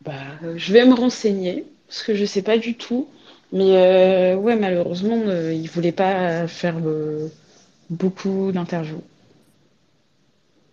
[0.00, 0.14] Bah,
[0.56, 3.08] je vais me renseigner, parce que je sais pas du tout.
[3.52, 6.76] Mais euh, ouais, malheureusement, euh, il voulait pas faire
[7.90, 9.02] beaucoup d'interviews.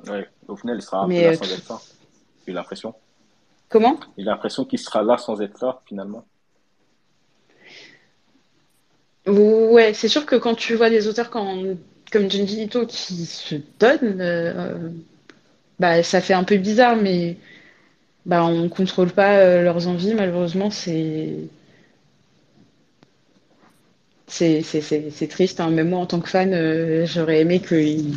[0.08, 1.82] Ouais, au final, il sera mais, là sans être là.
[2.46, 2.94] J'ai l'impression.
[3.70, 4.00] Comment?
[4.18, 6.26] J'ai l'impression qu'il sera là sans être là, finalement.
[9.26, 11.78] Ouais, c'est sûr que quand tu vois des auteurs comme,
[12.12, 14.90] comme Junji Ito qui se donnent, euh,
[15.80, 17.38] bah, ça fait un peu bizarre, mais
[18.26, 21.38] bah, on contrôle pas euh, leurs envies, malheureusement, c'est.
[24.28, 25.70] C'est triste, hein.
[25.70, 28.14] même moi en tant que fan, euh, j'aurais aimé qu'il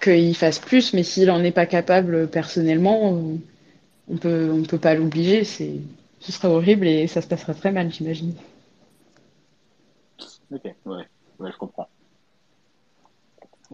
[0.00, 3.22] qu'il fasse plus, mais s'il en est pas capable personnellement,
[4.08, 7.90] on peut on peut pas l'obliger, ce serait horrible et ça se passera très mal,
[7.90, 8.34] j'imagine.
[10.52, 11.08] Ok, ouais,
[11.38, 11.88] ouais, je comprends.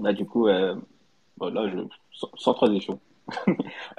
[0.01, 0.77] Là, du coup, euh,
[1.37, 1.79] bon, là, je,
[2.13, 3.01] sans, sans transition,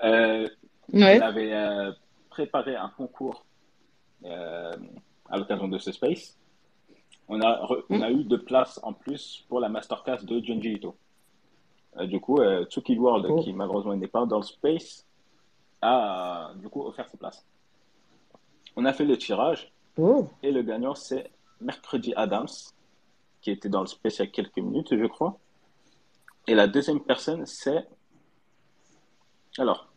[0.04, 0.48] euh,
[0.94, 1.20] ouais.
[1.20, 1.92] on avait euh,
[2.30, 3.46] préparé un concours
[4.26, 4.72] euh,
[5.30, 6.38] à l'occasion de ce space.
[7.34, 10.74] On a, re, on a eu deux places en plus pour la masterclass de Junji
[10.74, 10.98] Ito.
[11.96, 13.42] Euh, du coup, euh, Tsuki World, oh.
[13.42, 15.08] qui malheureusement n'est pas dans le space,
[15.82, 17.46] a du coup offert ses places.
[18.76, 20.28] On a fait le tirage oh.
[20.44, 21.32] et le gagnant, c'est
[21.62, 22.50] Mercredi Adams,
[23.40, 25.40] qui était dans le spécial quelques minutes, je crois.
[26.48, 27.88] Et la deuxième personne, c'est.
[29.58, 29.88] Alors,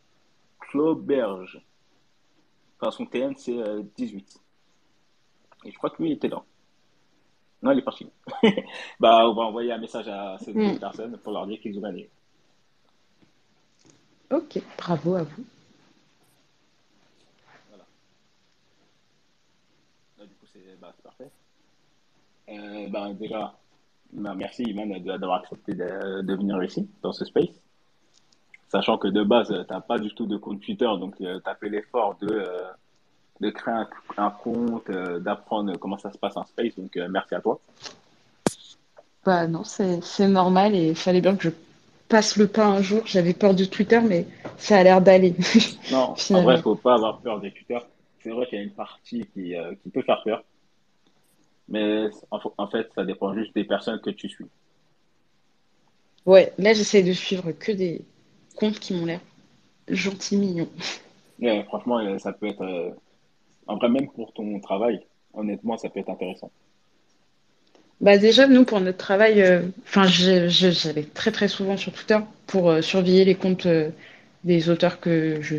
[0.61, 1.61] Claude Berge.
[2.79, 3.57] Enfin, son TN, c'est
[3.97, 4.41] 18.
[5.65, 6.41] Euh, Et je crois que lui, il était là.
[7.65, 8.07] Non, il est parti.
[8.99, 10.79] bah, on va envoyer un message à ces deux mm.
[10.79, 12.07] personnes pour leur dire qu'ils ont gagné.
[14.31, 15.43] Ok, bravo à vous.
[17.69, 17.85] Voilà.
[20.19, 21.31] Là, du coup, c'est bah, parfait.
[22.49, 23.55] Euh, ben, déjà,
[24.13, 27.59] ben, merci Iman d'avoir accepté de, de, venir ici, dans ce space.
[28.67, 31.49] Sachant que de base, tu n'as pas du tout de compte Twitter, donc euh, tu
[31.49, 32.71] as fait l'effort de, euh,
[33.41, 33.87] de créer un,
[34.17, 37.59] un compte, euh, d'apprendre comment ça se passe en space, donc euh, merci à toi.
[39.25, 41.49] Bah non, c'est normal et il fallait bien que je
[42.07, 43.01] passe le pas un jour.
[43.05, 45.33] J'avais peur de Twitter, mais ça a l'air d'aller.
[45.91, 47.79] non, en vrai, il faut pas avoir peur des Twitter.
[48.21, 50.43] C'est vrai qu'il y a une partie qui, euh, qui peut faire peur.
[51.67, 54.45] Mais en, fait, ça dépend juste des personnes que tu suis.
[56.27, 58.01] Ouais, là, j'essaie de suivre que des
[58.55, 59.21] comptes qui m'ont l'air
[59.87, 60.69] gentils, mignons.
[61.39, 62.95] Ouais, franchement, ça peut être.
[63.67, 65.01] En vrai, même pour ton travail,
[65.33, 66.51] honnêtement, ça peut être intéressant.
[68.01, 72.19] Bah déjà, nous, pour notre travail, euh, enfin, euh, j'avais très très souvent sur Twitter
[72.45, 73.89] pour euh, surveiller les comptes euh,
[74.43, 75.55] des auteurs que je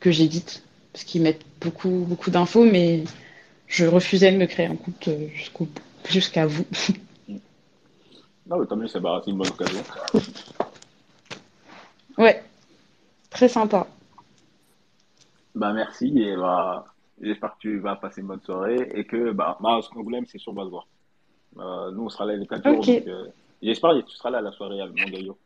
[0.00, 0.62] que j'édite,
[0.92, 3.04] parce qu'ils mettent beaucoup beaucoup d'infos, mais
[3.66, 5.68] je refusais de me créer un compte jusqu'au
[6.08, 6.64] jusqu'à vous.
[8.46, 9.82] Non, mais tant mieux, c'est une bonne occasion.
[12.18, 12.42] ouais,
[13.30, 13.86] très sympa.
[15.54, 16.84] Bah merci et bah,
[17.20, 20.20] j'espère que tu vas passer une bonne soirée et que bah, bah ce qu'on voulait,
[20.26, 20.86] c'est sûr, on va se voir.
[21.58, 22.78] Euh, nous, on sera là les 4 jours.
[22.80, 23.04] Okay.
[23.08, 23.26] Euh,
[23.62, 25.38] j'espère que tu seras là à la soirée avec mon gaillot.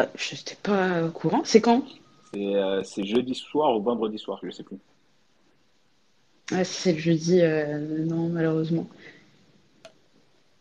[0.00, 1.42] Euh, je n'étais pas au courant.
[1.44, 1.82] C'est quand?
[2.32, 4.78] C'est jeudi soir ou vendredi soir, je ne sais plus.
[6.52, 8.86] Ah, si c'est le jeudi, euh, non, malheureusement.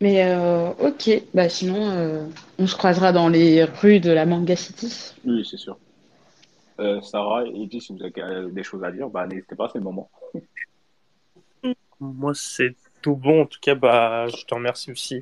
[0.01, 2.25] Mais euh, ok, bah sinon, euh,
[2.59, 4.93] on se croisera dans les rues de la Manga City.
[5.25, 5.77] Oui, c'est sûr.
[6.79, 9.79] Euh, Sarah et Edith, si vous avez des choses à dire, bah, n'hésitez pas, c'est
[9.79, 10.09] le moment.
[11.99, 13.41] Moi, c'est tout bon.
[13.41, 15.21] En tout cas, bah, je te remercie aussi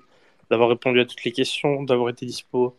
[0.49, 2.75] d'avoir répondu à toutes les questions, d'avoir été dispo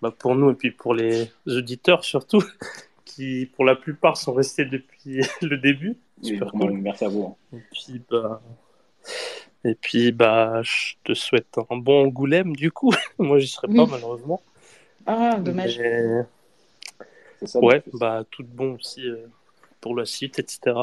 [0.00, 2.42] bah, pour nous et puis pour les auditeurs surtout,
[3.04, 5.96] qui pour la plupart sont restés depuis le début.
[6.22, 7.36] Merci à vous.
[7.52, 7.58] Hein.
[7.58, 8.40] Et puis, bah,
[9.64, 12.92] et puis, bah, je te souhaite un bon Angoulême du coup.
[13.18, 14.40] Moi, j'y serai pas malheureusement.
[15.06, 15.80] Ah, dommage.
[17.54, 19.26] Ouais, bah, tout bon aussi euh,
[19.80, 20.76] pour la suite, etc.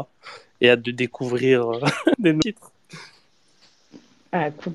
[0.61, 1.79] Et hâte de découvrir euh,
[2.19, 2.71] des nouveaux titres.
[4.31, 4.73] Ah, cool.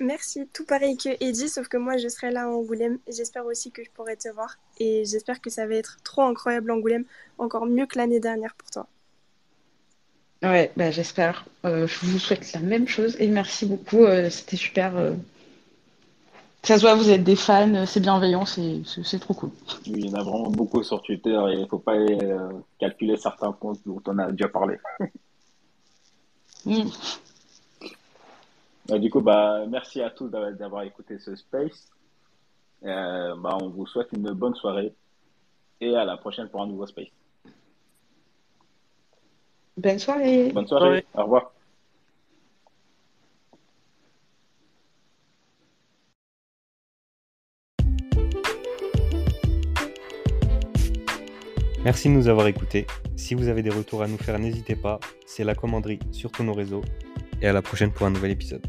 [0.00, 2.98] Merci, tout pareil que Eddie, sauf que moi je serai là à Angoulême.
[3.08, 6.70] J'espère aussi que je pourrai te voir et j'espère que ça va être trop incroyable
[6.70, 7.04] Angoulême,
[7.38, 8.86] encore mieux que l'année dernière pour toi.
[10.42, 11.46] Ouais, bah, j'espère.
[11.64, 14.04] Euh, je vous souhaite la même chose et merci beaucoup.
[14.04, 14.92] Euh, c'était super.
[16.64, 16.66] Euh.
[16.66, 19.50] Ça se voit, vous êtes des fans, c'est bienveillant, c'est trop cool.
[19.86, 21.96] Oui, il y en a vraiment beaucoup sur Twitter et il ne faut pas
[22.78, 24.78] calculer certains comptes dont on a déjà parlé.
[26.64, 26.90] Mm.
[28.98, 31.88] du coup, bah, merci à tous d'avoir écouté ce space.
[32.82, 34.92] bah, on vous souhaite une bonne soirée
[35.80, 37.08] et à la prochaine pour un nouveau space.
[39.76, 40.50] Bonne soirée.
[40.52, 41.06] Bonne soirée.
[41.14, 41.52] Au revoir.
[51.88, 52.86] Merci de nous avoir écoutés.
[53.16, 55.00] Si vous avez des retours à nous faire, n'hésitez pas.
[55.24, 56.82] C'est la commanderie sur tous nos réseaux.
[57.40, 58.60] Et à la prochaine pour un nouvel épisode.